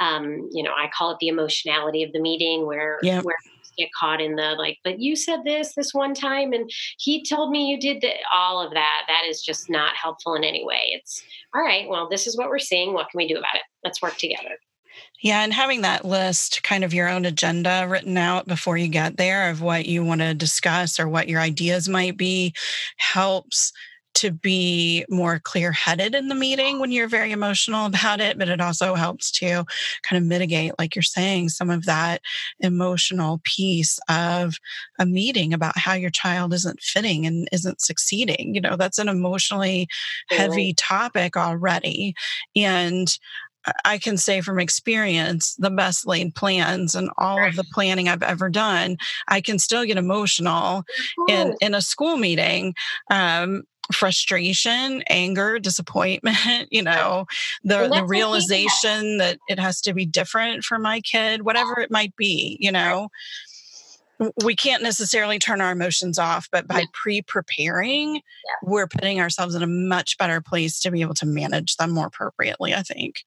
um, 0.00 0.48
you 0.52 0.62
know 0.62 0.72
i 0.72 0.90
call 0.96 1.10
it 1.12 1.18
the 1.20 1.28
emotionality 1.28 2.02
of 2.02 2.12
the 2.12 2.20
meeting 2.20 2.66
where 2.66 2.98
yep. 3.02 3.22
where 3.24 3.36
get 3.80 3.90
caught 3.98 4.20
in 4.20 4.36
the 4.36 4.54
like, 4.58 4.78
but 4.84 5.00
you 5.00 5.16
said 5.16 5.40
this 5.44 5.74
this 5.74 5.92
one 5.94 6.14
time 6.14 6.52
and 6.52 6.70
he 6.98 7.24
told 7.24 7.50
me 7.50 7.68
you 7.68 7.78
did 7.78 8.00
the, 8.00 8.12
all 8.32 8.64
of 8.64 8.72
that. 8.72 9.02
That 9.08 9.24
is 9.28 9.42
just 9.42 9.70
not 9.70 9.96
helpful 9.96 10.34
in 10.34 10.44
any 10.44 10.64
way. 10.64 10.90
It's 10.92 11.22
all 11.54 11.62
right, 11.62 11.88
well, 11.88 12.08
this 12.08 12.26
is 12.26 12.36
what 12.36 12.48
we're 12.48 12.58
seeing. 12.58 12.92
What 12.92 13.10
can 13.10 13.18
we 13.18 13.28
do 13.28 13.36
about 13.36 13.54
it? 13.54 13.62
Let's 13.84 14.00
work 14.00 14.16
together. 14.16 14.56
Yeah, 15.22 15.42
and 15.42 15.52
having 15.52 15.82
that 15.82 16.04
list, 16.04 16.62
kind 16.62 16.82
of 16.82 16.94
your 16.94 17.08
own 17.08 17.24
agenda 17.24 17.86
written 17.88 18.16
out 18.16 18.46
before 18.46 18.78
you 18.78 18.88
get 18.88 19.16
there 19.16 19.50
of 19.50 19.60
what 19.60 19.86
you 19.86 20.04
want 20.04 20.22
to 20.22 20.34
discuss 20.34 20.98
or 20.98 21.08
what 21.08 21.28
your 21.28 21.40
ideas 21.40 21.88
might 21.88 22.16
be 22.16 22.54
helps 22.96 23.72
to 24.14 24.30
be 24.30 25.04
more 25.08 25.38
clear 25.38 25.72
headed 25.72 26.14
in 26.14 26.28
the 26.28 26.34
meeting 26.34 26.78
when 26.78 26.92
you're 26.92 27.08
very 27.08 27.32
emotional 27.32 27.86
about 27.86 28.20
it, 28.20 28.38
but 28.38 28.48
it 28.48 28.60
also 28.60 28.94
helps 28.94 29.30
to 29.32 29.64
kind 30.02 30.22
of 30.22 30.28
mitigate, 30.28 30.72
like 30.78 30.94
you're 30.94 31.02
saying, 31.02 31.48
some 31.48 31.70
of 31.70 31.84
that 31.86 32.20
emotional 32.60 33.40
piece 33.44 33.98
of 34.08 34.54
a 34.98 35.06
meeting 35.06 35.52
about 35.54 35.78
how 35.78 35.94
your 35.94 36.10
child 36.10 36.52
isn't 36.52 36.80
fitting 36.80 37.26
and 37.26 37.48
isn't 37.52 37.80
succeeding. 37.80 38.54
You 38.54 38.60
know, 38.60 38.76
that's 38.76 38.98
an 38.98 39.08
emotionally 39.08 39.88
heavy 40.30 40.74
topic 40.74 41.36
already. 41.36 42.14
And 42.56 43.08
I 43.84 43.98
can 43.98 44.16
say 44.16 44.40
from 44.40 44.58
experience, 44.58 45.54
the 45.58 45.70
best 45.70 46.06
laid 46.06 46.34
plans 46.34 46.94
and 46.94 47.10
all 47.18 47.44
of 47.44 47.56
the 47.56 47.64
planning 47.72 48.08
I've 48.08 48.22
ever 48.22 48.48
done, 48.48 48.96
I 49.28 49.40
can 49.40 49.58
still 49.58 49.84
get 49.84 49.98
emotional 49.98 50.84
in, 51.28 51.54
in 51.60 51.74
a 51.74 51.82
school 51.82 52.16
meeting. 52.16 52.74
Um, 53.10 53.64
frustration, 53.92 55.02
anger, 55.08 55.58
disappointment, 55.58 56.68
you 56.70 56.82
know, 56.82 57.26
the, 57.64 57.88
the 57.88 58.04
realization 58.04 59.18
that 59.18 59.38
it 59.48 59.58
has 59.58 59.80
to 59.82 59.94
be 59.94 60.06
different 60.06 60.64
for 60.64 60.78
my 60.78 61.00
kid, 61.00 61.42
whatever 61.42 61.80
it 61.80 61.90
might 61.90 62.14
be, 62.16 62.56
you 62.60 62.72
know. 62.72 63.08
We 64.44 64.54
can't 64.54 64.82
necessarily 64.82 65.38
turn 65.38 65.62
our 65.62 65.72
emotions 65.72 66.18
off, 66.18 66.46
but 66.52 66.68
by 66.68 66.84
pre 66.92 67.22
preparing, 67.22 68.16
yeah. 68.16 68.20
we're 68.62 68.86
putting 68.86 69.18
ourselves 69.18 69.54
in 69.54 69.62
a 69.62 69.66
much 69.66 70.18
better 70.18 70.42
place 70.42 70.78
to 70.80 70.90
be 70.90 71.00
able 71.00 71.14
to 71.14 71.26
manage 71.26 71.76
them 71.76 71.92
more 71.92 72.08
appropriately, 72.08 72.74
I 72.74 72.82
think. 72.82 73.24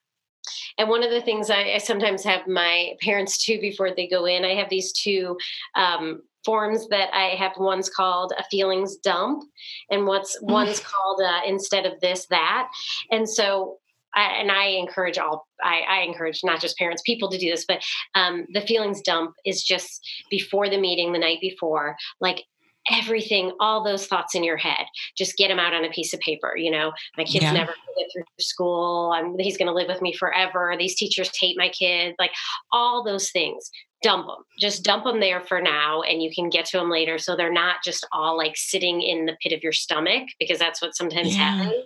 And 0.77 0.89
one 0.89 1.03
of 1.03 1.09
the 1.09 1.21
things 1.21 1.49
I, 1.49 1.73
I, 1.73 1.77
sometimes 1.79 2.23
have 2.23 2.47
my 2.47 2.93
parents 3.01 3.43
do 3.43 3.59
before 3.59 3.91
they 3.95 4.07
go 4.07 4.25
in, 4.25 4.45
I 4.45 4.55
have 4.55 4.69
these 4.69 4.91
two 4.91 5.37
um, 5.75 6.21
forms 6.45 6.87
that 6.89 7.09
I 7.13 7.35
have. 7.35 7.53
One's 7.57 7.89
called 7.89 8.33
a 8.37 8.43
feelings 8.45 8.97
dump, 8.97 9.43
and 9.89 10.05
what's 10.05 10.37
mm. 10.41 10.51
one's 10.51 10.79
called 10.79 11.21
uh, 11.25 11.41
instead 11.47 11.85
of 11.85 11.99
this 12.01 12.25
that. 12.27 12.69
And 13.11 13.29
so 13.29 13.77
I, 14.15 14.25
and 14.39 14.51
I 14.51 14.65
encourage 14.65 15.17
all, 15.17 15.47
I, 15.63 15.81
I, 15.89 15.99
encourage 16.01 16.41
not 16.43 16.61
just 16.61 16.77
parents, 16.77 17.01
people 17.03 17.29
to 17.31 17.37
do 17.37 17.49
this, 17.49 17.65
but 17.67 17.83
um, 18.15 18.45
the 18.53 18.61
feelings 18.61 19.01
dump 19.01 19.33
is 19.45 19.63
just 19.63 20.07
before 20.29 20.69
the 20.69 20.77
meeting, 20.77 21.13
the 21.13 21.19
night 21.19 21.39
before, 21.41 21.95
like 22.21 22.43
everything, 22.91 23.53
all 23.59 23.83
those 23.83 24.07
thoughts 24.07 24.35
in 24.35 24.43
your 24.43 24.57
head, 24.57 24.85
just 25.17 25.37
get 25.37 25.47
them 25.47 25.59
out 25.59 25.73
on 25.73 25.85
a 25.85 25.89
piece 25.89 26.13
of 26.13 26.19
paper. 26.19 26.55
You 26.57 26.71
know, 26.71 26.91
my 27.17 27.23
kid's 27.23 27.45
yeah. 27.45 27.53
never 27.53 27.73
get 27.97 28.07
through 28.13 28.23
school. 28.39 29.11
I'm, 29.15 29.37
he's 29.39 29.57
going 29.57 29.67
to 29.67 29.73
live 29.73 29.87
with 29.87 30.01
me 30.01 30.13
forever. 30.13 30.75
These 30.77 30.95
teachers 30.95 31.31
hate 31.39 31.55
my 31.57 31.69
kid. 31.69 32.15
Like 32.19 32.31
all 32.71 33.03
those 33.03 33.31
things, 33.31 33.71
dump 34.03 34.27
them. 34.27 34.43
Just 34.59 34.83
dump 34.83 35.05
them 35.05 35.19
there 35.19 35.41
for 35.41 35.61
now, 35.61 36.01
and 36.01 36.21
you 36.21 36.31
can 36.33 36.49
get 36.49 36.65
to 36.65 36.77
them 36.77 36.91
later. 36.91 37.17
So 37.17 37.35
they're 37.35 37.51
not 37.51 37.77
just 37.83 38.05
all 38.11 38.37
like 38.37 38.55
sitting 38.55 39.01
in 39.01 39.25
the 39.25 39.37
pit 39.41 39.53
of 39.53 39.63
your 39.63 39.71
stomach 39.71 40.29
because 40.39 40.59
that's 40.59 40.81
what 40.81 40.95
sometimes 40.95 41.35
yeah. 41.35 41.55
happens. 41.55 41.83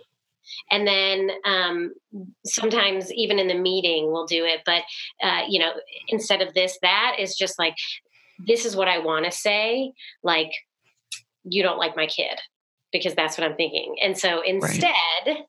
And 0.70 0.86
then 0.86 1.30
um, 1.44 1.92
sometimes 2.44 3.12
even 3.12 3.38
in 3.38 3.48
the 3.48 3.54
meeting 3.54 4.10
we'll 4.10 4.26
do 4.26 4.44
it, 4.44 4.60
but 4.64 4.82
uh, 5.22 5.42
you 5.48 5.58
know, 5.58 5.72
instead 6.08 6.42
of 6.42 6.54
this, 6.54 6.78
that 6.82 7.16
is 7.18 7.36
just 7.36 7.58
like 7.58 7.74
this 8.46 8.64
is 8.64 8.76
what 8.76 8.88
I 8.88 8.98
want 8.98 9.24
to 9.24 9.30
say. 9.30 9.92
Like 10.22 10.52
you 11.44 11.62
don't 11.62 11.78
like 11.78 11.96
my 11.96 12.06
kid 12.06 12.38
because 12.92 13.14
that's 13.14 13.36
what 13.36 13.48
I'm 13.48 13.56
thinking. 13.56 13.96
And 14.02 14.16
so 14.16 14.40
instead, 14.40 14.92
right. 15.26 15.44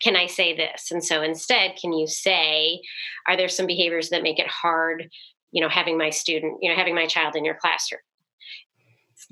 can 0.00 0.16
I 0.16 0.26
say 0.26 0.56
this? 0.56 0.90
And 0.90 1.04
so 1.04 1.22
instead, 1.22 1.76
can 1.80 1.92
you 1.92 2.06
say, 2.06 2.80
are 3.26 3.36
there 3.36 3.48
some 3.48 3.66
behaviors 3.66 4.10
that 4.10 4.22
make 4.22 4.38
it 4.38 4.48
hard, 4.48 5.10
you 5.54 5.62
know, 5.62 5.68
having 5.68 5.96
my 5.96 6.10
student, 6.10 6.58
you 6.60 6.68
know, 6.68 6.76
having 6.76 6.94
my 6.94 7.06
child 7.06 7.36
in 7.36 7.44
your 7.44 7.54
classroom? 7.54 8.00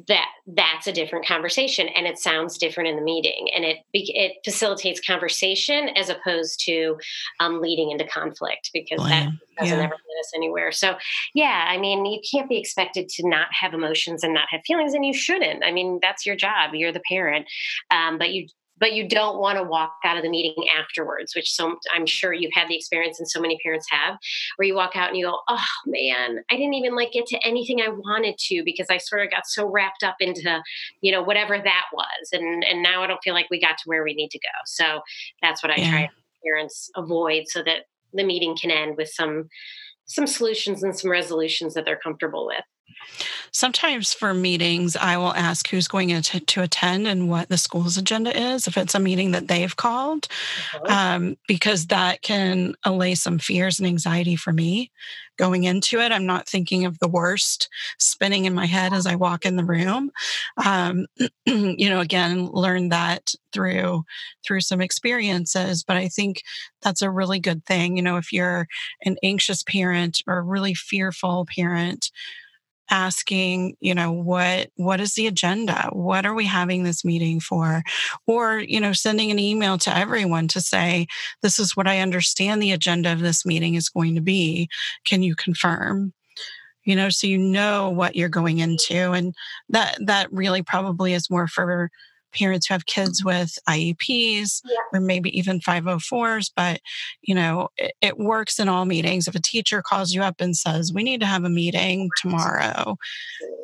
that 0.09 0.29
that's 0.47 0.87
a 0.87 0.93
different 0.93 1.27
conversation 1.27 1.89
and 1.89 2.07
it 2.07 2.18
sounds 2.18 2.57
different 2.57 2.89
in 2.89 2.97
the 2.97 3.03
meeting 3.03 3.49
and 3.55 3.64
it 3.64 3.79
it 3.93 4.33
facilitates 4.45 5.01
conversation 5.01 5.91
as 5.97 6.09
opposed 6.09 6.61
to 6.64 6.97
um, 7.41 7.61
leading 7.61 7.91
into 7.91 8.07
conflict 8.07 8.70
because 8.73 8.99
that 9.07 9.29
doesn't 9.59 9.79
yeah. 9.79 9.85
ever 9.85 9.95
get 9.95 10.20
us 10.20 10.33
anywhere 10.35 10.73
so 10.73 10.95
yeah 11.35 11.66
i 11.68 11.77
mean 11.77 12.07
you 12.07 12.20
can't 12.31 12.49
be 12.49 12.59
expected 12.59 13.09
to 13.09 13.29
not 13.29 13.49
have 13.51 13.75
emotions 13.75 14.25
and 14.25 14.33
not 14.33 14.47
have 14.51 14.61
feelings 14.66 14.95
and 14.95 15.05
you 15.05 15.12
shouldn't 15.12 15.62
i 15.64 15.70
mean 15.70 15.99
that's 16.01 16.25
your 16.25 16.37
job 16.37 16.75
you're 16.75 16.93
the 16.93 17.03
parent 17.09 17.47
um, 17.91 18.18
but 18.18 18.33
you 18.33 18.47
but 18.83 18.95
you 18.95 19.09
don't 19.09 19.39
want 19.39 19.59
to 19.59 19.62
walk 19.62 19.95
out 20.05 20.16
of 20.16 20.24
the 20.24 20.28
meeting 20.28 20.66
afterwards, 20.76 21.37
which 21.37 21.53
so 21.53 21.76
I'm 21.95 22.05
sure 22.05 22.33
you've 22.33 22.51
had 22.53 22.68
the 22.68 22.74
experience 22.74 23.20
and 23.20 23.30
so 23.30 23.41
many 23.41 23.57
parents 23.62 23.87
have, 23.91 24.18
where 24.57 24.66
you 24.66 24.74
walk 24.74 24.97
out 24.97 25.09
and 25.09 25.16
you 25.16 25.26
go, 25.26 25.39
oh 25.49 25.64
man, 25.87 26.41
I 26.51 26.57
didn't 26.57 26.74
even 26.74 26.97
like 26.97 27.12
get 27.12 27.26
to 27.26 27.39
anything 27.47 27.80
I 27.80 27.91
wanted 27.91 28.37
to 28.39 28.62
because 28.64 28.89
I 28.91 28.99
sort 28.99 29.22
of 29.22 29.30
got 29.30 29.47
so 29.47 29.70
wrapped 29.70 30.03
up 30.03 30.16
into, 30.18 30.61
you 31.01 31.12
know, 31.12 31.22
whatever 31.22 31.59
that 31.59 31.85
was. 31.93 32.28
And 32.33 32.64
and 32.64 32.83
now 32.83 33.05
I 33.05 33.07
don't 33.07 33.22
feel 33.22 33.35
like 33.35 33.47
we 33.53 33.61
got 33.61 33.78
to 33.78 33.85
where 33.85 34.03
we 34.03 34.14
need 34.14 34.33
to 34.33 34.39
go. 34.41 34.49
So 34.66 35.01
that's 35.41 35.62
what 35.62 35.70
I 35.70 35.76
yeah. 35.76 35.91
try 35.91 36.11
parents 36.45 36.91
avoid 36.97 37.45
so 37.47 37.62
that 37.62 37.85
the 38.12 38.24
meeting 38.24 38.57
can 38.61 38.72
end 38.72 38.97
with 38.97 39.11
some 39.11 39.49
some 40.07 40.26
solutions 40.26 40.83
and 40.83 40.99
some 40.99 41.09
resolutions 41.09 41.74
that 41.74 41.85
they're 41.85 42.01
comfortable 42.03 42.47
with. 42.47 42.64
Sometimes 43.53 44.12
for 44.12 44.34
meetings, 44.34 44.97
I 44.97 45.16
will 45.16 45.34
ask 45.34 45.68
who's 45.68 45.88
going 45.88 46.20
to, 46.22 46.40
to 46.40 46.62
attend 46.62 47.07
and 47.07 47.28
what 47.28 47.49
the 47.49 47.59
school's 47.59 47.97
agenda 47.97 48.36
is, 48.38 48.66
if 48.66 48.76
it's 48.76 48.95
a 48.95 49.01
meeting 49.01 49.32
that 49.32 49.49
they've 49.49 49.76
called, 49.76 50.28
um, 50.88 51.36
because 51.47 51.86
that 51.88 52.22
can 52.22 52.74
allay 52.84 53.14
some 53.14 53.38
fears 53.38 53.78
and 53.78 53.86
anxiety 53.86 54.36
for 54.36 54.53
me 54.53 54.90
going 55.38 55.64
into 55.64 55.99
it. 55.99 56.12
I'm 56.12 56.26
not 56.26 56.49
thinking 56.49 56.84
of 56.84 56.99
the 56.99 57.09
worst 57.09 57.68
spinning 57.99 58.45
in 58.45 58.55
my 58.55 58.66
head 58.66 58.93
as 58.93 59.07
I 59.07 59.14
walk 59.14 59.45
in 59.45 59.57
the 59.57 59.64
room. 59.64 60.11
Um, 60.64 61.07
you 61.47 61.88
know, 61.88 62.01
again, 62.01 62.47
learn 62.47 62.90
that 62.90 63.34
through 63.53 64.05
through 64.45 64.61
some 64.61 64.80
experiences. 64.80 65.84
But 65.84 65.97
I 65.97 66.09
think 66.09 66.43
that's 66.82 67.03
a 67.03 67.11
really 67.11 67.40
good 67.40 67.64
thing. 67.64 67.97
You 67.97 68.03
know, 68.03 68.16
if 68.16 68.32
you're 68.32 68.66
an 69.05 69.16
anxious 69.22 69.62
parent 69.62 70.22
or 70.26 70.38
a 70.38 70.43
really 70.43 70.74
fearful 70.74 71.47
parent, 71.47 72.11
asking 72.93 73.74
you 73.80 73.95
know 73.95 74.12
what 74.12 74.68
what 74.76 75.01
is 75.01 75.14
the 75.14 75.26
agenda? 75.26 75.88
What 75.93 76.26
are 76.26 76.34
we 76.34 76.45
having 76.45 76.84
this 76.84 77.05
meeting 77.05 77.40
for? 77.40 77.82
Or 78.26 78.61
you 78.61 78.78
know 78.78 78.93
sending 78.93 79.30
an 79.30 79.38
email 79.38 79.78
to 79.78 79.97
everyone 79.97 80.47
to 80.49 80.61
say 80.61 81.07
this 81.40 81.59
is 81.59 81.74
what 81.74 81.88
i 81.88 82.01
understand 82.01 82.62
the 82.62 82.72
agenda 82.72 83.11
of 83.12 83.20
this 83.20 83.45
meeting 83.47 83.74
is 83.74 83.88
going 83.88 84.14
to 84.14 84.20
be. 84.20 84.68
Can 85.07 85.22
you 85.22 85.34
confirm? 85.34 86.12
You 86.84 86.95
know 86.95 87.09
so 87.09 87.26
you 87.26 87.38
know 87.38 87.90
what 87.90 88.14
you're 88.14 88.28
going 88.28 88.59
into 88.59 89.12
and 89.12 89.34
that 89.70 89.97
that 90.05 90.30
really 90.30 90.62
probably 90.62 91.14
is 91.14 91.30
more 91.30 91.49
for 91.49 91.90
parents 92.33 92.66
who 92.66 92.74
have 92.74 92.87
kids 92.87 93.24
with 93.24 93.59
IEPs 93.68 94.62
yeah. 94.64 94.76
or 94.93 95.01
maybe 95.01 95.37
even 95.37 95.61
504s, 95.61 96.51
but 96.55 96.80
you 97.22 97.35
know, 97.35 97.68
it, 97.76 97.93
it, 98.01 98.18
works 98.18 98.59
in 98.59 98.68
all 98.68 98.85
meetings. 98.85 99.26
If 99.26 99.35
a 99.35 99.41
teacher 99.41 99.83
calls 99.83 100.12
you 100.12 100.22
up 100.22 100.41
and 100.41 100.57
says, 100.57 100.93
We 100.93 101.03
need 101.03 101.20
to 101.20 101.26
have 101.26 101.45
a 101.45 101.49
meeting 101.49 102.11
tomorrow, 102.20 102.97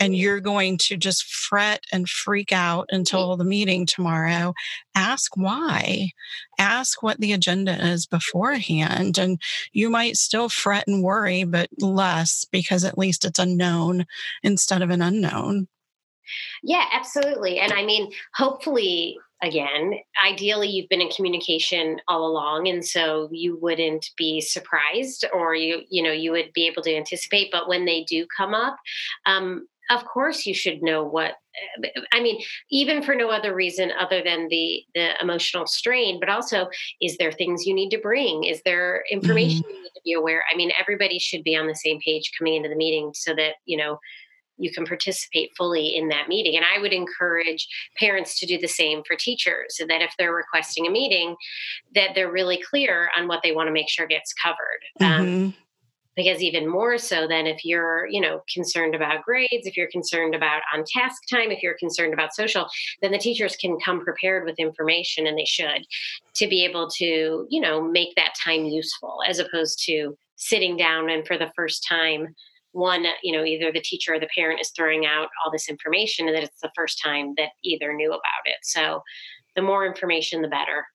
and 0.01 0.17
you're 0.17 0.41
going 0.41 0.79
to 0.79 0.97
just 0.97 1.25
fret 1.25 1.85
and 1.93 2.09
freak 2.09 2.53
out 2.53 2.87
mm-hmm. 2.89 2.97
until 2.97 3.37
the 3.37 3.45
meeting 3.45 3.87
tomorrow, 3.87 4.55
ask 4.95 5.37
why. 5.37 6.11
Ask 6.59 7.03
what 7.03 7.21
the 7.21 7.33
agenda 7.33 7.87
is 7.87 8.07
beforehand. 8.07 9.17
And 9.17 9.41
you 9.73 9.91
might 9.91 10.17
still 10.17 10.49
fret 10.49 10.85
and 10.89 11.03
worry, 11.03 11.45
but 11.45 11.69
less 11.79 12.45
because 12.51 12.85
at 12.85 12.99
least 12.99 13.25
it's 13.25 13.39
a 13.39 13.47
known 13.47 14.07
instead 14.43 14.83
of 14.83 14.91
an 14.91 15.03
unknown. 15.03 15.69
Yeah, 16.63 16.85
absolutely. 16.93 17.59
And 17.59 17.73
I 17.73 17.85
mean, 17.85 18.11
hopefully, 18.35 19.19
again, 19.43 19.95
ideally, 20.25 20.69
you've 20.69 20.89
been 20.89 21.01
in 21.01 21.11
communication 21.11 22.01
all 22.09 22.27
along, 22.27 22.69
and 22.69 22.85
so 22.85 23.29
you 23.33 23.59
wouldn't 23.61 24.11
be 24.17 24.41
surprised, 24.41 25.25
or 25.33 25.55
you, 25.55 25.83
you 25.91 26.03
know, 26.03 26.13
you 26.13 26.33
would 26.33 26.53
be 26.53 26.67
able 26.67 26.83
to 26.83 26.95
anticipate. 26.95 27.51
But 27.53 27.69
when 27.69 27.85
they 27.85 28.05
do 28.05 28.27
come 28.37 28.55
up, 28.55 28.77
um, 29.27 29.67
of 29.91 30.05
course, 30.05 30.45
you 30.45 30.55
should 30.55 30.83
know 30.83 31.03
what. 31.03 31.35
I 32.13 32.21
mean, 32.21 32.41
even 32.71 33.03
for 33.03 33.15
no 33.15 33.31
other 33.31 33.55
reason 33.55 33.91
other 33.99 34.23
than 34.23 34.49
the 34.49 34.85
the 34.95 35.21
emotional 35.21 35.67
strain, 35.67 36.21
but 36.21 36.29
also, 36.29 36.69
is 37.01 37.17
there 37.17 37.33
things 37.33 37.67
you 37.67 37.75
need 37.75 37.91
to 37.91 37.99
bring? 37.99 38.45
Is 38.45 38.61
there 38.65 39.05
information 39.11 39.63
mm-hmm. 39.63 39.71
you 39.71 39.83
need 39.83 39.91
to 39.95 40.01
be 40.05 40.13
aware? 40.13 40.45
I 40.53 40.57
mean, 40.57 40.71
everybody 40.79 41.19
should 41.19 41.43
be 41.43 41.57
on 41.57 41.67
the 41.67 41.75
same 41.75 42.01
page 42.01 42.33
coming 42.39 42.55
into 42.55 42.69
the 42.69 42.77
meeting 42.77 43.13
so 43.15 43.35
that 43.35 43.55
you 43.65 43.77
know 43.77 43.99
you 44.59 44.73
can 44.73 44.85
participate 44.85 45.51
fully 45.57 45.95
in 45.95 46.09
that 46.09 46.29
meeting. 46.29 46.57
And 46.57 46.65
I 46.65 46.81
would 46.81 46.93
encourage 46.93 47.67
parents 47.97 48.39
to 48.41 48.47
do 48.47 48.59
the 48.59 48.69
same 48.69 49.03
for 49.07 49.17
teachers 49.17 49.77
so 49.77 49.87
that 49.87 50.03
if 50.03 50.13
they're 50.19 50.35
requesting 50.35 50.87
a 50.87 50.91
meeting, 50.91 51.37
that 51.95 52.11
they're 52.15 52.31
really 52.31 52.63
clear 52.69 53.11
on 53.17 53.29
what 53.29 53.41
they 53.43 53.53
want 53.53 53.69
to 53.69 53.73
make 53.73 53.89
sure 53.89 54.07
gets 54.07 54.33
covered. 54.35 54.81
Um, 55.01 55.27
mm-hmm. 55.27 55.45
Um, 55.47 55.55
because 56.19 56.43
even 56.43 56.69
more 56.69 56.99
so 56.99 57.29
than 57.29 57.47
if 57.47 57.65
you're 57.65 58.09
you 58.09 58.21
know 58.21 58.43
concerned 58.53 58.95
about 58.95 59.23
grades 59.23 59.67
if 59.67 59.77
you're 59.77 59.89
concerned 59.91 60.35
about 60.35 60.63
on 60.75 60.83
task 60.85 61.23
time 61.31 61.53
if 61.53 61.63
you're 61.63 61.79
concerned 61.79 62.13
about 62.13 62.35
social 62.35 62.67
then 63.01 63.13
the 63.13 63.19
teachers 63.19 63.55
can 63.55 63.79
come 63.79 64.01
prepared 64.01 64.45
with 64.45 64.59
information 64.59 65.29
and 65.29 65.39
they 65.39 65.45
should 65.45 65.87
to 66.35 66.49
be 66.49 66.65
able 66.65 66.91
to 66.91 67.47
you 67.49 67.61
know 67.61 67.81
make 67.81 68.15
that 68.17 68.35
time 68.45 68.65
useful 68.65 69.21
as 69.29 69.39
opposed 69.39 69.81
to 69.85 70.19
sitting 70.35 70.77
down 70.77 71.09
and 71.09 71.25
for 71.25 71.39
the 71.39 71.53
first 71.55 71.87
time 71.89 72.35
one, 72.79 73.05
you 73.23 73.37
know, 73.37 73.45
either 73.45 73.73
the 73.73 73.81
teacher 73.81 74.15
or 74.15 74.21
the 74.21 74.29
parent 74.35 74.61
is 74.61 74.71
throwing 74.71 75.05
out 75.05 75.29
all 75.45 75.51
this 75.51 75.69
information 75.69 76.29
and 76.29 76.37
that 76.37 76.45
it's 76.45 76.61
the 76.63 76.71
first 76.77 77.01
time 77.05 77.35
that 77.37 77.51
either 77.65 77.93
knew 77.93 78.11
about 78.11 78.45
it. 78.45 78.59
So 78.63 79.03
the 79.57 79.63
more 79.63 79.85
information, 79.85 80.43
the 80.43 80.49
better. 80.49 80.87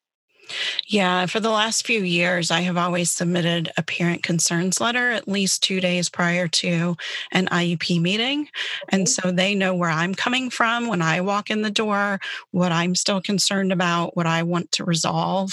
Yeah, 0.88 1.26
for 1.26 1.40
the 1.40 1.50
last 1.50 1.86
few 1.86 2.04
years, 2.04 2.52
I 2.52 2.62
have 2.62 2.78
always 2.78 3.12
submitted 3.12 3.72
a 3.78 3.84
parent 3.84 4.24
concerns 4.24 4.80
letter 4.82 5.12
at 5.12 5.28
least 5.28 5.64
two 5.64 5.80
days 5.80 6.10
prior 6.10 6.48
to 6.50 6.96
an 7.32 7.48
IEP 7.48 8.02
meeting. 8.02 8.50
And 8.90 9.08
so 9.08 9.32
they 9.32 9.56
know 9.56 9.74
where 9.74 9.90
I'm 9.90 10.14
coming 10.14 10.50
from 10.50 10.88
when 10.88 11.02
I 11.02 11.22
walk 11.22 11.50
in 11.50 11.62
the 11.62 11.72
door, 11.72 12.20
what 12.52 12.72
I'm 12.72 12.96
still 12.96 13.22
concerned 13.22 13.72
about, 13.72 14.16
what 14.16 14.28
I 14.28 14.44
want 14.44 14.72
to 14.74 14.84
resolve 14.84 15.52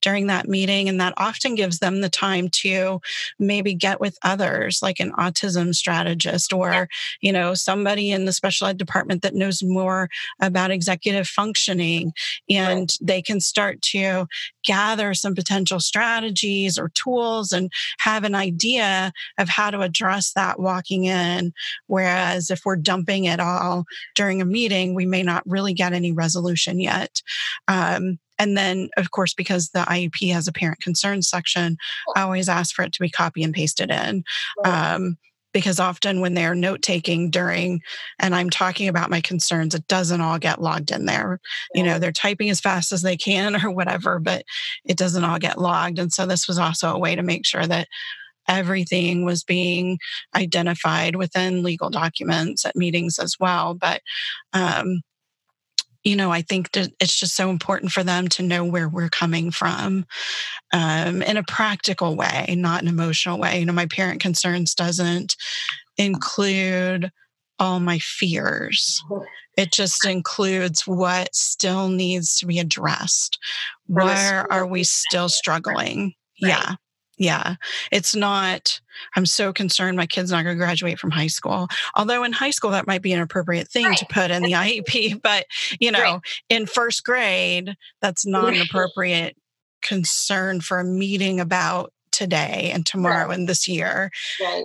during 0.00 0.26
that 0.28 0.48
meeting. 0.48 0.88
And 0.88 1.00
that 1.00 1.14
often 1.16 1.54
gives 1.54 1.78
them 1.78 2.00
the 2.00 2.10
time 2.10 2.48
to 2.48 3.00
maybe 3.38 3.74
get 3.74 4.00
with 4.00 4.18
others, 4.22 4.80
like 4.82 5.00
an 5.00 5.12
autism 5.12 5.74
strategist 5.74 6.52
or, 6.52 6.88
you 7.20 7.32
know, 7.32 7.54
somebody 7.54 8.10
in 8.10 8.24
the 8.24 8.32
special 8.32 8.66
ed 8.66 8.78
department 8.78 9.22
that 9.22 9.34
knows 9.34 9.62
more 9.62 10.08
about 10.40 10.70
executive 10.70 11.28
functioning. 11.28 12.12
And 12.48 12.90
they 13.00 13.22
can 13.22 13.40
start 13.40 13.82
to 13.82 14.26
gather 14.64 15.14
some 15.14 15.34
potential 15.34 15.80
strategies 15.80 16.78
or 16.78 16.90
tools 16.90 17.52
and 17.52 17.70
have 17.98 18.24
an 18.24 18.34
idea 18.34 19.12
of 19.38 19.48
how 19.48 19.70
to 19.70 19.80
address 19.80 20.32
that 20.32 20.58
walking 20.58 21.04
in. 21.04 21.52
Whereas 21.86 22.50
if 22.50 22.62
we're 22.64 22.76
dumping 22.76 23.24
it 23.24 23.40
all 23.40 23.84
during 24.14 24.40
a 24.40 24.44
meeting, 24.46 24.94
we 24.94 25.06
may 25.06 25.22
not 25.22 25.42
really 25.46 25.74
get 25.74 25.92
any 25.92 26.12
resolution 26.12 26.80
yet. 26.80 27.22
Um, 27.68 28.18
and 28.38 28.56
then, 28.56 28.88
of 28.96 29.10
course, 29.10 29.34
because 29.34 29.68
the 29.68 29.80
IEP 29.80 30.32
has 30.32 30.48
a 30.48 30.52
parent 30.52 30.80
concerns 30.80 31.28
section, 31.28 31.76
I 32.16 32.22
always 32.22 32.48
ask 32.48 32.74
for 32.74 32.82
it 32.82 32.92
to 32.94 33.00
be 33.00 33.10
copy 33.10 33.42
and 33.42 33.52
pasted 33.52 33.90
in. 33.90 34.24
Um, 34.64 35.18
because 35.52 35.80
often 35.80 36.20
when 36.20 36.34
they're 36.34 36.54
note 36.54 36.82
taking 36.82 37.30
during 37.30 37.80
and 38.18 38.34
i'm 38.34 38.50
talking 38.50 38.88
about 38.88 39.10
my 39.10 39.20
concerns 39.20 39.74
it 39.74 39.86
doesn't 39.88 40.20
all 40.20 40.38
get 40.38 40.60
logged 40.60 40.90
in 40.90 41.06
there. 41.06 41.40
You 41.74 41.82
know 41.82 41.98
they're 41.98 42.12
typing 42.12 42.50
as 42.50 42.60
fast 42.60 42.92
as 42.92 43.02
they 43.02 43.16
can 43.16 43.56
or 43.64 43.70
whatever 43.70 44.18
but 44.18 44.44
it 44.84 44.96
doesn't 44.96 45.24
all 45.24 45.38
get 45.38 45.60
logged. 45.60 45.98
And 45.98 46.12
so 46.12 46.26
this 46.26 46.48
was 46.48 46.58
also 46.58 46.92
a 46.92 46.98
way 46.98 47.14
to 47.14 47.22
make 47.22 47.46
sure 47.46 47.66
that 47.66 47.88
everything 48.48 49.24
was 49.24 49.44
being 49.44 49.98
identified 50.34 51.16
within 51.16 51.62
legal 51.62 51.90
documents 51.90 52.64
at 52.66 52.76
meetings 52.76 53.18
as 53.18 53.36
well. 53.38 53.74
But 53.74 54.00
um, 54.52 55.02
you 56.02 56.16
know, 56.16 56.30
I 56.30 56.42
think 56.42 56.72
that 56.72 56.90
it's 56.98 57.18
just 57.18 57.36
so 57.36 57.50
important 57.50 57.92
for 57.92 58.02
them 58.02 58.28
to 58.28 58.42
know 58.42 58.64
where 58.64 58.88
we're 58.88 59.10
coming 59.10 59.50
from 59.50 60.06
um, 60.72 61.22
in 61.22 61.36
a 61.36 61.42
practical 61.42 62.16
way, 62.16 62.54
not 62.56 62.82
an 62.82 62.88
emotional 62.88 63.38
way. 63.38 63.60
You 63.60 63.66
know, 63.66 63.72
my 63.72 63.86
parent 63.86 64.20
concerns 64.20 64.74
doesn't 64.74 65.36
include 65.98 67.10
all 67.58 67.80
my 67.80 67.98
fears. 67.98 69.02
It 69.58 69.72
just 69.72 70.06
includes 70.06 70.86
what 70.86 71.34
still 71.34 71.88
needs 71.88 72.38
to 72.38 72.46
be 72.46 72.58
addressed. 72.58 73.38
Where 73.86 74.50
are 74.50 74.66
we 74.66 74.84
still 74.84 75.28
struggling? 75.28 76.14
Right. 76.42 76.48
Yeah. 76.48 76.74
Yeah. 77.18 77.54
It's 77.92 78.16
not, 78.16 78.80
I'm 79.16 79.26
so 79.26 79.52
concerned 79.52 79.96
my 79.96 80.06
kid's 80.06 80.30
not 80.30 80.44
going 80.44 80.56
to 80.56 80.64
graduate 80.64 80.98
from 80.98 81.10
high 81.10 81.28
school. 81.28 81.68
Although 81.94 82.24
in 82.24 82.32
high 82.32 82.50
school, 82.50 82.70
that 82.70 82.86
might 82.86 83.02
be 83.02 83.12
an 83.12 83.20
appropriate 83.20 83.68
thing 83.68 83.86
right. 83.86 83.98
to 83.98 84.06
put 84.06 84.30
in 84.30 84.42
the 84.42 84.52
IEP. 84.52 85.20
But, 85.30 85.46
you 85.78 85.90
know, 85.90 86.00
right. 86.00 86.20
in 86.48 86.66
first 86.66 87.04
grade, 87.04 87.74
that's 88.00 88.26
not 88.26 88.44
right. 88.44 88.56
an 88.56 88.62
appropriate 88.62 89.36
concern 89.82 90.60
for 90.60 90.78
a 90.78 90.84
meeting 90.84 91.40
about 91.40 91.92
today 92.10 92.70
and 92.72 92.84
tomorrow 92.84 93.30
and 93.30 93.48
this 93.48 93.68
year. 93.68 94.10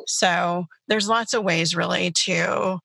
So 0.07 0.65
there's 0.87 1.07
lots 1.07 1.33
of 1.33 1.43
ways 1.43 1.75
really 1.75 2.11
to 2.25 2.79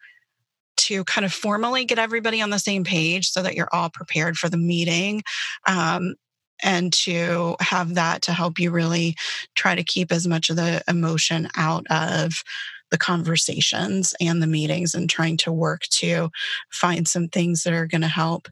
to 0.76 1.04
kind 1.04 1.24
of 1.26 1.32
formally 1.32 1.84
get 1.84 1.98
everybody 1.98 2.40
on 2.40 2.50
the 2.50 2.58
same 2.58 2.84
page 2.84 3.28
so 3.28 3.42
that 3.42 3.54
you're 3.54 3.68
all 3.72 3.90
prepared 3.90 4.36
for 4.36 4.48
the 4.48 4.56
meeting 4.56 5.22
um, 5.66 6.14
and 6.62 6.92
to 6.92 7.56
have 7.60 7.94
that 7.94 8.22
to 8.22 8.32
help 8.32 8.58
you 8.58 8.70
really 8.70 9.16
try 9.54 9.74
to 9.74 9.84
keep 9.84 10.12
as 10.12 10.26
much 10.26 10.50
of 10.50 10.56
the 10.56 10.82
emotion 10.88 11.48
out 11.56 11.86
of 11.90 12.42
the 12.90 12.98
conversations 12.98 14.14
and 14.20 14.42
the 14.42 14.46
meetings 14.46 14.94
and 14.94 15.08
trying 15.08 15.36
to 15.36 15.52
work 15.52 15.82
to 15.90 16.30
find 16.70 17.06
some 17.06 17.28
things 17.28 17.62
that 17.62 17.72
are 17.72 17.86
going 17.86 18.00
to 18.00 18.08
help 18.08 18.48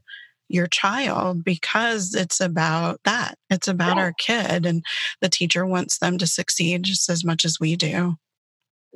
your 0.47 0.67
child 0.67 1.43
because 1.43 2.15
it's 2.15 2.41
about 2.41 2.99
that. 3.05 3.35
It's 3.49 3.67
about 3.67 3.97
yeah. 3.97 4.03
our 4.03 4.13
kid, 4.13 4.65
and 4.65 4.83
the 5.21 5.29
teacher 5.29 5.65
wants 5.65 5.99
them 5.99 6.17
to 6.17 6.27
succeed 6.27 6.83
just 6.83 7.09
as 7.09 7.23
much 7.23 7.45
as 7.45 7.59
we 7.59 7.75
do. 7.75 8.15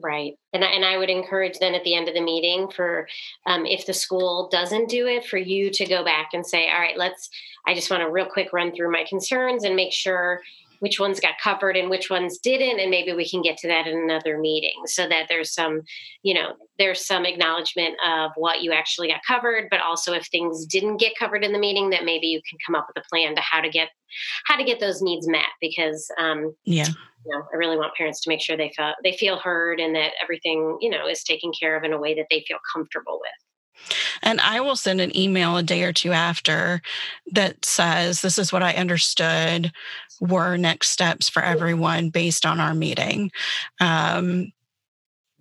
Right. 0.01 0.33
And 0.53 0.63
I, 0.63 0.69
and 0.69 0.83
I 0.83 0.97
would 0.97 1.09
encourage 1.09 1.59
then 1.59 1.75
at 1.75 1.83
the 1.83 1.95
end 1.95 2.07
of 2.07 2.15
the 2.15 2.21
meeting 2.21 2.67
for 2.75 3.07
um, 3.45 3.65
if 3.65 3.85
the 3.85 3.93
school 3.93 4.49
doesn't 4.51 4.89
do 4.89 5.05
it, 5.07 5.25
for 5.25 5.37
you 5.37 5.69
to 5.69 5.85
go 5.85 6.03
back 6.03 6.29
and 6.33 6.45
say, 6.45 6.69
all 6.69 6.79
right, 6.79 6.97
let's, 6.97 7.29
I 7.67 7.75
just 7.75 7.91
want 7.91 8.01
to 8.01 8.09
real 8.09 8.25
quick 8.25 8.53
run 8.53 8.73
through 8.73 8.91
my 8.91 9.05
concerns 9.07 9.63
and 9.63 9.75
make 9.75 9.93
sure 9.93 10.41
which 10.83 10.99
ones 10.99 11.21
got 11.21 11.35
covered 11.41 11.77
and 11.77 11.89
which 11.89 12.09
ones 12.09 12.39
didn't 12.39 12.77
and 12.77 12.91
maybe 12.91 13.13
we 13.13 13.27
can 13.27 13.41
get 13.41 13.55
to 13.55 13.69
that 13.69 13.87
in 13.87 13.97
another 13.97 14.37
meeting 14.37 14.81
so 14.85 15.07
that 15.07 15.27
there's 15.29 15.53
some 15.53 15.81
you 16.23 16.33
know 16.33 16.55
there's 16.77 17.05
some 17.05 17.25
acknowledgement 17.25 17.95
of 18.05 18.31
what 18.35 18.61
you 18.61 18.73
actually 18.73 19.07
got 19.07 19.21
covered 19.25 19.69
but 19.71 19.79
also 19.79 20.11
if 20.11 20.27
things 20.27 20.65
didn't 20.65 20.97
get 20.97 21.13
covered 21.17 21.41
in 21.41 21.53
the 21.53 21.59
meeting 21.59 21.89
that 21.89 22.03
maybe 22.03 22.27
you 22.27 22.41
can 22.49 22.59
come 22.65 22.75
up 22.75 22.85
with 22.89 23.01
a 23.01 23.07
plan 23.07 23.33
to 23.33 23.41
how 23.41 23.61
to 23.61 23.69
get 23.69 23.87
how 24.45 24.57
to 24.57 24.65
get 24.65 24.81
those 24.81 25.01
needs 25.01 25.25
met 25.25 25.45
because 25.61 26.11
um 26.19 26.53
yeah 26.65 26.87
you 27.26 27.32
know, 27.32 27.43
I 27.53 27.57
really 27.57 27.78
want 27.78 27.95
parents 27.95 28.21
to 28.21 28.30
make 28.30 28.41
sure 28.41 28.57
they 28.57 28.71
feel 28.76 28.93
they 29.03 29.13
feel 29.13 29.38
heard 29.38 29.80
and 29.80 29.95
that 29.95 30.13
everything, 30.21 30.78
you 30.82 30.89
know, 30.89 31.07
is 31.07 31.24
taken 31.24 31.51
care 31.57 31.78
of 31.78 31.84
in 31.84 31.93
a 31.93 31.99
way 31.99 32.13
that 32.15 32.28
they 32.30 32.43
feel 32.47 32.57
comfortable 32.74 33.19
with. 33.21 33.32
And 34.21 34.39
I 34.39 34.61
will 34.61 34.76
send 34.76 35.01
an 35.01 35.15
email 35.17 35.57
a 35.57 35.63
day 35.63 35.84
or 35.84 35.93
two 35.93 36.11
after 36.11 36.82
that 37.32 37.65
says, 37.65 38.21
This 38.21 38.38
is 38.38 38.53
what 38.53 38.63
I 38.63 38.74
understood 38.74 39.71
were 40.19 40.57
next 40.57 40.89
steps 40.89 41.28
for 41.28 41.41
everyone 41.41 42.09
based 42.09 42.45
on 42.45 42.59
our 42.59 42.74
meeting. 42.74 43.32
Um, 43.80 44.51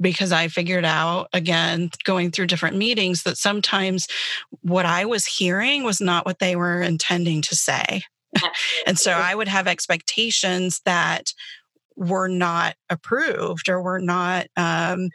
because 0.01 0.33
I 0.33 0.49
figured 0.49 0.85
out, 0.85 1.29
again, 1.33 1.91
going 2.05 2.33
through 2.33 2.49
different 2.49 2.77
meetings, 2.77 3.23
that 3.23 3.39
sometimes 3.39 4.09
what 4.63 4.85
I 4.85 5.05
was 5.05 5.27
hearing 5.27 5.85
was 5.85 6.01
not 6.01 6.27
what 6.27 6.41
they 6.41 6.57
were 6.57 6.83
intending 6.83 7.41
to 7.43 7.55
say. 7.55 8.03
and 8.85 8.99
so 8.99 9.13
I 9.17 9.35
would 9.37 9.47
have 9.47 9.69
expectations 9.69 10.81
that 10.85 11.33
were 11.97 12.29
not 12.29 12.77
approved 12.91 13.69
or 13.69 13.83
were 13.83 14.01
not 14.01 14.47
um, 14.57 15.09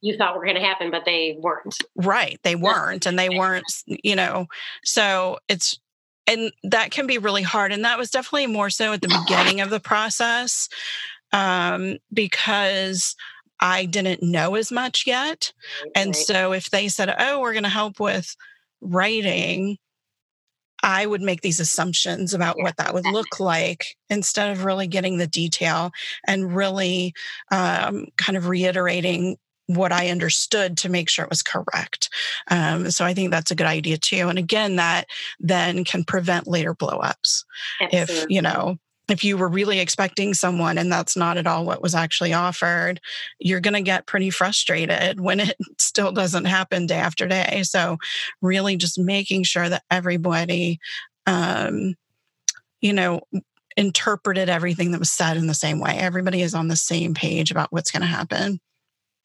you 0.00 0.16
thought 0.16 0.36
were 0.36 0.44
going 0.44 0.56
to 0.56 0.60
happen 0.60 0.90
but 0.90 1.04
they 1.04 1.36
weren't. 1.40 1.78
Right 1.96 2.38
they 2.42 2.54
weren't 2.54 3.06
and 3.06 3.18
they 3.18 3.30
weren't 3.30 3.64
you 3.86 4.16
know 4.16 4.46
so 4.84 5.38
it's 5.48 5.78
and 6.26 6.52
that 6.62 6.90
can 6.90 7.06
be 7.06 7.18
really 7.18 7.42
hard 7.42 7.72
and 7.72 7.84
that 7.84 7.98
was 7.98 8.10
definitely 8.10 8.46
more 8.46 8.70
so 8.70 8.92
at 8.92 9.02
the 9.02 9.22
beginning 9.26 9.60
of 9.60 9.70
the 9.70 9.80
process 9.80 10.68
um, 11.32 11.98
because 12.12 13.16
i 13.60 13.84
didn't 13.84 14.22
know 14.22 14.56
as 14.56 14.72
much 14.72 15.04
yet 15.06 15.52
and 15.94 16.14
so 16.14 16.52
if 16.52 16.70
they 16.70 16.88
said 16.88 17.14
oh 17.18 17.40
we're 17.40 17.52
going 17.52 17.62
to 17.62 17.68
help 17.68 18.00
with 18.00 18.36
writing 18.80 19.78
I 20.84 21.06
would 21.06 21.22
make 21.22 21.40
these 21.40 21.60
assumptions 21.60 22.34
about 22.34 22.56
yeah, 22.58 22.64
what 22.64 22.76
that 22.76 22.92
would 22.92 23.06
look 23.06 23.40
like 23.40 23.96
instead 24.10 24.50
of 24.50 24.66
really 24.66 24.86
getting 24.86 25.16
the 25.16 25.26
detail 25.26 25.92
and 26.26 26.54
really 26.54 27.14
um, 27.50 28.08
kind 28.18 28.36
of 28.36 28.48
reiterating 28.48 29.38
what 29.66 29.92
I 29.92 30.10
understood 30.10 30.76
to 30.78 30.90
make 30.90 31.08
sure 31.08 31.24
it 31.24 31.30
was 31.30 31.42
correct. 31.42 32.10
Um, 32.50 32.90
so 32.90 33.02
I 33.02 33.14
think 33.14 33.30
that's 33.30 33.50
a 33.50 33.54
good 33.54 33.66
idea 33.66 33.96
too. 33.96 34.28
And 34.28 34.38
again, 34.38 34.76
that 34.76 35.06
then 35.40 35.84
can 35.84 36.04
prevent 36.04 36.46
later 36.46 36.74
blowups. 36.74 37.44
If 37.80 38.26
you 38.28 38.42
know 38.42 38.76
if 39.08 39.22
you 39.22 39.36
were 39.36 39.48
really 39.48 39.80
expecting 39.80 40.34
someone 40.34 40.78
and 40.78 40.90
that's 40.90 41.16
not 41.16 41.36
at 41.36 41.46
all 41.46 41.64
what 41.64 41.82
was 41.82 41.94
actually 41.94 42.32
offered, 42.32 43.00
you're 43.38 43.60
going 43.60 43.74
to 43.74 43.82
get 43.82 44.06
pretty 44.06 44.30
frustrated 44.30 45.20
when 45.20 45.40
it 45.40 45.56
still 45.78 46.12
doesn't 46.12 46.46
happen 46.46 46.86
day 46.86 46.96
after 46.96 47.26
day. 47.26 47.62
So, 47.64 47.98
really 48.40 48.76
just 48.76 48.98
making 48.98 49.44
sure 49.44 49.68
that 49.68 49.84
everybody, 49.90 50.78
um, 51.26 51.94
you 52.80 52.92
know, 52.92 53.20
interpreted 53.76 54.48
everything 54.48 54.92
that 54.92 55.00
was 55.00 55.10
said 55.10 55.36
in 55.36 55.46
the 55.46 55.54
same 55.54 55.80
way. 55.80 55.96
Everybody 55.98 56.42
is 56.42 56.54
on 56.54 56.68
the 56.68 56.76
same 56.76 57.14
page 57.14 57.50
about 57.50 57.72
what's 57.72 57.90
going 57.90 58.02
to 58.02 58.06
happen. 58.06 58.60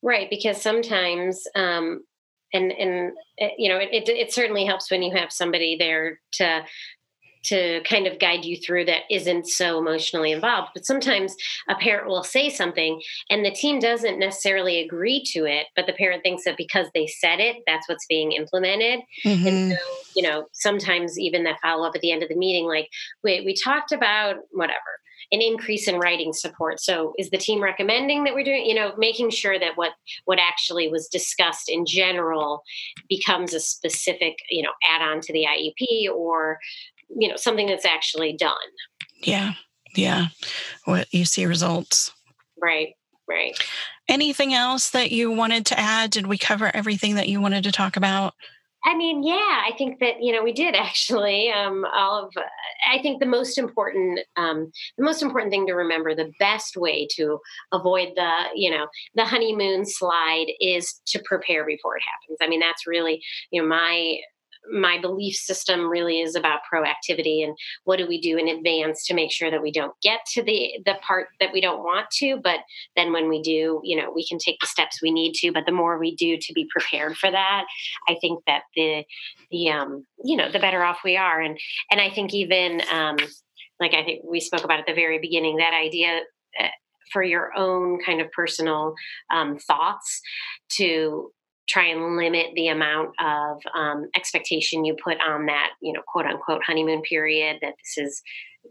Right, 0.02 0.30
because 0.30 0.62
sometimes 0.62 1.44
um, 1.56 2.02
and 2.54 2.72
and 2.72 3.12
eh, 3.40 3.50
you 3.58 3.70
know 3.70 3.78
it, 3.78 3.90
it, 3.92 4.10
it, 4.10 4.34
certainly 4.34 4.66
helps 4.66 4.90
when 4.90 5.04
you 5.04 5.16
have 5.16 5.32
somebody 5.32 5.76
there 5.78 6.20
to 6.34 6.64
to 7.44 7.82
kind 7.84 8.08
of 8.08 8.20
guide 8.20 8.46
you 8.46 8.58
through 8.58 8.86
that 8.86 9.04
isn't 9.10 9.48
so 9.48 9.80
emotionally 9.80 10.32
involved. 10.32 10.70
But 10.74 10.86
sometimes 10.86 11.36
a 11.68 11.76
parent 11.76 12.08
will 12.08 12.24
say 12.24 12.50
something 12.50 13.02
and 13.30 13.46
the 13.46 13.52
team 13.52 13.80
doesn't 13.80 14.20
necessarily 14.20 14.80
agree 14.80 15.24
to 15.34 15.46
it, 15.46 15.68
but 15.76 15.86
the 15.86 15.94
parent 15.94 16.24
thinks 16.24 16.44
that 16.46 16.58
because 16.58 16.88
they 16.94 17.08
said 17.08 17.40
it, 17.40 17.58
that's 17.66 17.88
what's 17.88 18.06
being 18.08 18.34
implemented. 18.34 19.02
Mm-hmm. 19.26 19.48
And 19.48 19.72
so, 19.72 19.78
you 20.16 20.24
know, 20.24 20.46
sometimes 20.54 21.18
even 21.18 21.44
that 21.44 21.60
follow 21.62 21.88
up 21.88 21.96
at 21.96 22.02
the 22.02 22.12
end 22.12 22.24
of 22.24 22.30
the 22.30 22.36
meeting, 22.36 22.66
like, 22.66 22.90
wait, 23.24 23.46
we 23.46 23.56
talked 23.56 23.92
about 23.92 24.36
whatever 24.52 25.00
an 25.32 25.42
increase 25.42 25.88
in 25.88 26.00
writing 26.00 26.34
support. 26.34 26.80
So 26.82 27.14
is 27.18 27.30
the 27.30 27.38
team 27.38 27.62
recommending 27.62 28.24
that 28.24 28.34
we're 28.34 28.44
doing, 28.44 28.66
you 28.66 28.74
know, 28.74 28.94
making 28.98 29.30
sure 29.30 29.60
that 29.60 29.74
what 29.76 29.92
what 30.26 30.40
actually 30.40 30.88
was 30.88 31.08
discussed 31.08 31.70
in 31.70 31.86
general 31.86 32.64
becomes 33.08 33.54
a 33.54 33.60
specific, 33.60 34.38
you 34.50 34.64
know, 34.64 34.72
add 34.90 35.02
on 35.02 35.22
to 35.22 35.34
the 35.34 35.46
IEP 35.46 36.12
or 36.12 36.60
you 37.18 37.28
know 37.28 37.36
something 37.36 37.68
that's 37.68 37.86
actually 37.86 38.34
done. 38.34 38.56
Yeah 39.22 39.54
yeah. 39.96 40.28
What 40.86 41.12
you 41.12 41.26
see 41.26 41.46
results. 41.46 42.12
Right 42.62 42.94
right. 43.30 43.58
Anything 44.10 44.54
else 44.54 44.90
that 44.90 45.12
you 45.12 45.32
wanted 45.32 45.66
to 45.68 45.80
add? 45.80 46.10
Did 46.10 46.28
we 46.28 46.38
cover 46.38 46.76
everything 46.76 47.16
that 47.16 47.30
you 47.30 47.40
wanted 47.40 47.64
to 47.66 47.72
talk 47.72 47.96
about? 47.96 48.34
I 48.86 48.96
mean, 48.96 49.24
yeah, 49.24 49.36
I 49.36 49.72
think 49.78 50.00
that 50.00 50.24
you 50.24 50.34
know 50.34 50.42
we 50.44 50.52
did 50.52 50.74
actually. 50.76 51.52
Um, 51.52 51.86
all 51.94 52.26
of, 52.26 52.34
I 52.90 53.02
think 53.02 53.20
the 53.20 53.28
most 53.28 53.58
important, 53.58 54.22
um, 54.36 54.72
the 54.98 55.04
most 55.04 55.22
important 55.22 55.52
thing 55.52 55.68
to 55.68 55.74
remember, 55.74 56.16
the 56.16 56.32
best 56.40 56.76
way 56.76 57.08
to 57.16 57.40
avoid 57.72 58.10
the, 58.16 58.32
you 58.56 58.72
know, 58.72 58.88
the 59.16 59.26
honeymoon 59.26 59.86
slide 59.86 60.48
is 60.60 61.02
to 61.08 61.22
prepare 61.24 61.66
before 61.66 61.98
it 61.98 62.04
happens. 62.04 62.40
I 62.42 62.48
mean, 62.48 62.60
that's 62.60 62.88
really, 62.88 63.22
you 63.52 63.62
know, 63.62 63.68
my 63.68 64.18
my 64.72 65.00
belief 65.00 65.36
system 65.36 65.90
really 65.90 66.20
is 66.20 66.36
about 66.36 66.60
proactivity 66.72 67.44
and 67.44 67.58
what 67.86 67.98
do 67.98 68.08
we 68.08 68.20
do 68.20 68.38
in 68.38 68.48
advance 68.48 69.06
to 69.06 69.14
make 69.14 69.32
sure 69.32 69.50
that 69.50 69.62
we 69.62 69.72
don't 69.72 69.94
get 70.02 70.20
to 70.34 70.44
the 70.44 70.72
the 70.86 70.96
part 71.02 71.28
that 71.40 71.52
we 71.54 71.62
don't 71.62 71.80
want 71.80 72.08
to 72.12 72.40
but 72.44 72.60
then 72.96 73.12
when 73.14 73.30
we 73.30 73.42
do 73.42 73.82
you 73.84 74.00
know 74.00 74.12
we 74.14 74.26
can 74.28 74.38
take 74.38 74.60
the 74.60 74.68
steps 74.68 75.02
we 75.02 75.12
need 75.12 75.34
to 75.34 75.52
but 75.52 75.66
the 75.66 75.72
more 75.72 75.98
we 75.98 76.16
do 76.16 76.38
to 76.38 76.54
be 76.54 76.68
prepared 76.72 77.18
for 77.18 77.32
that 77.32 77.66
i 78.08 78.16
think 78.22 78.44
that 78.46 78.64
the 78.76 79.04
the 79.52 79.70
um 79.70 80.06
you 80.24 80.38
know 80.38 80.52
the 80.52 80.60
better 80.60 80.84
off 80.84 81.00
we 81.04 81.18
are. 81.18 81.42
And 81.42 81.58
and 81.92 82.02
i 82.02 82.10
think 82.10 82.34
even 82.34 82.82
um 82.92 83.18
like 83.80 83.94
i 83.94 84.04
think 84.04 84.24
we 84.24 84.40
spoke 84.40 84.64
about 84.64 84.80
at 84.80 84.86
the 84.86 84.94
very 84.94 85.20
beginning 85.20 85.58
that 85.58 85.74
idea 85.74 86.22
uh, 86.60 86.68
for 87.12 87.24
your 87.24 87.52
own 87.58 88.00
kind 88.06 88.22
of 88.22 88.32
personal 88.32 88.94
um, 89.34 89.58
thoughts 89.58 90.22
to 90.70 91.32
try 91.70 91.86
and 91.86 92.18
limit 92.18 92.48
the 92.56 92.68
amount 92.68 93.10
of 93.20 93.62
um, 93.76 94.10
expectation 94.16 94.84
you 94.84 94.96
put 95.02 95.18
on 95.22 95.46
that, 95.46 95.72
you 95.82 95.94
know, 95.94 96.02
quote 96.08 96.26
unquote 96.26 96.64
honeymoon 96.66 97.02
period 97.04 97.58
that 97.62 97.76
this 97.78 98.06
is 98.06 98.22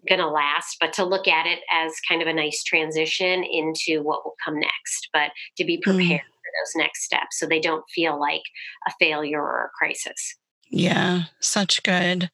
going 0.08 0.20
to 0.20 0.28
last, 0.28 0.76
but 0.80 0.92
to 0.94 1.04
look 1.04 1.28
at 1.28 1.46
it 1.46 1.60
as 1.72 1.92
kind 2.08 2.20
of 2.20 2.28
a 2.28 2.32
nice 2.32 2.62
transition 2.62 3.44
into 3.44 4.02
what 4.02 4.24
will 4.24 4.34
come 4.44 4.58
next, 4.58 5.08
but 5.12 5.30
to 5.56 5.64
be 5.64 5.78
prepared 5.78 6.20
mm. 6.20 6.34
for 6.38 6.50
those 6.60 6.76
next 6.76 7.04
steps 7.04 7.38
so 7.38 7.46
they 7.46 7.60
don't 7.60 7.84
feel 7.94 8.18
like 8.20 8.42
a 8.86 8.92
failure 8.98 9.40
or 9.40 9.64
a 9.64 9.78
crisis. 9.78 10.36
Yeah, 10.70 11.24
such 11.40 11.82
good, 11.82 12.30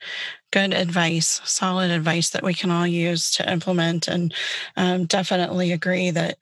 good 0.51 0.75
advice, 0.75 1.41
solid 1.45 1.93
advice 1.93 2.31
that 2.31 2.43
we 2.43 2.53
can 2.53 2.71
all 2.71 2.87
use 2.87 3.31
to 3.33 3.51
implement. 3.51 4.09
And 4.09 4.35
um, 4.77 5.05
definitely 5.05 5.71
agree 5.71 6.11
that 6.11 6.39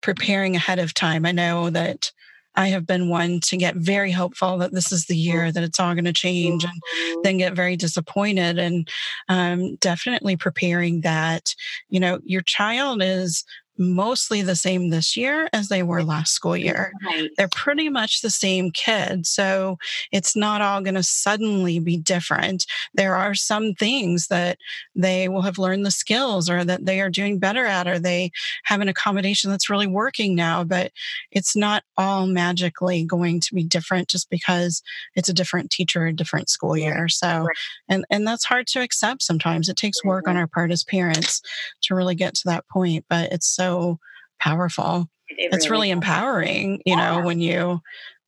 preparing 0.00 0.56
ahead 0.56 0.80
of 0.80 0.92
time. 0.92 1.24
I 1.24 1.32
know 1.32 1.70
that 1.70 2.10
I 2.56 2.68
have 2.68 2.86
been 2.86 3.08
one 3.08 3.40
to 3.40 3.56
get 3.56 3.76
very 3.76 4.10
hopeful 4.10 4.58
that 4.58 4.72
this 4.72 4.92
is 4.92 5.06
the 5.06 5.16
year 5.16 5.52
that 5.52 5.62
it's 5.62 5.78
all 5.78 5.94
going 5.94 6.04
to 6.04 6.12
change 6.12 6.64
and 6.64 6.72
mm-hmm. 6.72 7.20
then 7.22 7.38
get 7.38 7.54
very 7.54 7.76
disappointed. 7.76 8.58
And 8.58 8.88
um, 9.28 9.76
definitely 9.76 10.36
preparing 10.36 11.02
that, 11.02 11.54
you 11.88 12.00
know, 12.00 12.18
your 12.24 12.42
child 12.42 13.02
is 13.02 13.44
mostly 13.80 14.42
the 14.42 14.54
same 14.54 14.90
this 14.90 15.16
year 15.16 15.48
as 15.54 15.68
they 15.68 15.82
were 15.82 16.04
last 16.04 16.34
school 16.34 16.56
year. 16.56 16.92
Right. 17.04 17.30
They're 17.36 17.48
pretty 17.48 17.88
much 17.88 18.20
the 18.20 18.30
same 18.30 18.70
kid. 18.70 19.26
So 19.26 19.78
it's 20.12 20.36
not 20.36 20.60
all 20.60 20.82
going 20.82 20.94
to 20.94 21.02
suddenly 21.02 21.78
be 21.78 21.96
different. 21.96 22.66
There 22.92 23.16
are 23.16 23.34
some 23.34 23.72
things 23.72 24.26
that 24.26 24.58
they 24.94 25.28
will 25.30 25.40
have 25.42 25.56
learned 25.56 25.86
the 25.86 25.90
skills 25.90 26.50
or 26.50 26.62
that 26.62 26.84
they 26.84 27.00
are 27.00 27.08
doing 27.08 27.38
better 27.38 27.64
at, 27.64 27.88
or 27.88 27.98
they 27.98 28.32
have 28.64 28.82
an 28.82 28.88
accommodation 28.88 29.50
that's 29.50 29.70
really 29.70 29.86
working 29.86 30.34
now. 30.34 30.62
But 30.62 30.92
it's 31.30 31.56
not 31.56 31.82
all 31.96 32.26
magically 32.26 33.04
going 33.04 33.40
to 33.40 33.54
be 33.54 33.64
different 33.64 34.08
just 34.08 34.28
because 34.28 34.82
it's 35.16 35.30
a 35.30 35.34
different 35.34 35.70
teacher, 35.70 36.04
a 36.04 36.12
different 36.12 36.50
school 36.50 36.76
year. 36.76 37.08
So, 37.08 37.44
right. 37.44 37.56
and, 37.88 38.04
and 38.10 38.26
that's 38.26 38.44
hard 38.44 38.66
to 38.68 38.82
accept 38.82 39.22
sometimes. 39.22 39.70
It 39.70 39.76
takes 39.76 40.04
work 40.04 40.28
on 40.28 40.34
mm-hmm. 40.34 40.40
our 40.40 40.46
part 40.46 40.70
as 40.70 40.84
parents 40.84 41.40
to 41.84 41.94
really 41.94 42.14
get 42.14 42.34
to 42.34 42.42
that 42.44 42.68
point. 42.68 43.06
But 43.08 43.32
it's 43.32 43.48
so 43.48 43.69
powerful. 44.38 45.08
It 45.28 45.52
it's 45.54 45.70
really, 45.70 45.90
empowering, 45.90 46.82
you 46.84 46.96
yeah. 46.96 47.16
know, 47.16 47.26
when 47.26 47.40
you 47.40 47.80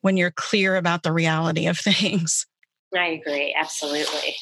when 0.02 0.16
you're 0.16 0.30
clear 0.32 0.76
about 0.76 1.02
the 1.02 1.12
reality 1.12 1.66
of 1.66 1.78
things. 1.78 2.46
I 2.96 3.06
agree. 3.06 3.54
Absolutely. 3.58 4.36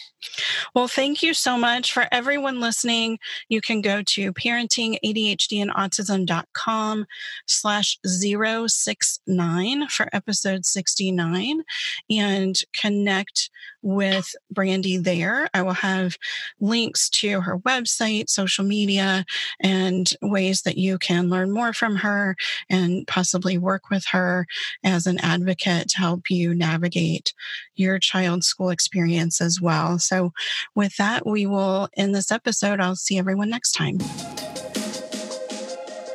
Well, 0.74 0.88
thank 0.88 1.22
you 1.22 1.34
so 1.34 1.56
much 1.56 1.92
for 1.92 2.06
everyone 2.12 2.60
listening. 2.60 3.18
You 3.48 3.60
can 3.60 3.80
go 3.80 4.02
to 4.02 4.32
parenting 4.32 4.98
ADHD 5.04 5.60
and 5.62 5.70
autism.com 5.70 7.06
slash 7.46 7.98
069 8.04 9.88
for 9.88 10.08
episode 10.12 10.64
69 10.64 11.62
and 12.10 12.56
connect 12.74 13.50
with 13.82 14.34
Brandie 14.50 14.98
there. 14.98 15.48
I 15.54 15.62
will 15.62 15.72
have 15.72 16.16
links 16.60 17.08
to 17.10 17.40
her 17.40 17.58
website, 17.58 18.28
social 18.28 18.64
media, 18.64 19.24
and 19.60 20.10
ways 20.20 20.62
that 20.62 20.76
you 20.76 20.98
can 20.98 21.30
learn 21.30 21.50
more 21.50 21.72
from 21.72 21.96
her 21.96 22.36
and 22.68 23.06
possibly 23.06 23.56
work 23.58 23.90
with 23.90 24.04
her 24.06 24.46
as 24.84 25.06
an 25.06 25.18
advocate 25.20 25.88
to 25.90 25.98
help 25.98 26.30
you 26.30 26.54
navigate 26.54 27.32
your 27.74 27.98
child's 27.98 28.46
school 28.46 28.70
experience 28.70 29.40
as 29.40 29.60
well. 29.60 29.98
So, 30.10 30.32
with 30.74 30.96
that, 30.96 31.24
we 31.24 31.46
will 31.46 31.88
end 31.96 32.16
this 32.16 32.32
episode. 32.32 32.80
I'll 32.80 32.96
see 32.96 33.16
everyone 33.16 33.48
next 33.48 33.70
time. 33.72 33.98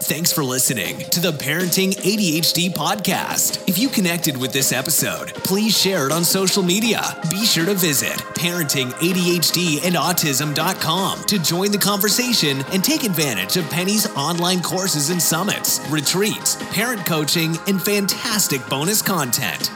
Thanks 0.04 0.32
for 0.32 0.44
listening 0.44 1.00
to 1.10 1.20
the 1.20 1.32
Parenting 1.32 1.94
ADHD 1.94 2.72
podcast. 2.72 3.68
If 3.68 3.80
you 3.80 3.90
connected 3.90 4.38
with 4.38 4.54
this 4.54 4.72
episode, 4.72 5.34
please 5.34 5.76
share 5.76 6.06
it 6.06 6.12
on 6.12 6.24
social 6.24 6.62
media. 6.62 7.02
Be 7.32 7.44
sure 7.44 7.66
to 7.66 7.74
visit 7.74 8.14
parentingadhdandautism.com 8.36 11.24
to 11.24 11.40
join 11.40 11.72
the 11.72 11.80
conversation 11.80 12.62
and 12.72 12.84
take 12.84 13.04
advantage 13.04 13.58
of 13.58 13.68
Penny's 13.72 14.06
online 14.16 14.62
courses 14.62 15.10
and 15.10 15.20
summits, 15.20 15.82
retreats, 15.90 16.56
parent 16.72 17.04
coaching, 17.06 17.58
and 17.68 17.82
fantastic 17.82 18.62
bonus 18.70 19.02
content. 19.02 19.72